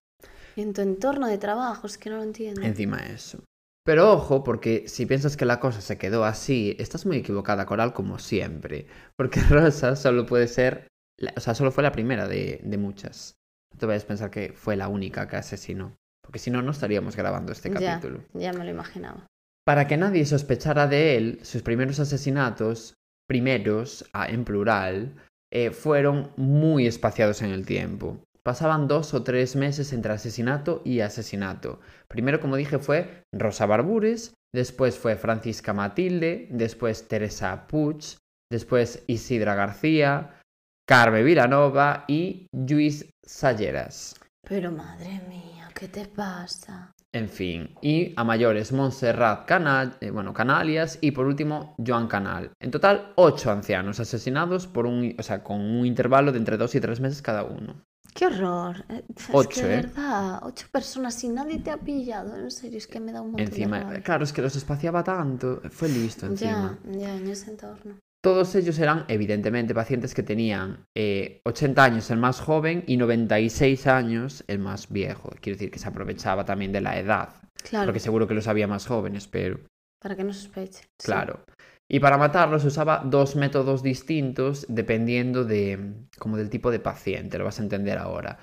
En 0.57 0.73
tu 0.73 0.81
entorno 0.81 1.27
de 1.27 1.39
trabajo, 1.39 1.87
es 1.87 1.99
que 1.99 2.09
no 2.09 2.17
lo 2.17 2.23
entiendo. 2.23 2.63
encima 2.63 2.99
eso. 2.99 3.41
Pero 3.85 4.13
ojo, 4.13 4.43
porque 4.43 4.89
si 4.89 5.07
piensas 5.07 5.37
que 5.37 5.45
la 5.45 5.61
cosa 5.61 5.81
se 5.81 5.99
quedó 5.99 6.25
así, 6.25 6.77
estás 6.79 7.05
muy 7.07 7.19
equivocada, 7.19 7.67
Coral, 7.67 7.93
como 7.93 8.19
siempre. 8.19 8.87
Porque 9.17 9.41
Rosa 9.51 9.95
solo 9.97 10.25
puede 10.27 10.49
ser, 10.49 10.89
la- 11.19 11.33
o 11.37 11.41
sea, 11.41 11.55
solo 11.55 11.71
fue 11.73 11.83
la 11.83 11.93
primera 11.93 12.27
de, 12.29 12.61
de 12.63 12.79
muchas. 12.79 13.35
No 13.73 13.79
te 13.81 13.87
vayas 13.87 14.05
a 14.05 14.09
pensar 14.09 14.31
que 14.31 14.53
fue 14.53 14.77
la 14.77 14.89
única 14.89 15.29
que 15.29 15.37
asesinó. 15.37 15.97
Porque 16.23 16.39
si 16.39 16.51
no, 16.51 16.61
no 16.63 16.73
estaríamos 16.73 17.15
grabando 17.17 17.53
este 17.53 17.71
capítulo. 17.71 18.23
ya 18.35 18.53
me 18.53 18.65
lo 18.65 18.71
imaginaba. 18.71 19.27
Para 19.65 19.87
que 19.87 19.97
nadie 19.97 20.25
sospechara 20.27 20.87
de 20.87 21.17
él, 21.17 21.41
sus 21.43 21.63
primeros 21.63 21.99
asesinatos, 22.01 22.95
primeros, 23.29 24.09
ah, 24.13 24.27
en 24.29 24.45
plural, 24.45 25.15
eh, 25.53 25.71
fueron 25.71 26.31
muy 26.37 26.87
espaciados 26.87 27.43
en 27.43 27.51
el 27.51 27.67
tiempo. 27.67 28.19
Pasaban 28.45 28.87
dos 28.87 29.13
o 29.15 29.25
tres 29.25 29.57
meses 29.57 29.93
entre 29.93 30.13
asesinato 30.13 30.81
y 30.85 31.01
asesinato. 31.01 31.81
Primero, 32.09 32.41
como 32.41 32.57
dije, 32.57 32.79
fue 32.79 33.23
Rosa 33.33 33.67
Barbures, 33.67 34.35
después 34.55 34.97
fue 34.99 35.17
Francisca 35.17 35.73
Matilde, 35.73 36.47
después 36.51 37.09
Teresa 37.09 37.67
Puig, 37.67 38.17
después 38.51 39.03
Isidra 39.09 39.57
García, 39.57 40.41
Carme 40.87 41.25
Vilanova 41.25 42.05
y 42.07 42.47
Luis 42.53 43.05
Salleras. 43.25 44.15
Pero 44.49 44.71
madre 44.71 45.21
mía, 45.29 45.69
¿qué 45.75 45.89
te 45.89 46.07
pasa? 46.07 46.93
En 47.13 47.29
fin, 47.29 47.75
y 47.83 48.13
a 48.17 48.23
mayores 48.23 48.71
Montserrat 48.73 49.47
Canal, 49.47 49.97
eh, 50.01 50.11
bueno, 50.11 50.33
Canalias 50.33 50.99
y 51.01 51.11
por 51.11 51.27
último 51.27 51.75
Joan 51.85 52.07
Canal. 52.07 52.53
En 52.61 52.71
total, 52.71 53.13
ocho 53.17 53.51
ancianos 53.51 53.99
asesinados 53.99 54.67
por 54.69 54.87
un, 54.87 55.15
o 55.19 55.23
sea, 55.25 55.43
con 55.43 55.61
un 55.61 55.87
intervalo 55.87 56.31
de 56.31 56.39
entre 56.39 56.57
dos 56.57 56.75
y 56.77 56.81
tres 56.81 57.01
meses 57.01 57.21
cada 57.21 57.43
uno. 57.43 57.83
¡Qué 58.15 58.27
horror! 58.27 58.85
Eh, 58.89 59.03
Es 59.17 59.29
Ocho, 59.33 59.63
que 59.63 59.67
¿eh? 59.67 59.77
verdad, 59.83 60.41
ocho 60.43 60.67
personas 60.71 61.23
y 61.25 61.29
nadie 61.31 61.59
te 61.59 61.71
ha 61.71 61.79
pillado. 61.79 62.37
En 62.37 62.51
serio, 62.51 62.79
es 62.79 62.87
que 62.87 63.01
me 63.01 63.13
da 63.13 63.23
un 63.23 63.33
montón 63.33 63.45
Encima, 63.47 63.91
de 63.91 64.03
claro, 64.03 64.23
es 64.25 64.33
que 64.33 64.41
los 64.43 64.55
espaciaba 64.55 65.03
tanto, 65.03 65.63
fue 65.71 65.89
listo 65.89 66.27
encima. 66.27 66.79
Ya, 66.85 66.99
ya, 66.99 67.17
en 67.17 67.27
ese 67.29 67.51
entorno. 67.51 67.97
Todos 68.27 68.57
ellos 68.57 68.77
eran, 68.81 69.05
evidentemente, 69.07 69.73
pacientes 69.73 70.13
que 70.13 70.25
tenían 70.25 70.85
eh, 70.97 71.43
80 71.45 71.85
años 71.85 72.11
el 72.11 72.19
más 72.19 72.41
joven 72.41 72.83
y 72.89 72.97
96 72.97 73.87
años 73.87 74.43
el 74.49 74.59
más 74.59 74.91
viejo. 74.91 75.31
Quiero 75.41 75.57
decir 75.57 75.71
que 75.71 75.79
se 75.79 75.87
aprovechaba 75.87 76.45
también 76.45 76.73
de 76.73 76.81
la 76.81 76.99
edad, 76.99 77.29
Claro, 77.63 77.87
porque 77.87 78.01
seguro 78.01 78.27
que 78.27 78.35
los 78.35 78.49
había 78.49 78.67
más 78.67 78.85
jóvenes, 78.85 79.29
pero... 79.29 79.61
para 80.03 80.17
que 80.17 80.25
no 80.25 80.33
sospeche. 80.33 80.83
sí. 80.99 81.07
Claro. 81.07 81.45
Y 81.89 82.01
para 82.01 82.19
matarlos 82.19 82.65
usaba 82.65 83.01
dos 83.05 83.37
métodos 83.37 83.85
distintos 83.85 84.67
dependiendo 84.69 85.45
de 85.45 85.95
como 86.19 86.37
del 86.37 86.51
tipo 86.51 86.73
de 86.73 86.81
paciente, 86.81 87.39
lo 87.39 87.45
vas 87.45 87.61
a 87.61 87.63
entender 87.63 87.97
ahora. 87.97 88.41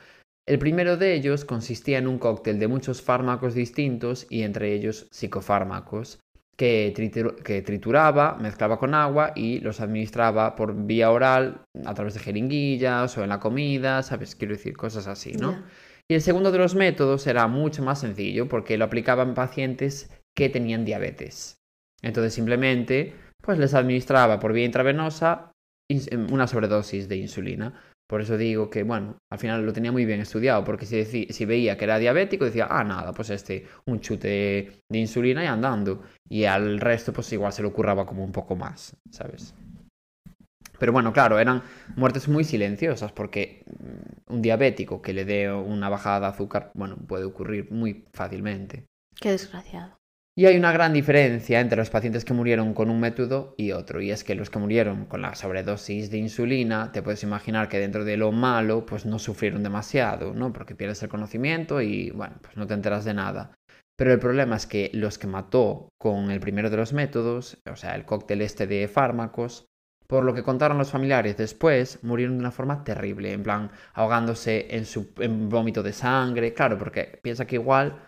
El 0.48 0.60
primero 0.60 0.96
de 0.96 1.14
ellos 1.14 1.44
consistía 1.44 1.98
en 1.98 2.08
un 2.08 2.20
cóctel 2.20 2.58
de 2.58 2.70
muchos 2.70 3.02
fármacos 3.02 3.54
distintos 3.54 4.28
y 4.30 4.44
entre 4.44 4.74
ellos 4.74 5.10
psicofármacos 5.12 6.20
que, 6.58 6.94
tritur- 6.96 7.36
que 7.42 7.62
trituraba, 7.62 8.38
mezclaba 8.40 8.78
con 8.78 8.94
agua 8.94 9.32
y 9.36 9.60
los 9.60 9.82
administraba 9.82 10.56
por 10.56 10.86
vía 10.86 11.10
oral 11.12 11.62
a 11.86 11.94
través 11.94 12.14
de 12.14 12.20
jeringuillas 12.20 13.18
o 13.18 13.24
en 13.24 13.30
la 13.30 13.40
comida, 13.40 14.04
¿sabes? 14.04 14.36
Quiero 14.36 14.54
decir 14.54 14.78
cosas 14.78 15.08
así, 15.08 15.34
¿no? 15.34 15.64
Y 16.10 16.16
el 16.16 16.22
segundo 16.22 16.52
de 16.52 16.58
los 16.58 16.76
métodos 16.76 17.26
era 17.28 17.48
mucho 17.48 17.82
más 17.82 18.02
sencillo 18.02 18.48
porque 18.48 18.78
lo 18.78 18.86
aplicaba 18.86 19.24
en 19.24 19.34
pacientes 19.34 20.10
que 20.36 20.50
tenían 20.50 20.86
diabetes. 20.86 21.56
Entonces 22.02 22.34
simplemente 22.34 23.16
pues 23.42 23.58
les 23.58 23.74
administraba 23.74 24.40
por 24.40 24.54
vía 24.54 24.66
intravenosa 24.66 25.52
una 26.30 26.48
sobredosis 26.48 27.08
de 27.10 27.18
insulina. 27.18 27.82
Por 28.14 28.22
eso 28.22 28.38
digo 28.38 28.70
que, 28.70 28.84
bueno, 28.84 29.18
al 29.32 29.40
final 29.40 29.66
lo 29.66 29.74
tenía 29.74 29.92
muy 29.92 30.06
bien 30.06 30.20
estudiado, 30.20 30.64
porque 30.64 30.86
si, 30.86 31.26
si 31.26 31.46
veía 31.46 31.76
que 31.76 31.86
era 31.86 31.98
diabético, 31.98 32.46
decía, 32.46 32.68
ah, 32.70 32.84
nada, 32.84 33.12
pues 33.12 33.32
este, 33.32 33.66
un 33.88 34.02
chute 34.02 34.84
de 34.88 35.00
insulina 35.00 35.44
y 35.44 35.48
andando. 35.48 36.04
Y 36.30 36.44
al 36.44 36.80
resto, 36.80 37.12
pues 37.12 37.34
igual 37.34 37.52
se 37.52 37.64
le 37.64 37.70
ocurraba 37.70 38.06
como 38.06 38.24
un 38.24 38.32
poco 38.32 38.56
más, 38.56 38.96
¿sabes? 39.10 39.56
Pero 40.78 40.92
bueno, 40.92 41.12
claro, 41.12 41.40
eran 41.40 41.64
muertes 41.96 42.28
muy 42.28 42.44
silenciosas, 42.44 43.12
porque 43.12 43.66
mm, 43.66 44.34
un 44.34 44.42
diabético 44.44 45.02
que 45.02 45.14
le 45.14 45.26
dé 45.26 45.52
una 45.52 45.90
bajada 45.90 46.20
de 46.20 46.26
azúcar, 46.28 46.70
bueno, 46.76 46.98
puede 47.08 47.24
ocurrir 47.26 47.72
muy 47.72 48.06
fácilmente. 48.14 48.86
Qué 49.20 49.32
desgraciado. 49.32 49.98
Y 50.36 50.48
hay 50.48 50.58
una 50.58 50.72
gran 50.72 50.94
diferencia 50.94 51.60
entre 51.60 51.78
los 51.78 51.92
pacientes 51.92 52.26
que 52.26 52.34
murieron 52.34 52.74
con 52.74 52.90
un 52.90 53.00
método 53.00 53.54
y 53.56 53.72
otro, 53.72 54.02
y 54.02 54.10
es 54.10 54.24
que 54.24 54.34
los 54.34 54.50
que 54.50 54.58
murieron 54.58 55.06
con 55.06 55.22
la 55.22 55.36
sobredosis 55.36 56.10
de 56.10 56.18
insulina, 56.18 56.92
te 56.92 57.04
puedes 57.04 57.22
imaginar 57.22 57.70
que 57.70 57.78
dentro 57.78 58.04
de 58.04 58.18
lo 58.18 58.32
malo, 58.32 58.84
pues 58.84 59.06
no 59.06 59.20
sufrieron 59.20 59.62
demasiado, 59.62 60.34
¿no? 60.34 60.52
Porque 60.52 60.74
pierdes 60.74 61.04
el 61.04 61.10
conocimiento 61.10 61.82
y, 61.82 62.10
bueno, 62.10 62.38
pues 62.42 62.58
no 62.58 62.66
te 62.66 62.74
enteras 62.74 63.06
de 63.06 63.14
nada. 63.14 63.54
Pero 63.96 64.12
el 64.12 64.20
problema 64.20 64.56
es 64.56 64.66
que 64.66 64.90
los 64.96 65.20
que 65.20 65.28
mató 65.28 65.90
con 66.00 66.32
el 66.32 66.40
primero 66.40 66.72
de 66.72 66.78
los 66.78 66.94
métodos, 66.94 67.60
o 67.72 67.76
sea, 67.76 67.94
el 67.94 68.06
cóctel 68.06 68.42
este 68.42 68.66
de 68.66 68.88
fármacos, 68.88 69.68
por 70.08 70.24
lo 70.24 70.34
que 70.34 70.42
contaron 70.42 70.80
los 70.80 70.90
familiares 70.90 71.38
después, 71.38 72.04
murieron 72.04 72.38
de 72.38 72.40
una 72.40 72.52
forma 72.52 72.84
terrible, 72.84 73.34
en 73.34 73.44
plan, 73.44 73.72
ahogándose 73.94 74.76
en 74.76 74.86
su 74.86 75.14
vómito 75.16 75.84
de 75.84 75.94
sangre, 75.94 76.56
claro, 76.56 76.80
porque 76.80 77.20
piensa 77.22 77.46
que 77.46 77.56
igual 77.56 78.00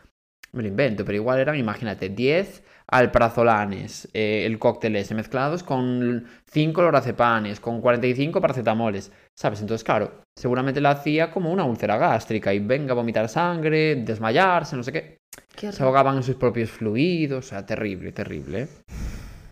me 0.56 0.64
lo 0.64 0.70
invento, 0.70 1.06
pero 1.06 1.16
igual 1.18 1.40
eran, 1.40 1.56
imagínate, 1.58 2.10
10 2.10 2.64
alprazolanes, 2.88 4.08
eh, 4.14 4.44
el 4.46 4.60
cóctel 4.60 4.96
ese, 4.96 5.16
mezclados 5.16 5.64
con 5.64 6.26
5 6.52 6.82
lorazepanes, 6.82 7.60
con 7.60 7.82
45 7.82 8.42
paracetamoles, 8.42 9.12
¿sabes? 9.36 9.62
Entonces, 9.62 9.84
claro, 9.84 10.22
seguramente 10.36 10.82
la 10.82 10.92
hacía 10.92 11.32
como 11.32 11.52
una 11.52 11.64
úlcera 11.64 11.98
gástrica 11.98 12.54
y 12.54 12.60
venga 12.60 12.92
a 12.92 12.96
vomitar 12.96 13.28
sangre, 13.30 13.96
desmayarse, 13.96 14.76
no 14.76 14.84
sé 14.84 14.92
qué. 14.92 15.18
Qué 15.56 15.72
Se 15.72 15.84
ahogaban 15.84 16.18
en 16.18 16.24
sus 16.24 16.36
propios 16.36 16.70
fluidos, 16.70 17.46
o 17.46 17.48
sea, 17.50 17.66
terrible, 17.66 18.12
terrible. 18.12 18.62
¿eh? 18.64 18.68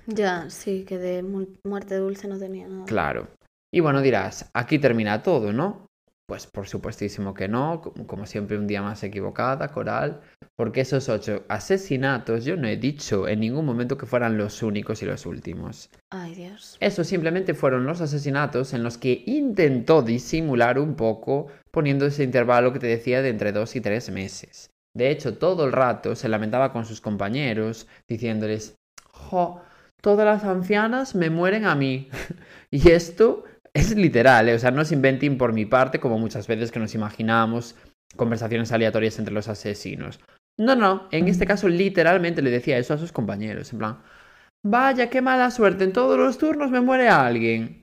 Ya, 0.07 0.49
sí, 0.49 0.83
que 0.87 0.97
de 0.97 1.23
mu- 1.23 1.47
muerte 1.65 1.95
dulce 1.95 2.27
no 2.27 2.37
tenía 2.37 2.67
nada. 2.67 2.85
Claro. 2.85 3.27
Y 3.73 3.79
bueno, 3.79 4.01
dirás, 4.01 4.49
aquí 4.53 4.77
termina 4.79 5.23
todo, 5.23 5.51
¿no? 5.53 5.87
Pues 6.25 6.47
por 6.47 6.67
supuestísimo 6.67 7.33
que 7.33 7.49
no, 7.49 7.81
como 7.81 8.07
como 8.07 8.25
siempre 8.25 8.57
un 8.57 8.65
día 8.65 8.81
más 8.81 9.03
equivocada, 9.03 9.67
Coral, 9.67 10.21
porque 10.55 10.81
esos 10.81 11.09
ocho 11.09 11.43
asesinatos 11.49 12.45
yo 12.45 12.55
no 12.55 12.67
he 12.67 12.77
dicho 12.77 13.27
en 13.27 13.41
ningún 13.41 13.65
momento 13.65 13.97
que 13.97 14.05
fueran 14.05 14.37
los 14.37 14.63
únicos 14.63 15.01
y 15.03 15.05
los 15.05 15.25
últimos. 15.25 15.89
Ay, 16.11 16.33
Dios. 16.35 16.77
Esos 16.79 17.07
simplemente 17.07 17.53
fueron 17.53 17.85
los 17.85 17.99
asesinatos 17.99 18.73
en 18.73 18.83
los 18.83 18.97
que 18.97 19.23
intentó 19.25 20.01
disimular 20.01 20.79
un 20.79 20.95
poco 20.95 21.47
poniendo 21.71 22.05
ese 22.05 22.23
intervalo 22.23 22.71
que 22.71 22.79
te 22.79 22.87
decía 22.87 23.21
de 23.21 23.29
entre 23.29 23.51
dos 23.51 23.75
y 23.75 23.81
tres 23.81 24.09
meses. 24.09 24.69
De 24.95 25.09
hecho, 25.09 25.37
todo 25.37 25.65
el 25.65 25.71
rato 25.71 26.15
se 26.15 26.29
lamentaba 26.29 26.71
con 26.71 26.85
sus 26.85 27.01
compañeros, 27.01 27.87
diciéndoles, 28.07 28.75
jo, 29.11 29.61
todas 30.01 30.25
las 30.25 30.43
ancianas 30.43 31.15
me 31.15 31.31
mueren 31.31 31.65
a 31.65 31.75
mí. 31.75 32.09
y 32.71 32.91
esto 32.91 33.43
es 33.75 33.95
literal, 33.95 34.49
¿eh? 34.49 34.53
o 34.55 34.59
sea, 34.59 34.71
no 34.71 34.81
es 34.81 34.91
inventing 34.91 35.37
por 35.37 35.53
mi 35.53 35.65
parte, 35.65 35.99
como 35.99 36.19
muchas 36.19 36.47
veces 36.47 36.71
que 36.71 36.79
nos 36.79 36.93
imaginamos 36.93 37.75
conversaciones 38.15 38.71
aleatorias 38.71 39.17
entre 39.19 39.33
los 39.33 39.47
asesinos. 39.47 40.19
No, 40.57 40.75
no, 40.75 41.07
en 41.11 41.27
este 41.27 41.47
caso 41.47 41.67
literalmente 41.67 42.43
le 42.43 42.51
decía 42.51 42.77
eso 42.77 42.93
a 42.93 42.99
sus 42.99 43.11
compañeros, 43.11 43.73
en 43.73 43.79
plan, 43.79 44.03
vaya, 44.63 45.09
qué 45.09 45.21
mala 45.21 45.49
suerte, 45.49 45.83
en 45.83 45.93
todos 45.93 46.17
los 46.17 46.37
turnos 46.37 46.69
me 46.69 46.81
muere 46.81 47.09
alguien. 47.09 47.81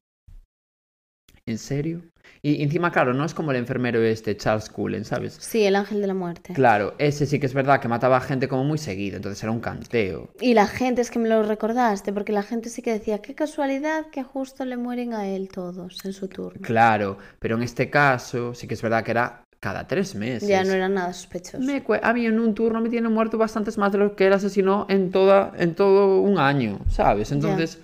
¿En 1.46 1.58
serio? 1.58 2.02
Y 2.42 2.62
encima, 2.62 2.90
claro, 2.90 3.12
no 3.12 3.24
es 3.24 3.34
como 3.34 3.50
el 3.50 3.58
enfermero 3.58 4.02
este, 4.02 4.36
Charles 4.36 4.70
Cullen, 4.70 5.04
¿sabes? 5.04 5.36
Sí, 5.40 5.64
el 5.64 5.76
ángel 5.76 6.00
de 6.00 6.06
la 6.06 6.14
muerte. 6.14 6.54
Claro, 6.54 6.94
ese 6.98 7.26
sí 7.26 7.38
que 7.38 7.46
es 7.46 7.52
verdad 7.52 7.80
que 7.80 7.88
mataba 7.88 8.16
a 8.16 8.20
gente 8.20 8.48
como 8.48 8.64
muy 8.64 8.78
seguido, 8.78 9.16
entonces 9.16 9.42
era 9.42 9.52
un 9.52 9.60
canteo. 9.60 10.30
Y 10.40 10.54
la 10.54 10.66
gente, 10.66 11.02
es 11.02 11.10
que 11.10 11.18
me 11.18 11.28
lo 11.28 11.42
recordaste, 11.42 12.12
porque 12.12 12.32
la 12.32 12.42
gente 12.42 12.70
sí 12.70 12.80
que 12.80 12.92
decía, 12.92 13.20
qué 13.20 13.34
casualidad 13.34 14.06
que 14.10 14.22
justo 14.22 14.64
le 14.64 14.78
mueren 14.78 15.12
a 15.12 15.28
él 15.28 15.48
todos 15.48 16.04
en 16.04 16.14
su 16.14 16.28
turno. 16.28 16.62
Claro, 16.62 17.18
pero 17.38 17.56
en 17.56 17.62
este 17.62 17.90
caso 17.90 18.54
sí 18.54 18.66
que 18.66 18.74
es 18.74 18.82
verdad 18.82 19.04
que 19.04 19.10
era 19.10 19.44
cada 19.60 19.86
tres 19.86 20.14
meses. 20.14 20.48
Ya 20.48 20.64
no 20.64 20.72
era 20.72 20.88
nada 20.88 21.12
sospechoso. 21.12 21.58
Me 21.62 21.84
a 22.02 22.12
mí 22.14 22.24
en 22.24 22.40
un 22.40 22.54
turno 22.54 22.80
me 22.80 22.88
tienen 22.88 23.12
muerto 23.12 23.36
bastantes 23.36 23.76
más 23.76 23.92
de 23.92 23.98
los 23.98 24.12
que 24.12 24.26
él 24.26 24.32
asesinó 24.32 24.86
en, 24.88 25.10
toda, 25.10 25.52
en 25.58 25.74
todo 25.74 26.22
un 26.22 26.38
año, 26.38 26.80
¿sabes? 26.88 27.30
Entonces, 27.32 27.78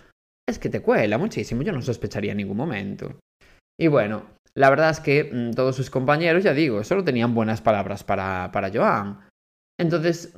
es 0.48 0.59
que 0.59 0.70
te 0.70 0.80
cuela 0.80 1.18
muchísimo, 1.18 1.62
yo 1.62 1.72
no 1.72 1.82
sospecharía 1.82 2.32
en 2.32 2.38
ningún 2.38 2.57
momento. 2.57 3.18
Y 3.78 3.88
bueno, 3.88 4.36
la 4.57 4.70
verdad 4.70 4.90
es 4.90 5.00
que 5.00 5.30
mm, 5.32 5.50
todos 5.52 5.76
sus 5.76 5.90
compañeros, 5.90 6.42
ya 6.42 6.52
digo, 6.54 6.82
solo 6.82 7.04
tenían 7.04 7.34
buenas 7.34 7.61
palabras 7.61 8.02
para, 8.04 8.50
para 8.52 8.70
Joan. 8.72 9.20
Entonces, 9.78 10.34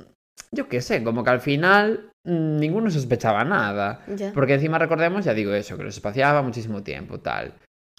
yo 0.51 0.67
qué 0.67 0.81
sé, 0.81 1.03
como 1.03 1.23
que 1.23 1.29
al 1.29 1.41
final 1.41 2.11
mm, 2.25 2.57
ninguno 2.57 2.89
sospechaba 2.89 3.43
nada. 3.45 4.03
Porque 4.33 4.53
encima 4.55 4.77
recordemos, 4.77 5.25
ya 5.25 5.33
digo 5.33 5.53
eso, 5.53 5.77
que 5.77 5.83
los 5.83 5.95
espaciaba 5.95 6.41
muchísimo 6.41 6.83
tiempo, 6.83 7.19
tal. 7.19 7.53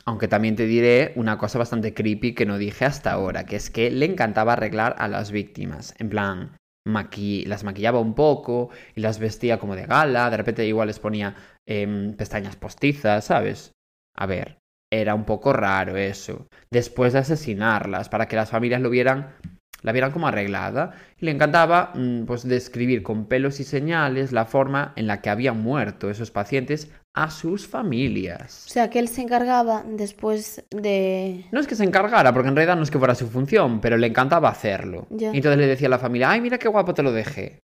Aunque 0.07 0.29
también 0.29 0.57
te 0.57 0.67
diré 0.67 1.13
una 1.17 1.37
cosa 1.39 1.59
bastante 1.59 1.93
creepy 1.95 2.35
que 2.35 2.47
no 2.47 2.59
dije 2.59 2.85
hasta 2.85 3.13
ahora, 3.13 3.45
que 3.45 3.57
es 3.57 3.71
que 3.71 3.91
le 3.91 4.07
encantaba 4.07 4.55
arreglar 4.55 4.97
a 4.99 5.09
las 5.09 5.31
víctimas. 5.31 5.95
En 5.99 6.09
plan, 6.09 6.57
maqui- 6.87 7.47
las 7.47 7.65
maquillaba 7.65 8.01
un 8.01 8.15
poco 8.15 8.71
y 8.95 9.01
las 9.03 9.19
vestía 9.19 9.59
como 9.59 9.77
de 9.77 9.87
gala, 9.87 10.31
de 10.31 10.37
repente 10.39 10.67
igual 10.67 10.89
les 10.89 10.99
ponía 10.99 11.35
em, 11.67 12.15
pestañas 12.15 12.57
postizas, 12.57 13.25
¿sabes? 13.27 13.73
A 14.17 14.27
ver, 14.27 14.59
era 14.91 15.15
un 15.15 15.25
poco 15.25 15.53
raro 15.53 15.97
eso. 15.97 16.49
Después 16.71 17.13
de 17.13 17.21
asesinarlas, 17.21 18.09
para 18.09 18.27
que 18.27 18.37
las 18.37 18.51
familias 18.51 18.81
lo 18.81 18.91
vieran, 18.91 19.35
la 19.83 19.93
vieran 19.93 20.11
como 20.11 20.29
arreglada. 20.29 20.93
Y 21.19 21.27
le 21.27 21.31
encantaba, 21.31 21.93
mm, 21.95 22.25
pues, 22.25 22.47
describir 22.47 23.03
con 23.03 23.27
pelos 23.27 23.61
y 23.61 23.65
señales 23.65 24.33
la 24.33 24.45
forma 24.45 24.93
en 24.97 25.07
la 25.07 25.21
que 25.21 25.31
habían 25.31 25.63
muerto 25.63 26.11
esos 26.11 26.31
pacientes 26.31 26.91
a 27.15 27.31
sus 27.31 27.67
familias. 27.67 28.67
O 28.67 28.71
sea, 28.71 28.89
que 28.91 28.99
él 28.99 29.09
se 29.09 29.23
encargaba 29.23 29.85
después 29.87 30.65
de... 30.71 31.47
No 31.51 31.61
es 31.61 31.67
que 31.67 31.75
se 31.75 31.85
encargara, 31.85 32.33
porque 32.33 32.49
en 32.49 32.57
realidad 32.57 32.77
no 32.77 32.83
es 32.83 32.91
que 32.91 32.99
fuera 32.99 33.15
su 33.15 33.29
función, 33.29 33.81
pero 33.81 33.97
le 33.97 34.07
encantaba 34.07 34.49
hacerlo. 34.49 35.07
Ya. 35.11 35.33
Y 35.33 35.37
entonces 35.37 35.59
le 35.59 35.67
decía 35.67 35.89
a 35.89 35.91
la 35.91 35.99
familia, 35.99 36.31
ay, 36.31 36.41
mira 36.41 36.59
qué 36.59 36.69
guapo 36.69 36.95
te 36.95 37.03
lo 37.03 37.13
dejé. 37.13 37.61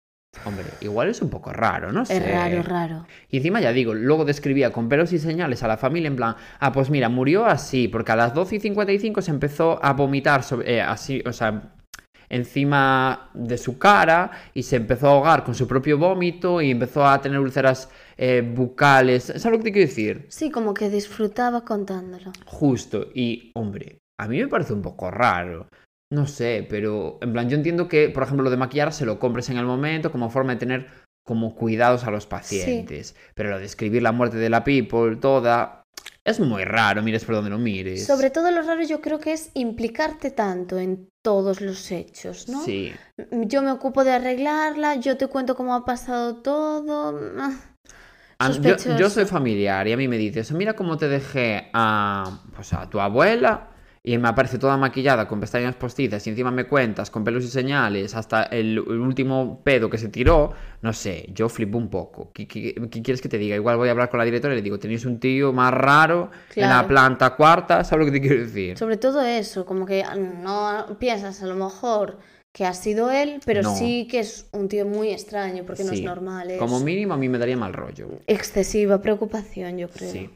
Hombre, 0.46 0.66
igual 0.82 1.10
es 1.10 1.22
un 1.22 1.30
poco 1.30 1.54
raro, 1.54 1.92
no 1.92 2.06
sé. 2.06 2.18
Es 2.18 2.32
raro, 2.32 2.64
raro. 2.64 3.06
Y 3.30 3.38
encima 3.38 3.62
ya 3.62 3.72
digo, 3.72 3.94
luego 3.94 4.26
describía 4.26 4.72
con 4.72 4.90
pelos 4.90 5.14
y 5.14 5.20
señales 5.20 5.64
a 5.64 5.68
la 5.68 5.78
familia 5.78 6.08
en 6.08 6.16
plan, 6.16 6.36
ah, 6.60 6.72
pues 6.72 6.90
mira, 6.90 7.08
murió 7.08 7.46
así, 7.46 7.88
porque 7.88 8.12
a 8.12 8.16
las 8.16 8.34
12 8.34 8.58
y 8.58 8.60
55 8.60 9.22
se 9.22 9.32
empezó 9.32 9.84
a 9.84 9.94
vomitar 9.94 10.44
sobre, 10.44 10.76
eh, 10.76 10.82
así, 10.82 11.24
o 11.26 11.32
sea, 11.32 11.74
encima 12.30 13.30
de 13.34 13.58
su 13.58 13.78
cara 13.78 14.32
y 14.54 14.64
se 14.64 14.78
empezó 14.78 15.08
a 15.08 15.12
ahogar 15.12 15.44
con 15.44 15.54
su 15.54 15.68
propio 15.68 15.98
vómito 15.98 16.62
y 16.62 16.72
empezó 16.72 17.06
a 17.06 17.22
tener 17.22 17.40
úlceras 17.40 17.90
eh, 18.18 18.42
bucales. 18.42 19.26
¿Sabes 19.26 19.46
lo 19.46 19.58
que 19.60 19.66
te 19.66 19.72
quiero 19.72 19.88
decir? 19.88 20.26
Sí, 20.30 20.50
como 20.50 20.74
que 20.74 20.90
disfrutaba 20.90 21.64
contándolo. 21.64 22.32
Justo. 22.46 23.08
Y, 23.14 23.52
hombre, 23.54 24.00
a 24.20 24.28
mí 24.28 24.40
me 24.40 24.48
parece 24.48 24.74
un 24.74 24.82
poco 24.82 25.12
raro. 25.12 25.68
No 26.14 26.28
sé, 26.28 26.64
pero 26.70 27.18
en 27.22 27.34
plan, 27.34 27.50
yo 27.50 27.58
entiendo 27.58 27.88
que, 27.88 28.08
por 28.10 28.22
ejemplo, 28.22 28.44
lo 28.44 28.52
de 28.52 28.58
maquillar 28.58 28.94
se 28.94 29.04
lo 29.04 29.18
compres 29.18 29.50
en 29.50 29.58
el 29.58 29.66
momento 29.66 30.12
como 30.12 30.30
forma 30.30 30.54
de 30.54 30.60
tener 30.60 30.88
como 31.26 31.56
cuidados 31.56 32.04
a 32.04 32.12
los 32.12 32.28
pacientes. 32.28 33.16
Pero 33.34 33.50
lo 33.50 33.58
de 33.58 33.66
escribir 33.66 34.04
la 34.04 34.12
muerte 34.12 34.38
de 34.38 34.52
la 34.52 34.64
people 34.64 35.16
toda 35.16 35.82
es 36.24 36.40
muy 36.40 36.66
raro, 36.66 37.02
mires 37.02 37.26
por 37.26 37.34
donde 37.34 37.50
lo 37.50 37.58
mires. 37.58 38.06
Sobre 38.06 38.30
todo 38.30 38.52
lo 38.52 38.62
raro 38.62 38.84
yo 38.84 39.02
creo 39.02 39.20
que 39.20 39.34
es 39.34 39.50
implicarte 39.56 40.30
tanto 40.30 40.78
en 40.78 41.10
todos 41.24 41.62
los 41.62 41.90
hechos, 41.90 42.48
¿no? 42.48 42.64
Sí. 42.64 42.94
Yo 43.32 43.64
me 43.64 43.72
ocupo 43.72 44.04
de 44.04 44.12
arreglarla, 44.12 44.98
yo 44.98 45.18
te 45.18 45.26
cuento 45.26 45.56
cómo 45.56 45.74
ha 45.74 45.84
pasado 45.84 46.36
todo. 46.44 47.20
ah, 48.38 48.52
yo, 48.62 48.76
yo 49.00 49.10
soy 49.10 49.26
familiar 49.26 49.88
y 49.88 49.94
a 49.94 49.98
mí 49.98 50.08
me 50.08 50.20
dices, 50.20 50.52
mira 50.52 50.76
cómo 50.76 50.98
te 50.98 51.08
dejé 51.08 51.72
a, 51.74 52.44
pues 52.56 52.72
a 52.74 52.88
tu 52.88 53.00
abuela 53.00 53.73
y 54.06 54.18
me 54.18 54.28
aparece 54.28 54.58
toda 54.60 54.76
maquillada 54.76 55.30
con 55.30 55.40
pestañas 55.40 55.76
postizas 55.76 56.28
y 56.28 56.30
encima 56.30 56.52
me 56.52 56.66
cuentas 56.66 57.10
con 57.10 57.24
pelos 57.24 57.46
y 57.46 57.48
señales 57.48 58.14
hasta 58.16 58.44
el, 58.44 58.72
el 58.78 59.00
último 59.00 59.62
pedo 59.64 59.90
que 59.90 59.98
se 59.98 60.10
tiró, 60.10 60.52
no 60.82 60.92
sé, 60.92 61.28
yo 61.34 61.48
flipo 61.48 61.78
un 61.78 61.90
poco. 61.90 62.30
¿Qué, 62.34 62.46
qué- 62.46 62.76
qué 62.92 63.02
quieres 63.02 63.22
que 63.22 63.30
te 63.30 63.38
diga? 63.38 63.56
Igual 63.56 63.78
voy 63.78 63.88
a 63.88 63.92
hablar 63.92 64.10
con 64.10 64.18
la 64.18 64.26
directora 64.26 64.54
y 64.54 64.58
le 64.58 64.62
digo, 64.62 64.78
tenéis 64.78 65.06
un 65.06 65.20
tío 65.22 65.54
más 65.54 65.74
raro 65.74 66.32
en 66.56 66.68
la 66.70 66.86
planta 66.86 67.36
cuarta, 67.38 67.84
¿sabes 67.86 68.06
lo 68.06 68.12
que 68.12 68.20
te 68.20 68.28
quiero 68.28 68.42
decir? 68.44 68.78
Sobre 68.78 68.98
todo 68.98 69.22
eso, 69.22 69.66
como 69.66 69.86
que 69.86 70.04
no 70.42 70.98
piensas 71.00 71.42
a 71.42 71.46
lo 71.46 71.56
mejor 71.56 72.20
que 72.52 72.66
ha 72.66 72.74
sido 72.74 73.10
él, 73.10 73.40
pero 73.46 73.62
No. 73.64 73.74
sí 73.74 74.08
que 74.12 74.20
es 74.20 74.48
un 74.52 74.68
tío 74.68 74.86
muy 74.86 75.10
extraño, 75.12 75.64
porque 75.66 75.84
no 75.86 75.94
es 75.94 76.02
normal. 76.04 76.52
Es 76.52 76.60
Como 76.60 76.80
mínimo 76.82 77.14
a 77.14 77.18
mí 77.18 77.30
me 77.30 77.38
daría 77.40 77.56
mal 77.58 77.72
rollo. 77.74 78.10
excesiva 78.28 79.02
preocupación, 79.02 79.78
yo 79.78 79.88
creo. 79.90 80.12
Sí. 80.12 80.30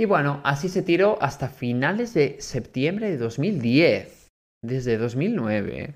Y 0.00 0.04
bueno, 0.04 0.40
así 0.44 0.68
se 0.68 0.82
tiró 0.82 1.18
hasta 1.20 1.48
finales 1.48 2.14
de 2.14 2.36
septiembre 2.40 3.10
de 3.10 3.16
2010, 3.18 4.28
desde 4.64 4.96
2009. 4.96 5.94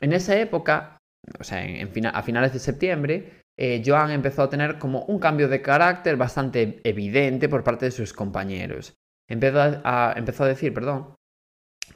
En 0.00 0.12
esa 0.12 0.36
época, 0.38 0.96
o 1.38 1.44
sea, 1.44 1.64
a 2.12 2.22
finales 2.22 2.52
de 2.52 2.58
septiembre, 2.58 3.32
eh, 3.58 3.82
Joan 3.84 4.10
empezó 4.10 4.42
a 4.42 4.48
tener 4.50 4.78
como 4.78 5.02
un 5.04 5.18
cambio 5.18 5.48
de 5.48 5.60
carácter 5.60 6.16
bastante 6.16 6.80
evidente 6.84 7.48
por 7.48 7.64
parte 7.64 7.86
de 7.86 7.90
sus 7.90 8.12
compañeros. 8.12 8.94
Empezó 9.28 9.60
a, 9.60 10.14
empezó 10.16 10.44
a 10.44 10.48
decir, 10.48 10.72
perdón, 10.72 11.14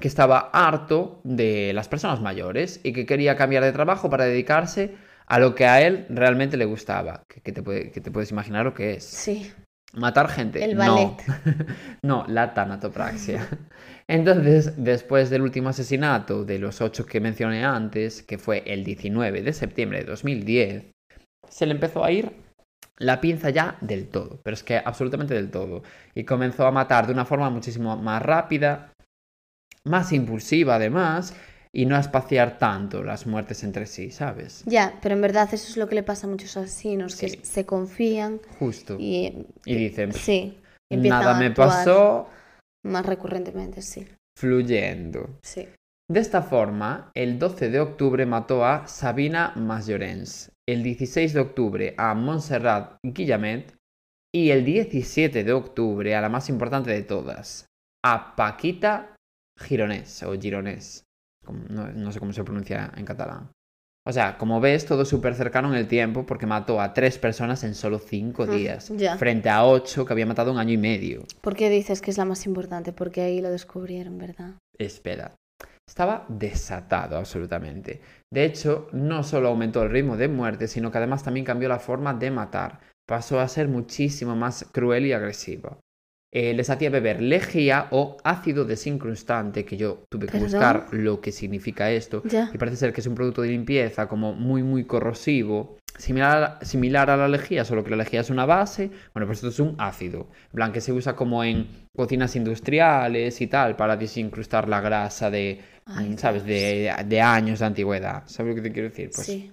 que 0.00 0.08
estaba 0.08 0.50
harto 0.52 1.20
de 1.24 1.72
las 1.72 1.88
personas 1.88 2.20
mayores 2.20 2.80
y 2.82 2.92
que 2.92 3.06
quería 3.06 3.36
cambiar 3.36 3.62
de 3.62 3.72
trabajo 3.72 4.10
para 4.10 4.24
dedicarse 4.24 4.96
a 5.26 5.38
lo 5.38 5.54
que 5.54 5.66
a 5.66 5.80
él 5.80 6.06
realmente 6.10 6.56
le 6.56 6.64
gustaba. 6.64 7.22
Que, 7.28 7.40
que 7.40 7.52
te, 7.52 7.62
puede- 7.62 7.90
que 7.92 8.00
te 8.00 8.10
puedes 8.10 8.30
imaginar 8.32 8.64
lo 8.64 8.74
que 8.74 8.94
es. 8.94 9.04
Sí. 9.04 9.52
Matar 9.96 10.28
gente. 10.28 10.64
El 10.64 10.76
no. 10.76 10.78
ballet. 10.78 11.16
no, 12.02 12.24
la 12.28 12.54
tanatopraxia. 12.54 13.48
Entonces, 14.08 14.74
después 14.76 15.30
del 15.30 15.42
último 15.42 15.70
asesinato 15.70 16.44
de 16.44 16.58
los 16.58 16.80
ocho 16.80 17.06
que 17.06 17.20
mencioné 17.20 17.64
antes, 17.64 18.22
que 18.22 18.38
fue 18.38 18.62
el 18.66 18.84
19 18.84 19.42
de 19.42 19.52
septiembre 19.52 20.00
de 20.00 20.04
2010, 20.04 20.84
se 21.48 21.66
le 21.66 21.72
empezó 21.72 22.04
a 22.04 22.10
ir 22.10 22.32
la 22.98 23.20
pinza 23.20 23.50
ya 23.50 23.76
del 23.80 24.08
todo, 24.08 24.40
pero 24.42 24.54
es 24.54 24.62
que 24.62 24.76
absolutamente 24.76 25.34
del 25.34 25.50
todo. 25.50 25.82
Y 26.14 26.24
comenzó 26.24 26.66
a 26.66 26.70
matar 26.70 27.06
de 27.06 27.12
una 27.12 27.24
forma 27.24 27.50
muchísimo 27.50 27.96
más 27.96 28.22
rápida, 28.22 28.92
más 29.84 30.12
impulsiva 30.12 30.76
además, 30.76 31.34
y 31.74 31.86
no 31.86 31.96
a 31.96 32.00
espaciar 32.00 32.56
tanto 32.56 33.02
las 33.02 33.26
muertes 33.26 33.64
entre 33.64 33.86
sí, 33.86 34.12
¿sabes? 34.12 34.62
Ya, 34.64 34.96
pero 35.02 35.16
en 35.16 35.20
verdad 35.20 35.48
eso 35.52 35.68
es 35.68 35.76
lo 35.76 35.88
que 35.88 35.96
le 35.96 36.04
pasa 36.04 36.28
a 36.28 36.30
muchos 36.30 36.56
asesinos, 36.56 37.16
que 37.16 37.40
se 37.42 37.66
confían 37.66 38.40
Justo. 38.60 38.96
y 38.98 39.46
Y 39.66 39.74
dicen, 39.74 40.12
sí, 40.12 40.60
nada 40.88 41.36
me 41.38 41.50
pasó 41.50 42.28
más 42.84 43.04
recurrentemente, 43.04 43.82
sí. 43.82 44.06
fluyendo. 44.38 45.38
Sí. 45.42 45.68
De 46.08 46.20
esta 46.20 46.42
forma, 46.42 47.10
el 47.14 47.38
12 47.38 47.70
de 47.70 47.80
octubre 47.80 48.24
mató 48.24 48.64
a 48.64 48.86
Sabina 48.86 49.52
Masllorens, 49.56 50.52
el 50.68 50.82
16 50.84 51.32
de 51.32 51.40
octubre 51.40 51.94
a 51.98 52.14
Montserrat 52.14 52.98
Guillamet 53.02 53.74
y 54.32 54.50
el 54.50 54.64
17 54.64 55.42
de 55.42 55.52
octubre 55.52 56.14
a 56.14 56.20
la 56.20 56.28
más 56.28 56.48
importante 56.48 56.90
de 56.90 57.02
todas, 57.02 57.66
a 58.04 58.36
Paquita 58.36 59.16
Gironés 59.58 60.22
o 60.22 60.38
Gironés. 60.38 61.03
No, 61.52 61.86
no 61.88 62.12
sé 62.12 62.18
cómo 62.20 62.32
se 62.32 62.44
pronuncia 62.44 62.92
en 62.96 63.04
catalán. 63.04 63.50
O 64.06 64.12
sea, 64.12 64.36
como 64.36 64.60
ves, 64.60 64.84
todo 64.84 65.04
súper 65.06 65.34
cercano 65.34 65.68
en 65.68 65.76
el 65.76 65.88
tiempo 65.88 66.26
porque 66.26 66.44
mató 66.46 66.78
a 66.80 66.92
tres 66.92 67.16
personas 67.18 67.64
en 67.64 67.74
solo 67.74 67.98
cinco 67.98 68.42
Ah, 68.46 68.54
días, 68.54 68.92
ya. 68.94 69.16
frente 69.16 69.48
a 69.48 69.64
ocho 69.64 70.04
que 70.04 70.12
había 70.12 70.26
matado 70.26 70.52
un 70.52 70.58
año 70.58 70.72
y 70.74 70.76
medio. 70.76 71.24
¿Por 71.40 71.56
qué 71.56 71.70
dices 71.70 72.02
que 72.02 72.10
es 72.10 72.18
la 72.18 72.26
más 72.26 72.44
importante? 72.44 72.92
Porque 72.92 73.22
ahí 73.22 73.40
lo 73.40 73.50
descubrieron, 73.50 74.18
¿verdad? 74.18 74.54
Espera. 74.78 75.34
Estaba 75.88 76.26
desatado 76.28 77.16
absolutamente. 77.16 78.00
De 78.32 78.44
hecho, 78.44 78.88
no 78.92 79.22
solo 79.22 79.48
aumentó 79.48 79.82
el 79.82 79.90
ritmo 79.90 80.16
de 80.16 80.28
muerte, 80.28 80.68
sino 80.68 80.90
que 80.90 80.98
además 80.98 81.22
también 81.22 81.46
cambió 81.46 81.68
la 81.68 81.78
forma 81.78 82.12
de 82.14 82.30
matar. 82.30 82.80
Pasó 83.06 83.38
a 83.40 83.48
ser 83.48 83.68
muchísimo 83.68 84.34
más 84.36 84.66
cruel 84.72 85.06
y 85.06 85.12
agresivo. 85.12 85.78
Eh, 86.36 86.52
les 86.52 86.68
hacía 86.68 86.90
beber 86.90 87.22
lejía 87.22 87.86
o 87.92 88.16
ácido 88.24 88.64
desincrustante, 88.64 89.64
que 89.64 89.76
yo 89.76 90.02
tuve 90.10 90.26
que 90.26 90.32
¿Perdón? 90.32 90.50
buscar 90.50 90.86
lo 90.90 91.20
que 91.20 91.30
significa 91.30 91.92
esto. 91.92 92.24
Ya. 92.24 92.50
Y 92.52 92.58
parece 92.58 92.76
ser 92.76 92.92
que 92.92 93.02
es 93.02 93.06
un 93.06 93.14
producto 93.14 93.42
de 93.42 93.50
limpieza 93.50 94.08
como 94.08 94.32
muy, 94.34 94.64
muy 94.64 94.84
corrosivo. 94.84 95.78
Similar, 95.96 96.58
similar 96.62 97.08
a 97.08 97.16
la 97.16 97.28
lejía, 97.28 97.64
solo 97.64 97.84
que 97.84 97.90
la 97.90 97.98
lejía 97.98 98.22
es 98.22 98.30
una 98.30 98.46
base. 98.46 98.90
Bueno, 99.12 99.26
pues 99.28 99.38
esto 99.38 99.48
es 99.50 99.60
un 99.60 99.76
ácido. 99.78 100.26
En 100.46 100.56
plan, 100.56 100.72
que 100.72 100.80
se 100.80 100.92
usa 100.92 101.14
como 101.14 101.44
en 101.44 101.68
cocinas 101.94 102.34
industriales 102.34 103.40
y 103.40 103.46
tal, 103.46 103.76
para 103.76 103.96
desincrustar 103.96 104.68
la 104.68 104.80
grasa 104.80 105.30
de, 105.30 105.60
Ay, 105.86 106.10
mm, 106.10 106.18
¿sabes? 106.18 106.44
De, 106.44 106.92
de 107.06 107.20
años 107.20 107.60
de 107.60 107.66
antigüedad. 107.66 108.24
¿Sabes 108.26 108.56
lo 108.56 108.60
que 108.60 108.68
te 108.68 108.72
quiero 108.72 108.88
decir? 108.88 109.10
Pues, 109.14 109.24
sí. 109.24 109.52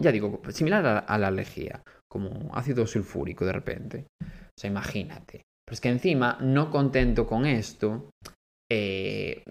ya 0.00 0.12
digo, 0.12 0.42
similar 0.50 0.84
a, 0.84 0.98
a 0.98 1.16
la 1.16 1.30
lejía. 1.30 1.82
Como 2.06 2.54
ácido 2.54 2.86
sulfúrico 2.86 3.46
de 3.46 3.52
repente. 3.52 4.06
O 4.22 4.60
sea, 4.60 4.68
imagínate. 4.68 5.40
Pero 5.66 5.74
es 5.74 5.80
que 5.80 5.88
encima, 5.88 6.38
no 6.40 6.70
contento 6.70 7.26
con 7.26 7.46
esto, 7.46 8.10
eh, 8.70 9.42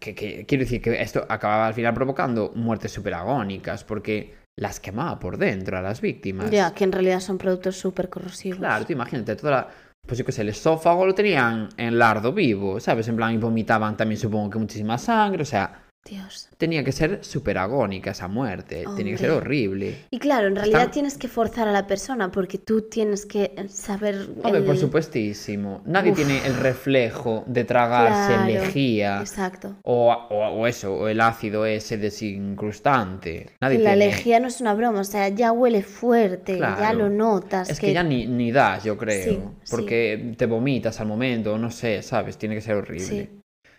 que, 0.00 0.14
que- 0.14 0.46
quiero 0.46 0.64
decir 0.64 0.80
que 0.80 1.00
esto 1.00 1.26
acababa 1.28 1.66
al 1.66 1.74
final 1.74 1.94
provocando 1.94 2.52
muertes 2.54 2.92
súper 2.92 3.14
agónicas, 3.14 3.82
porque 3.84 4.34
las 4.58 4.80
quemaba 4.80 5.18
por 5.18 5.36
dentro 5.36 5.76
a 5.76 5.82
las 5.82 6.00
víctimas. 6.00 6.50
Ya, 6.50 6.72
que 6.74 6.84
en 6.84 6.92
realidad 6.92 7.20
son 7.20 7.38
productos 7.38 7.76
súper 7.76 8.08
corrosivos. 8.08 8.58
Claro, 8.58 8.84
tú 8.86 8.92
imagínate, 8.92 9.36
toda 9.36 9.50
la... 9.52 9.68
Pues 10.06 10.18
yo 10.18 10.24
qué 10.24 10.30
sé, 10.30 10.42
el 10.42 10.50
esófago 10.50 11.04
lo 11.04 11.14
tenían 11.16 11.68
en 11.76 11.98
lardo 11.98 12.32
vivo, 12.32 12.78
¿sabes? 12.78 13.08
En 13.08 13.16
plan, 13.16 13.34
y 13.34 13.38
vomitaban 13.38 13.96
también 13.96 14.20
supongo 14.20 14.50
que 14.50 14.58
muchísima 14.60 14.98
sangre, 14.98 15.42
o 15.42 15.46
sea, 15.46 15.85
Dios. 16.08 16.48
tenía 16.56 16.82
que 16.84 16.92
ser 16.92 17.24
súper 17.24 17.58
agónica 17.58 18.12
esa 18.12 18.28
muerte, 18.28 18.84
tenía 18.96 19.12
que 19.12 19.18
ser 19.18 19.30
horrible. 19.30 19.94
Y 20.10 20.18
claro, 20.18 20.46
en 20.48 20.56
realidad 20.56 20.90
tienes 20.90 21.18
que 21.18 21.28
forzar 21.28 21.68
a 21.68 21.72
la 21.72 21.86
persona 21.86 22.30
porque 22.32 22.58
tú 22.58 22.82
tienes 22.82 23.26
que 23.26 23.54
saber. 23.68 24.28
Hombre, 24.42 24.62
por 24.62 24.78
supuestísimo. 24.78 25.82
Nadie 25.84 26.12
Uf. 26.12 26.16
tiene 26.16 26.46
el 26.46 26.54
reflejo 26.56 27.44
de 27.46 27.64
tragarse 27.64 28.34
Claro, 28.34 28.46
lejía 28.46 29.20
Exacto. 29.20 29.76
o, 29.82 30.12
o- 30.12 30.48
o 30.60 30.66
eso, 30.66 30.94
o 30.94 31.08
el 31.08 31.20
ácido 31.20 31.66
ese 31.66 31.98
desincrustante. 31.98 33.50
Nadie 33.60 33.78
la 33.78 33.90
tiene... 33.94 34.06
lejía 34.06 34.40
no 34.40 34.48
es 34.48 34.60
una 34.60 34.74
broma, 34.74 35.00
o 35.00 35.04
sea, 35.04 35.28
ya 35.28 35.52
huele 35.52 35.82
fuerte, 35.82 36.58
ya 36.58 36.92
lo 36.92 37.08
notas. 37.08 37.68
Es 37.70 37.80
que 37.80 37.92
ya 37.92 38.02
ni, 38.02 38.26
ni 38.26 38.52
das, 38.52 38.84
yo 38.84 38.96
creo. 38.96 39.24
Sí, 39.24 39.30
sí. 39.62 39.70
porque 39.70 40.34
te 40.36 40.46
vomitas 40.46 41.00
al 41.00 41.06
momento, 41.06 41.58
no 41.58 41.70
sé, 41.70 42.02
¿sabes? 42.02 42.38
Tiene 42.38 42.54
que 42.54 42.60
ser 42.60 42.76
horrible. 42.76 43.04
Sí. 43.06 43.28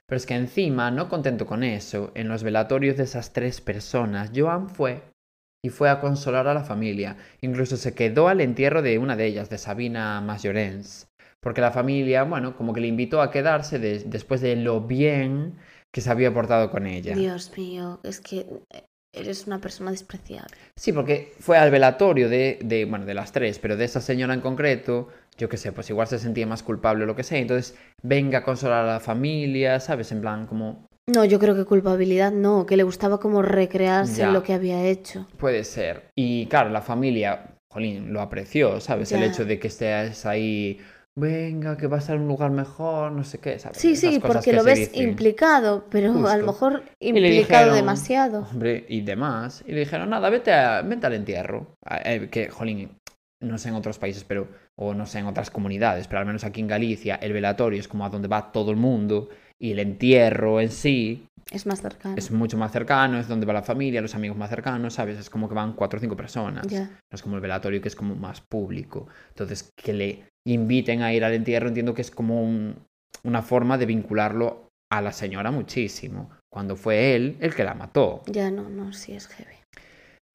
Pero 0.08 0.18
es 0.18 0.26
que 0.26 0.36
encima, 0.36 0.90
no 0.90 1.10
contento 1.10 1.46
con 1.46 1.64
eso, 1.64 2.12
en 2.16 2.30
los 2.30 2.44
velatorios 2.44 2.96
de 2.98 3.04
esas 3.04 3.34
tres 3.34 3.60
personas, 3.60 4.32
Joan 4.34 4.70
fue 4.70 5.02
y 5.64 5.70
fue 5.70 5.90
a 5.90 6.00
consolar 6.00 6.48
a 6.48 6.54
la 6.54 6.64
familia. 6.64 7.18
Incluso 7.42 7.76
se 7.76 7.94
quedó 7.94 8.30
al 8.30 8.40
entierro 8.40 8.82
de 8.82 9.00
una 9.00 9.18
de 9.18 9.26
ellas, 9.26 9.50
de 9.50 9.58
Sabina 9.58 10.22
Masllorens. 10.22 11.08
Porque 11.42 11.62
la 11.62 11.72
familia, 11.72 12.24
bueno, 12.24 12.56
como 12.56 12.74
que 12.74 12.82
le 12.82 12.88
invitó 12.88 13.22
a 13.22 13.32
quedarse 13.32 13.80
de- 13.80 14.00
después 14.06 14.40
de 14.42 14.56
lo 14.56 14.82
bien 14.82 15.56
que 15.94 16.02
se 16.02 16.10
había 16.10 16.34
portado 16.34 16.72
con 16.72 16.88
ella. 16.88 17.16
Dios 17.16 17.52
mío, 17.58 18.00
es 18.04 18.22
que 18.22 18.46
eres 19.14 19.48
una 19.48 19.60
persona 19.60 19.92
despreciable. 19.92 20.56
Sí, 20.78 20.94
porque 20.94 21.34
fue 21.40 21.58
al 21.58 21.72
velatorio 21.72 22.30
de, 22.30 22.60
de, 22.64 22.86
bueno, 22.86 23.06
de 23.06 23.14
las 23.14 23.32
tres, 23.32 23.60
pero 23.60 23.76
de 23.76 23.86
esa 23.86 24.00
señora 24.02 24.34
en 24.34 24.42
concreto, 24.42 25.10
yo 25.38 25.50
qué 25.50 25.58
sé, 25.58 25.72
pues 25.72 25.90
igual 25.90 26.08
se 26.08 26.20
sentía 26.20 26.46
más 26.48 26.64
culpable 26.64 27.04
o 27.04 27.08
lo 27.08 27.16
que 27.16 27.24
sea. 27.24 27.38
Entonces, 27.40 27.76
venga 28.04 28.40
a 28.40 28.44
consolar 28.44 28.84
a 28.86 28.94
la 28.94 29.00
familia, 29.00 29.80
¿sabes? 29.80 30.12
En 30.12 30.22
plan, 30.22 30.48
como 30.48 30.88
No, 31.08 31.24
yo 31.26 31.40
creo 31.40 31.56
que 31.56 31.64
culpabilidad 31.66 32.32
no, 32.32 32.66
que 32.66 32.76
le 32.78 32.84
gustaba 32.84 33.20
como 33.20 33.42
recrearse 33.42 34.18
Ya. 34.18 34.28
en 34.28 34.34
lo 34.34 34.44
que 34.44 34.54
había 34.54 34.84
hecho. 34.86 35.28
puede 35.38 35.64
ser. 35.64 36.10
Y 36.16 36.48
claro, 36.48 36.70
la 36.70 36.82
familia, 36.82 37.56
jolín, 37.70 38.12
lo 38.12 38.22
apreció, 38.22 38.80
¿sabes? 38.80 39.12
El 39.12 39.24
hecho 39.24 39.46
de 39.46 39.58
que 39.60 39.68
estés 39.68 40.26
ahí, 40.26 40.80
venga, 41.16 41.78
que 41.78 41.88
va 41.88 41.98
a 41.98 42.02
ser 42.02 42.18
un 42.18 42.28
lugar 42.28 42.52
mejor, 42.52 43.12
no 43.12 43.24
sé 43.24 43.40
qué, 43.40 43.58
¿sabes? 43.58 43.78
Sí, 43.78 43.94
Esas 43.94 44.14
sí, 44.16 44.20
porque 44.20 44.52
que 44.52 44.54
lo 44.54 44.64
ves 44.64 44.92
dicen. 44.92 45.10
implicado, 45.10 45.86
pero 45.90 46.10
a 46.12 46.14
Justo. 46.14 46.38
lo 46.38 46.46
mejor 46.48 46.84
implicado 47.00 47.38
dijeron, 47.64 47.76
demasiado. 47.76 48.48
Hombre, 48.52 48.86
y 48.90 49.02
demás. 49.02 49.64
Y 49.66 49.72
le 49.72 49.80
dijeron, 49.82 50.10
nada, 50.10 50.30
vete, 50.30 50.52
a- 50.54 50.82
vete 50.82 51.08
al 51.08 51.14
entierro. 51.14 51.76
Eh, 52.06 52.28
que, 52.30 52.50
jolín, 52.50 52.90
no 53.42 53.58
sé 53.58 53.70
en 53.70 53.76
otros 53.76 54.00
países, 54.00 54.24
pero, 54.24 54.48
o 54.76 54.94
no 54.94 55.06
sé 55.06 55.20
en 55.20 55.28
otras 55.28 55.50
comunidades, 55.52 56.08
pero 56.08 56.20
al 56.20 56.26
menos 56.26 56.44
aquí 56.44 56.62
en 56.62 56.68
Galicia, 56.68 57.16
el 57.16 57.34
velatorio 57.34 57.80
es 57.80 57.88
como 57.88 58.06
a 58.06 58.10
donde 58.10 58.28
va 58.28 58.52
todo 58.52 58.72
el 58.72 58.78
mundo. 58.78 59.30
Y 59.60 59.72
el 59.72 59.80
entierro 59.80 60.62
en 60.62 60.70
sí 60.70 61.28
Es 61.52 61.66
más 61.66 61.82
cercano. 61.82 62.16
es 62.16 62.30
mucho 62.30 62.58
más 62.58 62.72
cercano, 62.72 63.18
es 63.20 63.28
donde 63.28 63.46
va 63.48 63.54
la 63.54 63.64
familia, 63.64 64.02
los 64.02 64.14
amigos 64.14 64.38
más 64.38 64.50
cercanos, 64.52 64.94
¿sabes? 64.94 65.18
Es 65.18 65.30
como 65.32 65.50
que 65.50 65.56
van 65.56 65.74
cuatro 65.74 65.98
o 65.98 66.00
cinco 66.00 66.16
personas. 66.16 66.66
No 66.72 66.88
es 67.12 67.22
como 67.24 67.36
el 67.36 67.42
velatorio 67.42 67.82
que 67.82 67.88
es 67.88 67.96
como 67.96 68.16
más 68.16 68.42
público. 68.42 69.08
Entonces, 69.30 69.72
que 69.76 69.94
le 69.94 70.24
inviten 70.48 71.02
a 71.02 71.12
ir 71.14 71.24
al 71.26 71.34
entierro, 71.34 71.68
entiendo 71.70 71.94
que 71.94 72.02
es 72.02 72.12
como 72.12 72.44
un- 72.44 72.76
una 73.24 73.42
forma 73.42 73.78
de 73.80 73.88
vincularlo 73.88 74.70
a 74.92 75.02
la 75.02 75.12
señora 75.12 75.50
muchísimo. 75.52 76.30
Cuando 76.54 76.76
fue 76.76 77.16
él 77.16 77.38
el 77.40 77.54
que 77.56 77.64
la 77.64 77.74
mató. 77.74 78.22
Ya 78.28 78.52
no, 78.52 78.70
no, 78.70 78.94
sí 78.94 79.14
es 79.14 79.28
heavy. 79.28 79.56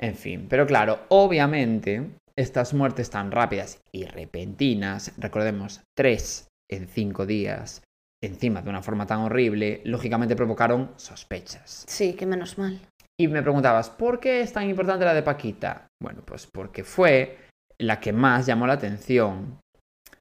En 0.01 0.15
fin, 0.17 0.47
pero 0.49 0.67
claro, 0.67 1.01
obviamente, 1.09 2.11
estas 2.37 2.75
muertes 2.75 3.11
tan 3.11 3.31
rápidas 3.31 3.81
y 3.93 4.05
repentinas, 4.05 5.13
recordemos, 5.19 5.83
tres 5.97 6.49
en 6.71 6.89
cinco 6.89 7.27
días, 7.27 7.83
encima 8.23 8.63
de 8.63 8.71
una 8.71 8.83
forma 8.83 9.07
tan 9.07 9.21
horrible, 9.21 9.81
lógicamente 9.85 10.37
provocaron 10.37 10.93
sospechas. 10.97 11.85
Sí, 11.89 12.15
que 12.15 12.27
menos 12.27 12.59
mal. 12.59 12.81
Y 13.21 13.29
me 13.29 13.43
preguntabas, 13.43 13.91
¿por 13.91 14.21
qué 14.21 14.41
es 14.41 14.53
tan 14.53 14.69
importante 14.69 15.05
la 15.05 15.15
de 15.15 15.23
Paquita? 15.23 15.87
Bueno, 16.03 16.23
pues 16.25 16.49
porque 16.53 16.85
fue 16.85 17.39
la 17.79 18.01
que 18.01 18.13
más 18.13 18.47
llamó 18.47 18.67
la 18.67 18.75
atención. 18.75 19.59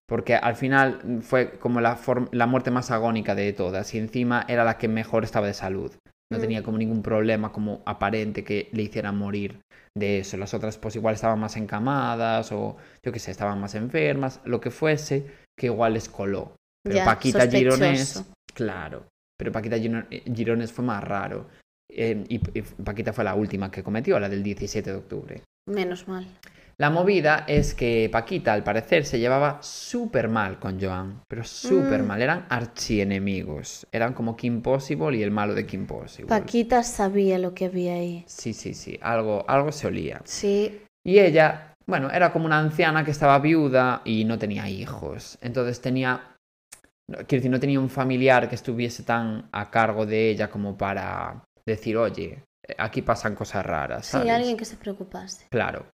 Porque 0.08 0.36
al 0.36 0.56
final 0.56 1.22
fue 1.22 1.58
como 1.58 1.80
la, 1.80 1.98
muerte 2.48 2.70
más 2.70 2.92
agónica 2.92 3.34
de 3.34 3.54
todas 3.54 3.94
y 3.94 3.98
encima 3.98 4.46
era 4.50 4.66
la 4.66 4.78
que 4.78 4.90
mejor 4.90 5.24
estaba 5.24 5.48
de 5.48 5.54
salud. 5.54 5.94
No 6.30 6.38
Mm. 6.38 6.42
tenía 6.42 6.64
como 6.64 6.78
ningún 6.78 7.02
problema 7.02 7.52
como 7.54 7.82
aparente 7.86 8.44
que 8.44 8.70
le 8.74 8.84
hiciera 8.84 9.14
morir 9.14 9.62
de 9.98 10.20
eso. 10.20 10.38
Las 10.38 10.54
otras 10.54 10.78
pues 10.78 10.96
igual 10.96 11.16
estaban 11.16 11.40
más 11.40 11.58
encamadas 11.58 12.52
o 12.52 12.78
yo 13.04 13.12
qué 13.12 13.20
sé, 13.20 13.32
estaban 13.32 13.60
más 13.60 13.76
enfermas, 13.76 14.40
lo 14.46 14.60
que 14.62 14.72
fuese, 14.72 15.26
que 15.58 15.68
igual 15.68 15.94
les 15.94 16.10
coló. 16.10 16.56
Pero 16.84 16.96
Ya, 16.96 17.06
Paquita 17.06 17.42
sospechoso. 17.42 17.76
Gironés, 17.78 18.24
claro. 18.54 19.06
Pero 19.38 19.52
Paquita 19.52 19.78
Gironés 19.78 20.72
fue 20.72 20.86
más 20.86 21.04
raro. 21.04 21.48
eh, 21.94 22.24
y, 22.30 22.36
y 22.58 22.62
Paquita 22.62 23.12
fue 23.12 23.24
la 23.24 23.36
última 23.36 23.70
que 23.70 23.84
cometió, 23.84 24.20
la 24.20 24.30
del 24.30 24.44
17 24.44 24.90
de 24.92 24.96
octubre. 24.96 25.42
Menos 25.68 26.08
mal. 26.08 26.26
La 26.82 26.90
movida 26.90 27.46
es 27.48 27.76
que 27.76 28.10
Paquita, 28.12 28.54
al 28.54 28.64
parecer, 28.64 29.06
se 29.06 29.20
llevaba 29.20 29.60
súper 29.62 30.30
mal 30.30 30.58
con 30.58 30.82
Joan, 30.82 31.22
pero 31.28 31.44
súper 31.44 32.02
Mm. 32.02 32.08
mal. 32.08 32.22
Eran 32.24 32.48
archienemigos. 32.50 33.86
Eran 33.92 34.14
como 34.16 34.36
Kim 34.36 34.64
Possible 34.64 35.16
y 35.16 35.22
el 35.22 35.30
malo 35.30 35.54
de 35.54 35.68
Kim 35.68 35.86
Possible. 35.86 36.28
Paquita 36.28 36.82
sabía 36.82 37.38
lo 37.38 37.54
que 37.54 37.66
había 37.66 37.94
ahí. 37.94 38.24
Sí, 38.26 38.54
sí, 38.54 38.74
sí. 38.74 38.98
Algo, 39.04 39.46
algo 39.48 39.72
se 39.72 39.86
olía. 39.86 40.22
Sí, 40.24 40.82
Y 41.04 41.20
ella, 41.20 41.76
bueno, 41.86 42.10
era 42.10 42.34
como 42.34 42.46
una 42.48 42.58
anciana 42.58 43.06
que 43.06 43.12
estaba 43.12 43.38
viuda 43.38 44.02
y 44.04 44.26
no 44.26 44.40
tenía 44.40 44.68
hijos. 44.68 45.38
Entonces 45.42 45.82
tenía, 45.82 46.36
quiero 47.08 47.28
decir, 47.28 47.52
no 47.52 47.60
tenía 47.60 47.80
un 47.80 47.92
familiar 47.92 48.50
que 48.50 48.56
estuviese 48.56 49.04
tan 49.04 49.50
a 49.52 49.70
cargo 49.70 50.08
de 50.08 50.32
ella 50.32 50.50
como 50.50 50.76
para 50.76 51.44
decir, 51.64 51.96
oye, 51.96 52.44
aquí 52.80 53.04
pasan 53.04 53.36
cosas 53.36 53.64
raras. 53.64 54.08
sí, 54.08 54.30
alguien 54.30 54.58
que 54.58 54.66
se 54.66 54.78
preocupase. 54.78 55.46
Claro. 55.52 55.86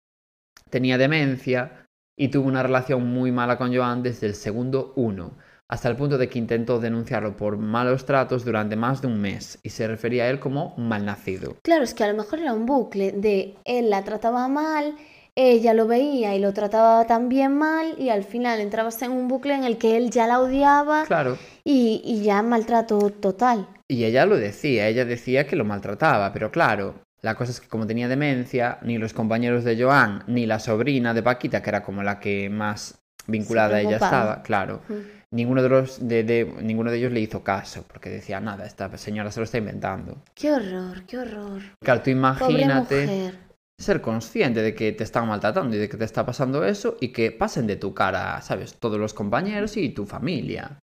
Tenía 0.70 0.98
demencia 0.98 1.86
y 2.16 2.28
tuvo 2.28 2.48
una 2.48 2.62
relación 2.62 3.06
muy 3.06 3.30
mala 3.30 3.56
con 3.58 3.74
Joan 3.74 4.02
desde 4.02 4.26
el 4.26 4.34
segundo 4.34 4.92
uno, 4.96 5.32
hasta 5.68 5.88
el 5.88 5.96
punto 5.96 6.18
de 6.18 6.28
que 6.28 6.38
intentó 6.38 6.80
denunciarlo 6.80 7.36
por 7.36 7.56
malos 7.56 8.04
tratos 8.04 8.44
durante 8.44 8.76
más 8.76 9.00
de 9.02 9.08
un 9.08 9.20
mes 9.20 9.58
y 9.62 9.70
se 9.70 9.86
refería 9.86 10.24
a 10.24 10.28
él 10.30 10.40
como 10.40 10.74
malnacido. 10.76 11.56
Claro, 11.62 11.84
es 11.84 11.94
que 11.94 12.04
a 12.04 12.08
lo 12.08 12.16
mejor 12.16 12.40
era 12.40 12.52
un 12.52 12.66
bucle 12.66 13.12
de 13.12 13.54
él 13.64 13.90
la 13.90 14.02
trataba 14.02 14.48
mal, 14.48 14.96
ella 15.36 15.74
lo 15.74 15.86
veía 15.86 16.34
y 16.34 16.40
lo 16.40 16.52
trataba 16.54 17.06
también 17.06 17.54
mal 17.56 17.94
y 17.98 18.08
al 18.08 18.24
final 18.24 18.60
entrabas 18.60 19.00
en 19.02 19.12
un 19.12 19.28
bucle 19.28 19.54
en 19.54 19.64
el 19.64 19.76
que 19.76 19.96
él 19.96 20.10
ya 20.10 20.26
la 20.26 20.40
odiaba 20.40 21.04
Claro. 21.04 21.36
y, 21.62 22.00
y 22.04 22.22
ya 22.22 22.42
maltrato 22.42 23.10
total. 23.10 23.68
Y 23.88 24.04
ella 24.04 24.26
lo 24.26 24.36
decía, 24.36 24.88
ella 24.88 25.04
decía 25.04 25.46
que 25.46 25.54
lo 25.54 25.64
maltrataba, 25.64 26.32
pero 26.32 26.50
claro, 26.50 26.94
la 27.26 27.34
cosa 27.34 27.50
es 27.50 27.60
que 27.60 27.68
como 27.68 27.86
tenía 27.86 28.06
demencia, 28.08 28.78
ni 28.82 28.98
los 28.98 29.12
compañeros 29.12 29.64
de 29.64 29.74
Joan, 29.82 30.22
ni 30.28 30.46
la 30.46 30.58
sobrina 30.60 31.12
de 31.12 31.22
Paquita, 31.22 31.60
que 31.60 31.70
era 31.70 31.82
como 31.82 32.02
la 32.02 32.20
que 32.20 32.48
más 32.48 32.98
vinculada 33.26 33.76
a 33.76 33.80
ella 33.80 33.96
estaba, 33.96 34.42
claro, 34.42 34.80
Mm. 34.88 34.94
ninguno 35.32 35.60
de, 35.64 35.68
los, 35.68 36.06
de, 36.06 36.22
de- 36.22 36.54
ninguno 36.62 36.90
de 36.92 36.98
ellos 36.98 37.12
le 37.12 37.18
hizo 37.20 37.42
caso, 37.42 37.84
porque 37.90 38.10
decía, 38.10 38.38
nada, 38.40 38.64
esta 38.64 38.96
señora 38.96 39.32
se 39.32 39.40
lo 39.40 39.44
está 39.44 39.58
inventando. 39.58 40.22
Qué 40.36 40.52
horror, 40.52 41.04
qué 41.08 41.18
horror. 41.18 41.62
Claro, 41.84 42.00
tú 42.02 42.10
imagínate 42.10 43.32
ser 43.78 44.00
consciente 44.00 44.62
de 44.62 44.72
que 44.74 44.92
te 44.92 45.04
están 45.04 45.26
maltratando 45.28 45.76
y 45.76 45.78
de 45.80 45.88
que 45.88 45.96
te 45.96 46.04
está 46.04 46.24
pasando 46.24 46.64
eso 46.64 46.96
y 47.00 47.08
que 47.08 47.32
pasen 47.32 47.66
de 47.66 47.76
tu 47.76 47.92
cara, 47.92 48.40
¿sabes? 48.40 48.74
Todos 48.78 48.98
los 48.98 49.12
compañeros 49.12 49.76
y 49.76 49.90
tu 49.90 50.06
familia. 50.06 50.78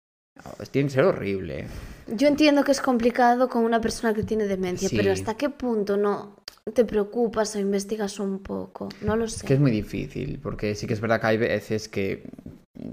Oh, 0.44 0.64
Tiene 0.70 0.88
que 0.88 0.94
ser 0.94 1.04
horrible. 1.04 1.66
Yo 2.08 2.26
entiendo 2.28 2.64
que 2.64 2.72
es 2.72 2.80
complicado 2.80 3.48
con 3.48 3.64
una 3.64 3.80
persona 3.80 4.12
que 4.14 4.22
tiene 4.22 4.46
demencia, 4.46 4.88
Sí. 4.88 4.96
pero 4.96 5.12
¿hasta 5.12 5.34
qué 5.36 5.50
punto 5.50 5.96
no 5.96 6.36
te 6.74 6.84
preocupas 6.84 7.54
o 7.54 7.58
investigas 7.60 8.18
un 8.18 8.38
poco? 8.40 8.88
No 9.02 9.16
lo 9.16 9.28
sé. 9.28 9.36
Es 9.36 9.42
que 9.42 9.54
es 9.54 9.60
muy 9.60 9.70
difícil, 9.70 10.40
porque 10.42 10.74
sí 10.74 10.86
que 10.86 10.94
es 10.94 11.00
verdad 11.00 11.20
que 11.20 11.26
hay 11.28 11.36
veces 11.38 11.88
que, 11.88 12.28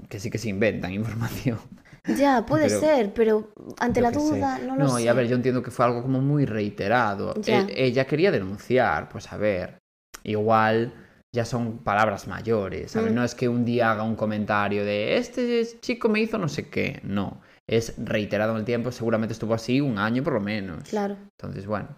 que 0.08 0.20
sí 0.20 0.30
que 0.30 0.38
se 0.38 0.48
inventan 0.48 0.92
información. 0.94 1.58
Ya, 2.16 2.46
puede 2.46 2.68
Pero- 2.68 2.80
ser, 2.80 3.12
pero 3.12 3.52
ante 3.78 4.00
la 4.00 4.10
sé. 4.10 4.18
duda 4.18 4.58
no 4.58 4.76
lo 4.76 4.88
sé. 4.88 5.02
y 5.02 5.08
a 5.08 5.12
ver, 5.12 5.26
yo 5.28 5.36
entiendo 5.36 5.62
que 5.62 5.70
fue 5.70 5.84
algo 5.84 6.02
como 6.02 6.20
muy 6.20 6.46
reiterado. 6.46 7.34
Ya. 7.42 7.60
E- 7.62 7.86
ella 7.86 8.06
quería 8.06 8.30
denunciar, 8.30 9.08
pues 9.08 9.30
a 9.32 9.36
ver, 9.36 9.78
igual 10.24 10.92
ya 11.32 11.44
son 11.44 11.78
palabras 11.78 12.26
mayores, 12.26 12.92
¿sabes? 12.92 13.12
Mm. 13.12 13.14
No 13.14 13.24
es 13.24 13.34
que 13.34 13.48
un 13.48 13.64
día 13.64 13.92
haga 13.92 14.02
un 14.02 14.16
comentario 14.16 14.84
de 14.84 15.16
este 15.16 15.64
chico 15.80 16.08
me 16.08 16.20
hizo 16.20 16.38
no 16.38 16.48
sé 16.48 16.68
qué, 16.68 17.00
no. 17.04 17.40
Es 17.68 17.94
reiterado 17.98 18.52
en 18.52 18.58
el 18.58 18.64
tiempo, 18.64 18.90
seguramente 18.90 19.32
estuvo 19.32 19.54
así 19.54 19.80
un 19.80 19.98
año 19.98 20.24
por 20.24 20.32
lo 20.34 20.40
menos. 20.40 20.88
Claro. 20.88 21.16
Entonces, 21.38 21.66
bueno. 21.66 21.88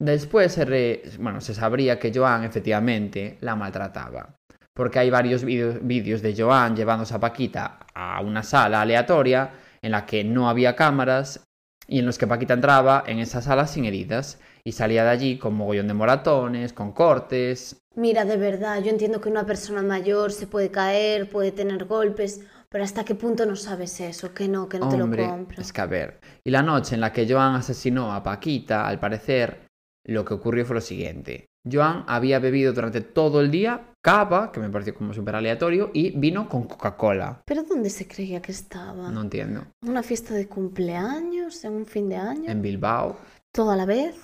Después 0.00 0.52
se, 0.52 0.64
re- 0.64 1.02
bueno, 1.18 1.40
se 1.40 1.54
sabría 1.54 1.98
que 1.98 2.12
Joan 2.14 2.44
efectivamente 2.44 3.38
la 3.40 3.56
maltrataba. 3.56 4.36
Porque 4.74 5.00
hay 5.00 5.10
varios 5.10 5.44
vídeos 5.44 6.22
de 6.22 6.34
Joan 6.36 6.76
llevándose 6.76 7.14
a 7.14 7.18
Paquita 7.18 7.80
a 7.94 8.20
una 8.20 8.42
sala 8.44 8.82
aleatoria 8.82 9.50
en 9.82 9.90
la 9.92 10.06
que 10.06 10.22
no 10.22 10.48
había 10.48 10.76
cámaras 10.76 11.42
y 11.88 11.98
en 11.98 12.06
los 12.06 12.16
que 12.18 12.28
Paquita 12.28 12.54
entraba 12.54 13.02
en 13.06 13.18
esa 13.18 13.42
sala 13.42 13.66
sin 13.66 13.86
heridas 13.86 14.38
y 14.64 14.72
salía 14.72 15.04
de 15.04 15.10
allí 15.10 15.38
con 15.38 15.54
mogollón 15.54 15.88
de 15.88 15.94
moratones, 15.94 16.72
con 16.72 16.92
cortes. 16.92 17.76
Mira, 17.94 18.24
de 18.24 18.36
verdad, 18.36 18.82
yo 18.82 18.90
entiendo 18.90 19.20
que 19.20 19.28
una 19.28 19.44
persona 19.46 19.82
mayor 19.82 20.32
se 20.32 20.46
puede 20.46 20.70
caer, 20.70 21.28
puede 21.28 21.52
tener 21.52 21.84
golpes, 21.84 22.40
pero 22.68 22.84
¿hasta 22.84 23.04
qué 23.04 23.14
punto 23.14 23.44
no 23.46 23.56
sabes 23.56 23.98
eso? 24.00 24.32
Que 24.32 24.46
no, 24.46 24.68
que 24.68 24.78
no 24.78 24.88
te 24.88 25.00
Hombre, 25.00 25.24
lo 25.24 25.30
compro. 25.30 25.60
es 25.62 25.72
que 25.72 25.80
a 25.80 25.86
ver. 25.86 26.20
Y 26.44 26.50
la 26.50 26.62
noche 26.62 26.94
en 26.94 27.00
la 27.00 27.12
que 27.12 27.26
Joan 27.28 27.54
asesinó 27.56 28.12
a 28.12 28.22
Paquita, 28.22 28.86
al 28.86 29.00
parecer, 29.00 29.66
lo 30.04 30.24
que 30.24 30.34
ocurrió 30.34 30.64
fue 30.64 30.74
lo 30.74 30.80
siguiente. 30.80 31.46
Joan 31.70 32.04
había 32.06 32.38
bebido 32.38 32.72
durante 32.72 33.00
todo 33.00 33.40
el 33.40 33.50
día 33.50 33.92
cava, 34.00 34.52
que 34.52 34.60
me 34.60 34.70
pareció 34.70 34.94
como 34.94 35.12
súper 35.12 35.34
aleatorio, 35.34 35.90
y 35.92 36.10
vino 36.10 36.48
con 36.48 36.64
Coca-Cola. 36.64 37.42
¿Pero 37.44 37.62
dónde 37.64 37.90
se 37.90 38.06
creía 38.06 38.40
que 38.40 38.52
estaba? 38.52 39.10
No 39.10 39.22
entiendo. 39.22 39.66
¿En 39.82 39.90
¿Una 39.90 40.02
fiesta 40.02 40.34
de 40.34 40.46
cumpleaños? 40.46 41.64
¿En 41.64 41.72
un 41.72 41.86
fin 41.86 42.08
de 42.08 42.16
año? 42.16 42.50
En 42.50 42.62
Bilbao. 42.62 43.16
¿Todo 43.52 43.72
a 43.72 43.76
la 43.76 43.84
vez? 43.86 44.14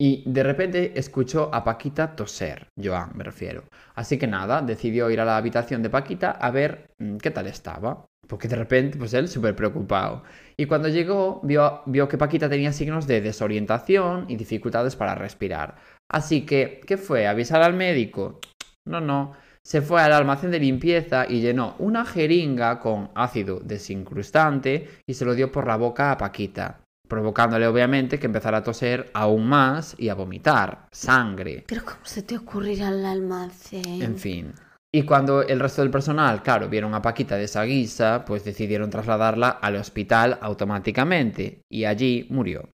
Y 0.00 0.24
de 0.26 0.42
repente 0.42 0.98
escuchó 0.98 1.54
a 1.54 1.62
Paquita 1.62 2.16
toser, 2.16 2.68
Joan 2.82 3.12
me 3.14 3.22
refiero. 3.22 3.64
Así 3.94 4.18
que 4.18 4.26
nada, 4.26 4.60
decidió 4.60 5.08
ir 5.10 5.20
a 5.20 5.24
la 5.24 5.36
habitación 5.36 5.82
de 5.82 5.90
Paquita 5.90 6.32
a 6.32 6.50
ver 6.50 6.90
mm, 6.98 7.18
qué 7.18 7.30
tal 7.30 7.46
estaba. 7.46 8.06
Porque 8.26 8.48
de 8.48 8.56
repente, 8.56 8.98
pues 8.98 9.14
él 9.14 9.28
súper 9.28 9.54
preocupado. 9.54 10.22
Y 10.56 10.66
cuando 10.66 10.88
llegó, 10.88 11.40
vio, 11.42 12.08
que 12.08 12.18
Paquita 12.18 12.48
tenía 12.48 12.72
signos 12.72 13.06
de 13.06 13.20
desorientación 13.20 14.26
y 14.28 14.36
dificultades 14.36 14.96
para 14.96 15.14
respirar. 15.14 15.76
Así 16.10 16.46
que, 16.46 16.80
¿qué 16.86 16.96
fue? 16.96 17.26
¿Avisar 17.26 17.62
al 17.62 17.74
médico? 17.74 18.40
No, 18.86 19.00
no. 19.00 19.32
Se 19.62 19.80
fue 19.80 20.02
al 20.02 20.12
almacén 20.12 20.50
de 20.50 20.60
limpieza 20.60 21.26
y 21.28 21.40
llenó 21.40 21.74
una 21.78 22.04
jeringa 22.04 22.80
con 22.80 23.10
ácido 23.14 23.60
desincrustante 23.60 24.88
y 25.06 25.14
se 25.14 25.24
lo 25.24 25.34
dio 25.34 25.50
por 25.50 25.66
la 25.66 25.76
boca 25.76 26.10
a 26.10 26.18
Paquita, 26.18 26.83
provocándole 27.08 27.66
obviamente 27.66 28.18
que 28.18 28.26
empezara 28.26 28.58
a 28.58 28.62
toser 28.62 29.10
aún 29.14 29.46
más 29.46 29.94
y 29.98 30.08
a 30.08 30.14
vomitar 30.14 30.88
sangre. 30.90 31.64
¿Pero 31.66 31.84
cómo 31.84 32.04
se 32.04 32.22
te 32.22 32.36
ocurrirá 32.36 32.88
al 32.88 33.04
almacén? 33.04 34.02
En 34.02 34.16
fin. 34.16 34.52
Y 34.92 35.02
cuando 35.02 35.42
el 35.42 35.58
resto 35.58 35.82
del 35.82 35.90
personal, 35.90 36.42
claro, 36.42 36.68
vieron 36.68 36.94
a 36.94 37.02
Paquita 37.02 37.36
de 37.36 37.44
esa 37.44 37.64
guisa, 37.64 38.24
pues 38.24 38.44
decidieron 38.44 38.90
trasladarla 38.90 39.48
al 39.48 39.74
hospital 39.76 40.38
automáticamente 40.40 41.62
y 41.70 41.84
allí 41.84 42.26
murió. 42.30 42.68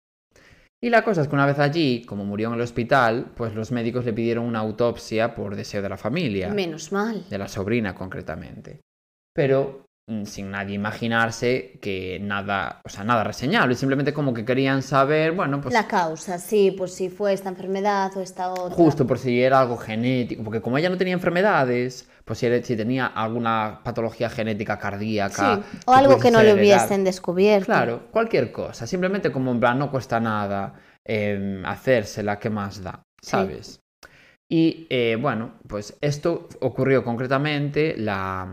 Y 0.82 0.90
la 0.90 1.02
cosa 1.02 1.22
es 1.22 1.28
que 1.28 1.34
una 1.34 1.46
vez 1.46 1.58
allí, 1.58 2.04
como 2.04 2.24
murió 2.24 2.48
en 2.48 2.54
el 2.54 2.60
hospital, 2.62 3.32
pues 3.34 3.54
los 3.54 3.70
médicos 3.70 4.04
le 4.04 4.12
pidieron 4.14 4.44
una 4.44 4.60
autopsia 4.60 5.34
por 5.34 5.54
deseo 5.56 5.82
de 5.82 5.88
la 5.90 5.98
familia, 5.98 6.48
Menos 6.52 6.90
mal. 6.92 7.24
de 7.28 7.38
la 7.38 7.48
sobrina 7.48 7.94
concretamente. 7.94 8.80
Pero 9.34 9.84
sin 10.24 10.50
nadie 10.50 10.74
imaginarse 10.74 11.78
que 11.80 12.18
nada, 12.20 12.80
o 12.84 12.88
sea, 12.88 13.04
nada 13.04 13.24
reseñable, 13.24 13.74
simplemente 13.74 14.12
como 14.12 14.34
que 14.34 14.44
querían 14.44 14.82
saber, 14.82 15.32
bueno, 15.32 15.60
pues 15.60 15.72
La 15.72 15.86
causa, 15.86 16.38
sí, 16.38 16.74
pues 16.76 16.94
si 16.94 17.08
fue 17.08 17.32
esta 17.32 17.48
enfermedad 17.48 18.10
o 18.16 18.20
esta 18.20 18.50
otra. 18.52 18.74
Justo 18.76 19.06
por 19.06 19.18
si 19.18 19.42
era 19.42 19.60
algo 19.60 19.76
genético, 19.76 20.42
porque 20.44 20.60
como 20.60 20.78
ella 20.78 20.90
no 20.90 20.96
tenía 20.96 21.14
enfermedades, 21.14 22.08
pues 22.24 22.38
si, 22.38 22.46
era- 22.46 22.62
si 22.62 22.76
tenía 22.76 23.06
alguna 23.06 23.80
patología 23.84 24.30
genética 24.30 24.74
Sí, 24.76 24.80
cardíaca. 24.82 25.60
o 25.86 25.92
algo 25.92 26.18
que 26.18 26.30
no 26.30 26.42
le 26.42 26.54
hubiesen 26.54 27.04
descubierto. 27.04 27.66
Claro, 27.66 28.02
cualquier 28.10 28.52
cosa. 28.52 28.86
Simplemente 28.86 29.32
como 29.32 29.50
en 29.52 29.60
plan 29.60 29.78
no 29.78 29.90
cuesta 29.90 30.20
nada 30.20 30.74
eh, 31.04 31.62
hacérsela, 31.64 32.38
¿qué 32.38 32.50
más 32.50 32.82
da? 32.82 33.02
Sí. 33.22 33.30
¿Sabes? 33.30 33.80
Y 34.48 34.86
eh, 34.90 35.16
bueno, 35.20 35.52
pues 35.68 35.96
esto 36.00 36.48
ocurrió 36.60 37.04
concretamente, 37.04 37.94
la, 37.96 38.48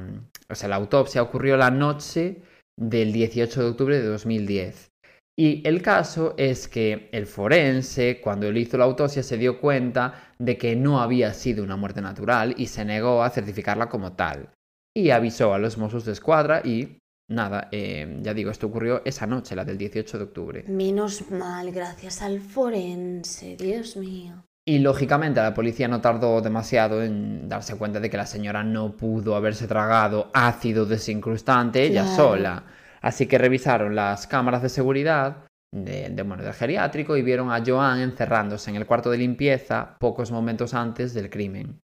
o 0.49 0.55
sea, 0.55 0.69
la 0.69 0.75
autopsia 0.75 1.21
ocurrió 1.21 1.57
la 1.57 1.71
noche 1.71 2.41
del 2.79 3.11
18 3.11 3.61
de 3.61 3.69
octubre 3.69 3.99
de 3.99 4.05
2010. 4.07 4.91
Y 5.39 5.67
el 5.67 5.83
caso 5.83 6.33
es 6.37 6.67
que 6.67 7.09
el 7.11 7.27
forense, 7.27 8.19
cuando 8.21 8.47
él 8.47 8.57
hizo 8.57 8.77
la 8.77 8.85
autopsia, 8.85 9.21
se 9.21 9.37
dio 9.37 9.61
cuenta 9.61 10.33
de 10.39 10.57
que 10.57 10.75
no 10.75 10.99
había 10.99 11.33
sido 11.33 11.63
una 11.63 11.75
muerte 11.75 12.01
natural 12.01 12.55
y 12.57 12.67
se 12.67 12.83
negó 12.85 13.21
a 13.21 13.29
certificarla 13.29 13.87
como 13.87 14.13
tal. 14.13 14.49
Y 14.95 15.11
avisó 15.11 15.53
a 15.53 15.59
los 15.59 15.77
Mossos 15.77 16.05
de 16.05 16.13
Escuadra 16.13 16.61
y 16.65 16.97
nada, 17.29 17.69
eh, 17.71 18.19
ya 18.23 18.33
digo, 18.33 18.49
esto 18.49 18.65
ocurrió 18.65 19.03
esa 19.05 19.27
noche, 19.27 19.55
la 19.55 19.63
del 19.63 19.77
18 19.77 20.17
de 20.17 20.23
octubre. 20.23 20.63
Menos 20.67 21.29
mal, 21.29 21.71
gracias 21.71 22.23
al 22.23 22.39
forense, 22.39 23.57
Dios 23.57 23.95
mío. 23.95 24.43
Y 24.68 24.80
lógicamente 24.80 25.39
la 25.41 25.53
policía 25.53 25.88
no 25.88 26.01
tardó 26.01 26.41
demasiado 26.41 27.01
en 27.01 27.47
darse 27.47 27.78
cuenta 27.78 28.01
de 28.01 28.09
que 28.09 28.18
la 28.18 28.26
señora 28.26 28.63
no 28.63 28.97
pudo 28.97 29.36
haberse 29.38 29.65
tragado 29.65 30.30
ácido 30.34 30.86
desincrustante 30.86 31.84
ella 31.84 32.01
Claro. 32.03 32.15
sola. 32.18 32.63
Así 33.01 33.28
que 33.28 33.38
revisaron 33.38 33.95
las 33.95 34.28
cámaras 34.28 34.61
de 34.61 34.68
seguridad 34.70 35.45
de, 35.74 36.09
de, 36.09 36.22
bueno, 36.24 36.43
del 36.43 36.53
geriátrico 36.53 37.15
y 37.15 37.22
vieron 37.22 37.49
a 37.51 37.63
Joan 37.65 38.01
encerrándose 38.01 38.70
en 38.70 38.76
el 38.76 38.86
cuarto 38.86 39.09
de 39.09 39.20
limpieza 39.20 39.95
pocos 39.99 40.32
momentos 40.32 40.74
antes 40.74 41.13
del 41.13 41.30
crimen. 41.30 41.80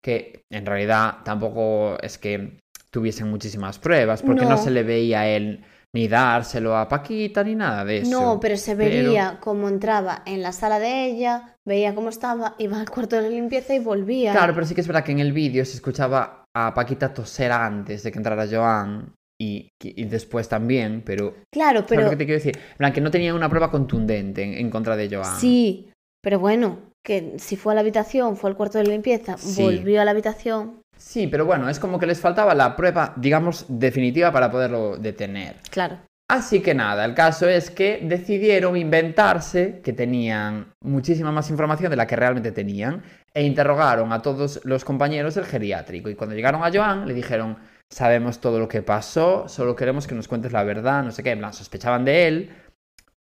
Que 0.00 0.42
en 0.52 0.64
realidad 0.64 1.16
tampoco 1.24 1.98
es 2.00 2.18
que 2.18 2.60
tuviesen 2.92 3.28
muchísimas 3.30 3.80
pruebas, 3.80 4.22
porque 4.22 4.44
no, 4.44 4.50
No. 4.50 4.58
se 4.58 4.70
le 4.70 4.84
veía 4.84 5.20
a 5.20 5.28
él 5.28 5.64
ni 5.94 6.06
dárselo 6.08 6.76
a 6.76 6.86
Paquita 6.88 7.42
ni 7.42 7.54
nada 7.54 7.84
de 7.84 7.98
eso. 7.98 8.10
No, 8.10 8.38
pero 8.40 8.56
se 8.56 8.76
Pero- 8.76 9.08
veía 9.08 9.38
cómo 9.40 9.68
entraba 9.68 10.22
en 10.26 10.42
la 10.42 10.52
sala 10.52 10.78
de 10.78 11.06
ella, 11.06 11.56
veía 11.66 11.94
cómo 11.94 12.10
estaba, 12.10 12.54
iba 12.58 12.78
al 12.80 12.90
cuarto 12.90 13.20
de 13.20 13.30
limpieza 13.30 13.74
y 13.74 13.78
volvía. 13.78 14.32
Claro, 14.32 14.54
pero 14.54 14.66
sí 14.66 14.74
que 14.74 14.82
es 14.82 14.86
verdad 14.86 15.04
que 15.04 15.12
en 15.12 15.20
el 15.20 15.32
vídeo 15.32 15.64
se 15.64 15.74
escuchaba 15.76 16.44
a 16.54 16.74
Paquita 16.74 17.12
toser 17.14 17.52
antes 17.52 18.02
de 18.02 18.12
que 18.12 18.18
entrara 18.18 18.46
Joan 18.50 19.14
y, 19.40 19.70
y 19.82 20.04
después 20.04 20.48
también, 20.48 21.02
pero 21.06 21.34
Claro, 21.52 21.80
¿Sabes 21.80 21.90
lo 21.90 21.96
pero 21.96 22.10
que 22.10 22.16
te 22.16 22.24
quiero 22.26 22.38
decir? 22.38 22.58
En 22.72 22.76
plan, 22.76 22.92
que 22.92 23.00
no 23.00 23.10
tenían 23.10 23.34
una 23.36 23.48
prueba 23.48 23.70
contundente 23.70 24.42
en, 24.42 24.54
en 24.54 24.70
contra 24.70 24.96
de 24.96 25.08
Joan. 25.08 25.38
sí, 25.40 25.90
pero 26.22 26.38
bueno, 26.40 26.78
que 27.04 27.34
si 27.38 27.56
fue 27.56 27.72
a 27.72 27.74
la 27.76 27.80
habitación, 27.80 28.36
fue 28.36 28.50
al 28.50 28.56
cuarto 28.56 28.76
de 28.78 28.84
limpieza, 28.84 29.38
Sí. 29.38 29.62
volvió 29.62 30.02
a 30.02 30.04
la 30.04 30.10
habitación, 30.10 30.82
Sí, 30.98 31.26
pero 31.28 31.46
bueno, 31.46 31.68
es 31.68 31.78
como 31.78 31.98
que 31.98 32.06
les 32.06 32.20
faltaba 32.20 32.54
la 32.54 32.76
prueba, 32.76 33.14
digamos, 33.16 33.64
definitiva 33.68 34.32
para 34.32 34.50
poderlo 34.50 34.96
detener. 34.96 35.56
claro. 35.70 35.98
Así 36.30 36.60
que 36.60 36.74
nada, 36.74 37.06
el 37.06 37.14
caso 37.14 37.48
es 37.48 37.70
que 37.70 38.00
decidieron 38.02 38.76
inventarse 38.76 39.80
que 39.82 39.94
tenían 39.94 40.74
muchísima 40.82 41.32
más 41.32 41.48
información 41.48 41.88
de 41.88 41.96
la 41.96 42.06
que 42.06 42.16
realmente 42.16 42.52
tenían 42.52 43.02
e 43.32 43.44
interrogaron 43.44 44.12
a 44.12 44.20
todos 44.20 44.60
los 44.64 44.84
compañeros 44.84 45.36
del 45.36 45.46
geriátrico. 45.46 46.10
Y 46.10 46.14
cuando 46.14 46.36
llegaron 46.36 46.62
a 46.62 46.70
Joan, 46.70 47.08
le 47.08 47.14
dijeron, 47.14 47.56
sabemos 47.88 48.40
todo 48.40 48.58
lo 48.58 48.68
que 48.68 48.82
pasó, 48.82 49.48
solo 49.48 49.74
queremos 49.74 50.06
que 50.06 50.14
nos 50.14 50.28
cuentes 50.28 50.52
la 50.52 50.64
verdad, 50.64 51.02
no 51.02 51.12
sé 51.12 51.22
qué, 51.22 51.30
en 51.30 51.38
plan, 51.38 51.54
sospechaban 51.54 52.04
de 52.04 52.28
él, 52.28 52.50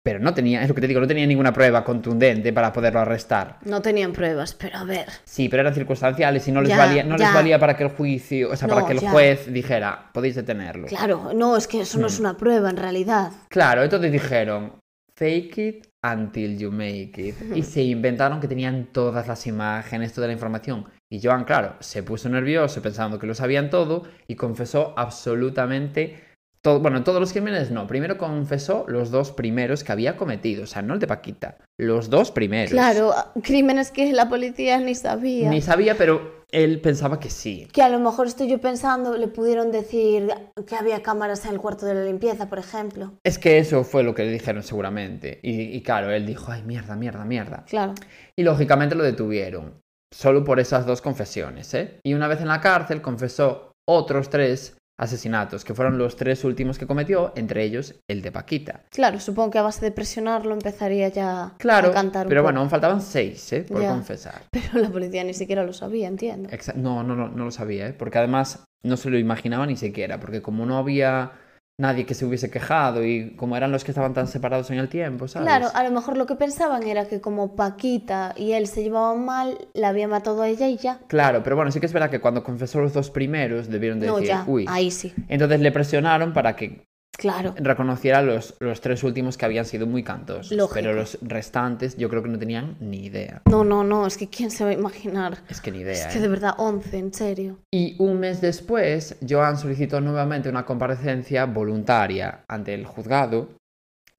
pero 0.09 0.19
no 0.19 0.33
tenía, 0.33 0.63
es 0.63 0.67
lo 0.67 0.73
que 0.73 0.81
te 0.81 0.87
digo, 0.87 0.99
no 0.99 1.05
tenía 1.05 1.27
ninguna 1.27 1.53
prueba 1.53 1.83
contundente 1.83 2.51
para 2.51 2.73
poderlo 2.73 2.99
arrestar. 2.99 3.59
No 3.63 3.79
tenían 3.79 4.11
pruebas, 4.11 4.55
pero 4.55 4.79
a 4.79 4.83
ver. 4.83 5.05
Sí, 5.23 5.49
pero 5.49 5.61
eran 5.61 5.75
circunstanciales 5.75 6.47
y 6.47 6.51
no 6.51 6.61
les 6.61 6.69
Ya, 6.69 6.77
valía, 6.79 7.03
no 7.03 7.15
les 7.15 7.31
valía 7.31 7.59
para 7.59 7.77
que 7.77 7.83
el 7.83 7.89
juicio, 7.89 8.49
o 8.49 8.55
sea, 8.55 8.67
para 8.67 8.87
que 8.87 8.93
el 8.93 9.01
ya. 9.01 9.11
juez 9.11 9.53
dijera, 9.53 10.09
podéis 10.11 10.33
detenerlo. 10.33 10.87
Claro, 10.87 11.31
no, 11.35 11.55
es 11.55 11.67
que 11.67 11.81
eso 11.81 11.99
no 11.99 12.07
es 12.07 12.19
una 12.19 12.35
prueba 12.37 12.71
en 12.71 12.77
realidad. 12.77 13.31
Claro, 13.49 13.83
entonces 13.83 14.11
dijeron, 14.11 14.79
fake 15.15 15.57
it 15.59 15.87
until 16.03 16.57
you 16.57 16.71
make 16.71 17.13
it. 17.17 17.35
Y 17.55 17.61
se 17.61 17.83
inventaron 17.83 18.39
que 18.39 18.47
tenían 18.47 18.87
todas 18.91 19.27
las 19.27 19.45
imágenes, 19.45 20.11
toda 20.11 20.25
la 20.25 20.33
información. 20.33 20.85
Y 21.07 21.21
Joan, 21.21 21.43
claro, 21.43 21.75
se 21.81 22.01
puso 22.01 22.29
nervioso 22.29 22.81
pensando 22.81 23.19
que 23.19 23.27
lo 23.27 23.35
sabían 23.35 23.69
todo 23.69 24.07
y 24.27 24.35
confesó 24.35 24.95
absolutamente 24.97 26.28
todo. 26.61 26.79
Bueno, 26.79 27.03
todos 27.03 27.19
los 27.19 27.31
crímenes 27.31 27.71
no. 27.71 27.87
Primero 27.87 28.17
confesó 28.17 28.85
los 28.87 29.11
dos 29.11 29.31
primeros 29.31 29.83
que 29.83 29.91
había 29.91 30.17
cometido. 30.17 30.63
O 30.63 30.67
sea, 30.67 30.81
no 30.81 30.93
el 30.93 30.99
de 30.99 31.07
Paquita. 31.07 31.57
Los 31.77 32.09
dos 32.09 32.31
primeros. 32.31 32.71
Claro, 32.71 33.13
crímenes 33.43 33.91
que 33.91 34.11
la 34.13 34.29
policía 34.29 34.79
ni 34.79 34.95
sabía. 34.95 35.49
Ni 35.49 35.61
sabía, 35.61 35.95
pero 35.95 36.39
él 36.51 36.81
pensaba 36.81 37.19
que 37.19 37.29
sí. 37.29 37.67
Que 37.71 37.81
a 37.81 37.89
lo 37.89 37.99
mejor 37.99 38.27
estoy 38.27 38.47
yo 38.49 38.59
pensando, 38.59 39.17
le 39.17 39.27
pudieron 39.27 39.71
decir 39.71 40.29
que 40.67 40.75
había 40.75 41.01
cámaras 41.01 41.45
en 41.45 41.51
el 41.51 41.59
cuarto 41.59 41.85
de 41.85 41.93
la 41.93 42.03
limpieza, 42.03 42.49
por 42.49 42.59
ejemplo. 42.59 43.13
Es 43.23 43.37
que 43.37 43.59
eso 43.59 43.83
fue 43.83 44.03
lo 44.03 44.15
que 44.15 44.23
le 44.23 44.31
dijeron 44.31 44.63
seguramente. 44.63 45.39
Y, 45.43 45.75
y 45.75 45.81
claro, 45.83 46.11
él 46.11 46.25
dijo, 46.25 46.51
ay, 46.51 46.63
mierda, 46.63 46.95
mierda, 46.95 47.23
mierda. 47.23 47.65
Claro. 47.67 47.93
Y 48.35 48.43
lógicamente 48.43 48.95
lo 48.95 49.03
detuvieron, 49.03 49.79
solo 50.11 50.43
por 50.43 50.59
esas 50.59 50.85
dos 50.85 51.01
confesiones, 51.01 51.73
¿eh? 51.73 51.99
Y 52.03 52.15
una 52.15 52.27
vez 52.27 52.41
en 52.41 52.47
la 52.47 52.61
cárcel 52.61 53.01
confesó 53.01 53.71
otros 53.87 54.29
tres 54.29 54.75
asesinatos, 54.99 55.65
que 55.65 55.73
fueron 55.73 55.97
los 55.97 56.15
tres 56.15 56.43
últimos 56.43 56.77
que 56.77 56.85
cometió, 56.85 57.33
entre 57.35 57.63
ellos 57.63 57.95
el 58.07 58.21
de 58.21 58.31
Paquita. 58.31 58.81
Claro, 58.91 59.19
supongo 59.19 59.49
que 59.49 59.57
a 59.57 59.63
base 59.63 59.83
de 59.83 59.91
presionarlo 59.91 60.53
empezaría 60.53 61.07
ya 61.07 61.53
Claro, 61.57 61.89
a 61.89 61.93
cantar 61.93 62.27
un 62.27 62.29
pero 62.29 62.41
poco. 62.41 62.47
bueno, 62.47 62.59
aún 62.59 62.69
faltaban 62.69 63.01
seis, 63.01 63.51
¿eh? 63.53 63.63
Por 63.67 63.81
Ya. 63.81 63.89
confesar. 63.89 64.41
Pero 64.51 64.79
la 64.79 64.89
policía 64.89 65.23
ni 65.23 65.33
siquiera 65.33 65.63
lo 65.63 65.73
sabía, 65.73 66.07
entiendo. 66.07 66.49
Exa- 66.49 66.75
no, 66.75 67.01
no, 67.03 67.15
no, 67.15 67.29
no 67.29 67.45
lo 67.45 67.51
sabía, 67.51 67.87
¿eh? 67.87 67.93
Porque 67.93 68.17
además 68.19 68.63
no 68.83 68.97
se 68.97 69.09
lo 69.09 69.17
imaginaba 69.17 69.65
ni 69.65 69.75
siquiera, 69.75 70.19
porque 70.19 70.41
como 70.41 70.65
no 70.65 70.77
había 70.77 71.31
nadie 71.79 72.05
que 72.05 72.13
se 72.13 72.25
hubiese 72.25 72.51
quejado 72.51 73.03
y 73.05 73.31
como 73.37 73.55
eran 73.57 73.71
los 73.71 73.83
que 73.83 73.91
estaban 73.91 74.13
tan 74.13 74.27
separados 74.27 74.69
en 74.69 74.77
el 74.79 74.89
tiempo, 74.89 75.27
¿sabes? 75.27 75.47
Claro, 75.47 75.67
a 75.73 75.83
lo 75.83 75.91
mejor 75.91 76.17
lo 76.17 76.25
que 76.25 76.35
pensaban 76.35 76.83
era 76.83 77.05
que 77.07 77.21
como 77.21 77.55
Paquita 77.55 78.33
y 78.37 78.51
él 78.51 78.67
se 78.67 78.83
llevaban 78.83 79.23
mal, 79.25 79.57
la 79.73 79.87
había 79.89 80.07
matado 80.07 80.41
a 80.41 80.49
ella 80.49 80.67
y 80.67 80.77
ya. 80.77 80.99
Claro, 81.07 81.41
pero 81.41 81.55
bueno, 81.55 81.71
sí 81.71 81.79
que 81.79 81.85
es 81.85 81.93
verdad 81.93 82.09
que 82.09 82.19
cuando 82.19 82.43
confesó 82.43 82.81
los 82.81 82.93
dos 82.93 83.09
primeros 83.09 83.69
debieron 83.69 83.99
de 83.99 84.07
No, 84.07 84.15
decir, 84.15 84.27
ya, 84.29 84.43
uy. 84.45 84.65
ahí 84.67 84.91
sí. 84.91 85.13
Entonces 85.29 85.61
le 85.61 85.71
presionaron 85.71 86.33
para 86.33 86.55
que 86.55 86.83
Claro. 87.19 87.53
reconociera 87.57 88.21
los, 88.21 88.55
los 88.59 88.79
tres 88.81 89.03
últimos 89.03 89.37
que 89.37 89.45
habían 89.45 89.65
sido 89.65 89.85
muy. 89.85 89.99
Lógico. 90.09 90.69
Pero 90.73 90.93
los 90.93 91.17
restantes 91.21 91.97
yo 91.97 92.09
creo 92.09 92.23
que 92.23 92.29
no 92.29 92.39
tenían 92.39 92.77
ni 92.79 93.05
idea. 93.05 93.41
No, 93.49 93.63
no, 93.63 93.83
no, 93.83 94.07
es 94.07 94.17
que 94.17 94.29
quién 94.29 94.49
se 94.49 94.63
va 94.63 94.69
a 94.69 94.73
imaginar. 94.73 95.39
Es 95.49 95.61
que 95.61 95.71
ni 95.71 95.79
idea. 95.79 95.93
Es 95.93 96.05
¿eh? 96.05 96.09
que 96.13 96.19
de 96.19 96.27
verdad, 96.27 96.55
11, 96.57 96.97
en 96.97 97.13
serio. 97.13 97.57
Y 97.71 97.95
un 97.99 98.19
mes 98.19 98.41
después, 98.41 99.17
Joan 99.27 99.57
solicitó 99.57 99.99
nuevamente 100.01 100.49
una 100.49 100.65
comparecencia 100.65 101.45
voluntaria 101.45 102.43
ante 102.47 102.73
el 102.73 102.85
juzgado 102.85 103.49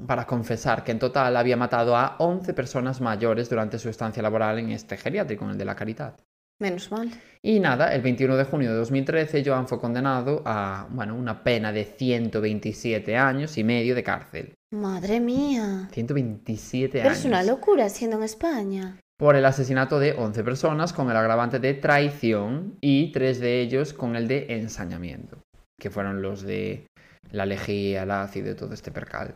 para 0.07 0.27
confesar 0.27 0.85
que 0.85 0.93
en 0.93 0.99
total 0.99 1.37
había 1.37 1.57
matado 1.57 1.97
a 1.97 2.17
11 2.19 2.55
personas 2.55 3.01
mayores 3.01 3.51
durante 3.51 3.79
su 3.79 3.89
estancia 3.89 4.23
laboral 4.23 4.59
en 4.59 4.71
este 4.71 4.97
geriátrico, 4.97 5.45
en 5.45 5.53
el 5.53 5.59
de 5.59 5.65
la 5.65 5.75
Caridad. 5.75 6.15
Menos 6.61 6.91
mal. 6.91 7.11
Y 7.43 7.59
nada, 7.59 7.95
el 7.95 8.03
21 8.03 8.37
de 8.37 8.45
junio 8.45 8.71
de 8.71 8.77
2013, 8.77 9.43
Joan 9.45 9.67
fue 9.67 9.81
condenado 9.81 10.43
a 10.45 10.87
bueno, 10.91 11.15
una 11.17 11.43
pena 11.43 11.73
de 11.73 11.85
127 11.85 13.17
años 13.17 13.57
y 13.57 13.65
medio 13.65 13.95
de 13.95 14.03
cárcel. 14.03 14.53
Madre 14.73 15.21
mía. 15.21 15.89
127 15.93 16.99
Pero 16.99 17.09
años. 17.09 17.19
es 17.19 17.25
una 17.25 17.43
locura 17.43 17.89
siendo 17.89 18.19
en 18.19 18.25
España. 18.25 18.99
por 19.19 19.37
el 19.37 19.45
asesinato 19.45 19.99
de 19.99 20.13
11 20.13 20.45
personas 20.45 20.93
con 20.93 21.11
el 21.11 21.17
agravante 21.17 21.59
de 21.59 21.75
traición 21.75 22.77
y 22.81 23.11
tres 23.13 23.39
de 23.41 23.61
ellos 23.61 23.93
con 23.93 24.17
el 24.17 24.29
de 24.29 24.47
ensañamiento, 24.51 25.39
que 25.79 25.91
fueron 25.91 26.23
los 26.23 26.43
de 26.43 26.87
la 27.31 27.45
lejía, 27.47 28.05
el 28.05 28.11
ácido 28.13 28.51
y 28.53 28.55
todo 28.55 28.73
este 28.75 28.91
percal. 28.91 29.35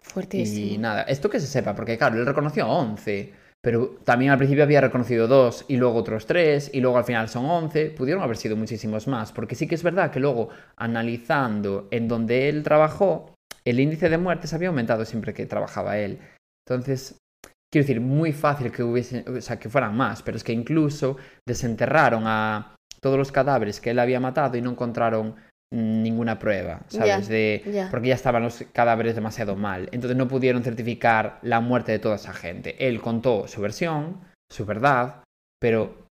Fuertísimo. 0.00 0.74
Y 0.74 0.78
nada, 0.78 1.02
esto 1.02 1.28
que 1.28 1.40
se 1.40 1.46
sepa, 1.46 1.74
porque 1.74 1.98
claro, 1.98 2.16
él 2.16 2.24
reconoció 2.26 2.64
a 2.64 2.68
11, 2.68 3.32
pero 3.62 3.96
también 4.04 4.30
al 4.30 4.38
principio 4.38 4.64
había 4.64 4.80
reconocido 4.80 5.26
dos 5.26 5.64
y 5.68 5.76
luego 5.76 5.98
otros 5.98 6.26
tres 6.26 6.70
y 6.72 6.80
luego 6.80 6.98
al 6.98 7.04
final 7.04 7.28
son 7.28 7.46
11, 7.46 7.90
pudieron 7.90 8.22
haber 8.22 8.36
sido 8.36 8.56
muchísimos 8.56 9.08
más, 9.08 9.32
porque 9.32 9.54
sí 9.54 9.66
que 9.66 9.74
es 9.74 9.82
verdad 9.82 10.10
que 10.10 10.20
luego 10.20 10.50
analizando 10.76 11.88
en 11.90 12.08
donde 12.08 12.48
él 12.48 12.62
trabajó, 12.62 13.34
el 13.64 13.80
índice 13.80 14.08
de 14.08 14.18
muertes 14.18 14.54
había 14.54 14.68
aumentado 14.68 15.04
siempre 15.04 15.34
que 15.34 15.46
trabajaba 15.46 15.98
él. 15.98 16.20
Entonces, 16.64 17.18
quiero 17.72 17.86
decir, 17.86 18.00
muy 18.00 18.32
fácil 18.32 18.70
que 18.70 18.82
hubiese, 18.82 19.24
o 19.28 19.40
sea, 19.40 19.58
que 19.58 19.68
fueran 19.68 19.96
más, 19.96 20.22
pero 20.22 20.36
es 20.36 20.44
que 20.44 20.52
incluso 20.52 21.16
desenterraron 21.46 22.24
a 22.26 22.76
todos 23.00 23.18
los 23.18 23.32
cadáveres 23.32 23.80
que 23.80 23.90
él 23.90 23.98
había 23.98 24.20
matado 24.20 24.56
y 24.56 24.62
no 24.62 24.70
encontraron 24.70 25.36
ninguna 25.72 26.38
prueba, 26.38 26.80
¿sabes? 26.88 27.28
De. 27.28 27.88
Porque 27.90 28.08
ya 28.08 28.14
estaban 28.14 28.42
los 28.42 28.64
cadáveres 28.72 29.14
demasiado 29.14 29.56
mal. 29.56 29.88
Entonces 29.92 30.16
no 30.16 30.28
pudieron 30.28 30.62
certificar 30.62 31.38
la 31.42 31.60
muerte 31.60 31.92
de 31.92 31.98
toda 31.98 32.16
esa 32.16 32.32
gente. 32.32 32.86
Él 32.86 33.00
contó 33.00 33.48
su 33.48 33.60
versión, 33.60 34.20
su 34.50 34.64
verdad, 34.64 35.22
pero 35.60 36.06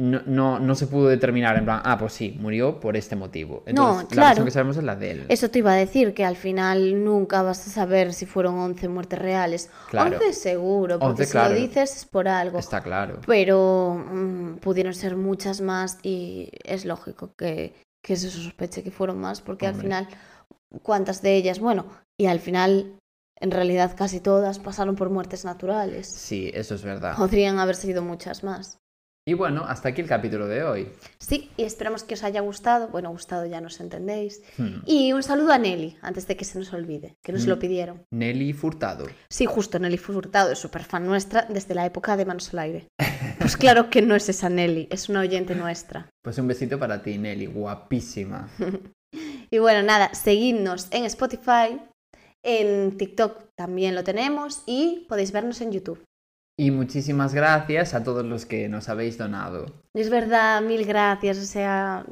no, 0.00 0.22
no, 0.24 0.58
no 0.58 0.74
se 0.74 0.86
pudo 0.86 1.08
determinar 1.08 1.56
en 1.58 1.64
plan, 1.64 1.82
ah, 1.84 1.98
pues 1.98 2.14
sí, 2.14 2.36
murió 2.40 2.80
por 2.80 2.96
este 2.96 3.16
motivo. 3.16 3.62
Entonces, 3.66 4.04
la 4.04 4.08
claro. 4.08 4.28
versión 4.28 4.46
que 4.46 4.50
sabemos 4.50 4.76
es 4.78 4.84
la 4.84 4.96
de 4.96 5.10
él. 5.10 5.26
Eso 5.28 5.50
te 5.50 5.58
iba 5.58 5.72
a 5.72 5.76
decir, 5.76 6.14
que 6.14 6.24
al 6.24 6.36
final 6.36 7.04
nunca 7.04 7.42
vas 7.42 7.66
a 7.66 7.70
saber 7.70 8.14
si 8.14 8.24
fueron 8.24 8.58
11 8.58 8.88
muertes 8.88 9.18
reales. 9.18 9.70
Claro. 9.90 10.16
11 10.16 10.32
seguro, 10.32 10.98
porque 10.98 11.22
11, 11.22 11.24
si 11.26 11.32
claro. 11.32 11.54
lo 11.54 11.60
dices 11.60 11.96
es 11.96 12.06
por 12.06 12.28
algo. 12.28 12.58
Está 12.58 12.80
claro. 12.80 13.18
Pero 13.26 14.02
mm, 14.10 14.54
pudieron 14.56 14.94
ser 14.94 15.16
muchas 15.16 15.60
más 15.60 15.98
y 16.02 16.48
es 16.64 16.86
lógico 16.86 17.34
que, 17.36 17.74
que 18.02 18.16
se 18.16 18.30
sospeche 18.30 18.82
que 18.82 18.90
fueron 18.90 19.18
más, 19.18 19.40
porque 19.40 19.66
al 19.66 19.74
final, 19.74 20.08
¿cuántas 20.82 21.22
de 21.22 21.36
ellas? 21.36 21.60
Bueno, 21.60 21.86
y 22.18 22.26
al 22.26 22.40
final, 22.40 22.98
en 23.36 23.50
realidad 23.50 23.96
casi 23.96 24.20
todas 24.20 24.58
pasaron 24.58 24.96
por 24.96 25.10
muertes 25.10 25.44
naturales. 25.44 26.06
Sí, 26.06 26.50
eso 26.54 26.74
es 26.74 26.82
verdad. 26.82 27.16
Podrían 27.16 27.58
haber 27.58 27.76
sido 27.76 28.02
muchas 28.02 28.42
más. 28.44 28.78
Y 29.26 29.34
bueno, 29.34 29.64
hasta 29.66 29.90
aquí 29.90 30.00
el 30.00 30.08
capítulo 30.08 30.48
de 30.48 30.62
hoy. 30.64 30.88
Sí, 31.18 31.50
y 31.56 31.64
esperamos 31.64 32.04
que 32.04 32.14
os 32.14 32.24
haya 32.24 32.40
gustado. 32.40 32.88
Bueno, 32.88 33.10
gustado 33.10 33.44
ya 33.46 33.60
nos 33.60 33.78
entendéis. 33.80 34.42
Hmm. 34.56 34.78
Y 34.86 35.12
un 35.12 35.22
saludo 35.22 35.52
a 35.52 35.58
Nelly, 35.58 35.98
antes 36.00 36.26
de 36.26 36.36
que 36.36 36.44
se 36.44 36.58
nos 36.58 36.72
olvide, 36.72 37.14
que 37.22 37.32
nos 37.32 37.44
Mm. 37.44 37.48
lo 37.48 37.58
pidieron. 37.58 38.02
Nelly 38.10 38.52
Furtado. 38.54 39.06
Sí, 39.28 39.44
justo, 39.46 39.78
Nelly 39.78 39.98
Furtado 39.98 40.50
es 40.52 40.58
súper 40.58 40.84
fan 40.84 41.06
nuestra 41.06 41.46
desde 41.48 41.74
la 41.74 41.84
época 41.86 42.16
de 42.16 42.24
Manos 42.24 42.52
al 42.54 42.60
Aire. 42.60 42.88
Pues 43.38 43.56
claro 43.56 43.90
que 43.90 44.02
no 44.02 44.14
es 44.16 44.28
esa 44.28 44.48
Nelly, 44.48 44.88
es 44.90 45.08
una 45.08 45.20
oyente 45.20 45.54
nuestra. 45.54 46.08
Pues 46.24 46.38
un 46.38 46.48
besito 46.48 46.78
para 46.78 47.02
ti, 47.02 47.18
Nelly, 47.18 47.46
guapísima. 47.46 48.48
Y 49.52 49.58
bueno, 49.58 49.82
nada, 49.82 50.14
seguidnos 50.14 50.86
en 50.92 51.04
Spotify, 51.06 51.80
en 52.44 52.96
TikTok 52.96 53.46
también 53.58 53.96
lo 53.96 54.04
tenemos 54.04 54.62
y 54.66 55.04
podéis 55.08 55.32
vernos 55.32 55.60
en 55.60 55.72
YouTube. 55.72 56.00
Y 56.60 56.70
muchísimas 56.70 57.32
gracias 57.32 57.94
a 57.94 58.04
todos 58.04 58.24
los 58.24 58.44
que 58.44 58.68
nos 58.68 58.88
habéis 58.90 59.16
donado. 59.16 59.64
Es 59.94 60.10
verdad, 60.10 60.60
mil 60.60 60.84
gracias, 60.84 61.38
o 61.38 61.44
sea, 61.46 62.04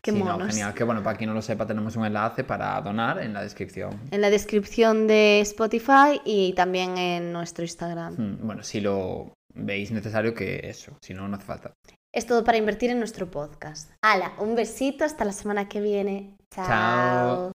qué 0.00 0.12
Sí, 0.12 0.18
no, 0.18 0.24
monos. 0.24 0.48
genial. 0.48 0.72
Que 0.72 0.82
bueno, 0.84 1.02
para 1.02 1.18
quien 1.18 1.28
no 1.28 1.34
lo 1.34 1.42
sepa, 1.42 1.66
tenemos 1.66 1.94
un 1.96 2.06
enlace 2.06 2.42
para 2.42 2.80
donar 2.80 3.18
en 3.22 3.34
la 3.34 3.42
descripción. 3.42 3.90
En 4.10 4.22
la 4.22 4.30
descripción 4.30 5.06
de 5.06 5.40
Spotify 5.40 6.22
y 6.24 6.54
también 6.54 6.96
en 6.96 7.32
nuestro 7.34 7.64
Instagram. 7.64 8.14
Hmm, 8.16 8.38
Bueno, 8.46 8.62
si 8.62 8.80
lo 8.80 9.34
veis 9.54 9.90
necesario, 9.90 10.32
que 10.32 10.60
eso. 10.64 10.96
Si 11.02 11.12
no, 11.12 11.28
no 11.28 11.36
hace 11.36 11.44
falta. 11.44 11.72
Es 12.14 12.24
todo 12.26 12.44
para 12.44 12.56
invertir 12.56 12.88
en 12.90 12.98
nuestro 12.98 13.30
podcast. 13.30 13.90
Hala, 14.02 14.32
un 14.38 14.54
besito, 14.54 15.04
hasta 15.04 15.26
la 15.26 15.32
semana 15.32 15.68
que 15.68 15.82
viene. 15.82 16.36
Chao. 16.54 16.66
Chao. 16.66 17.50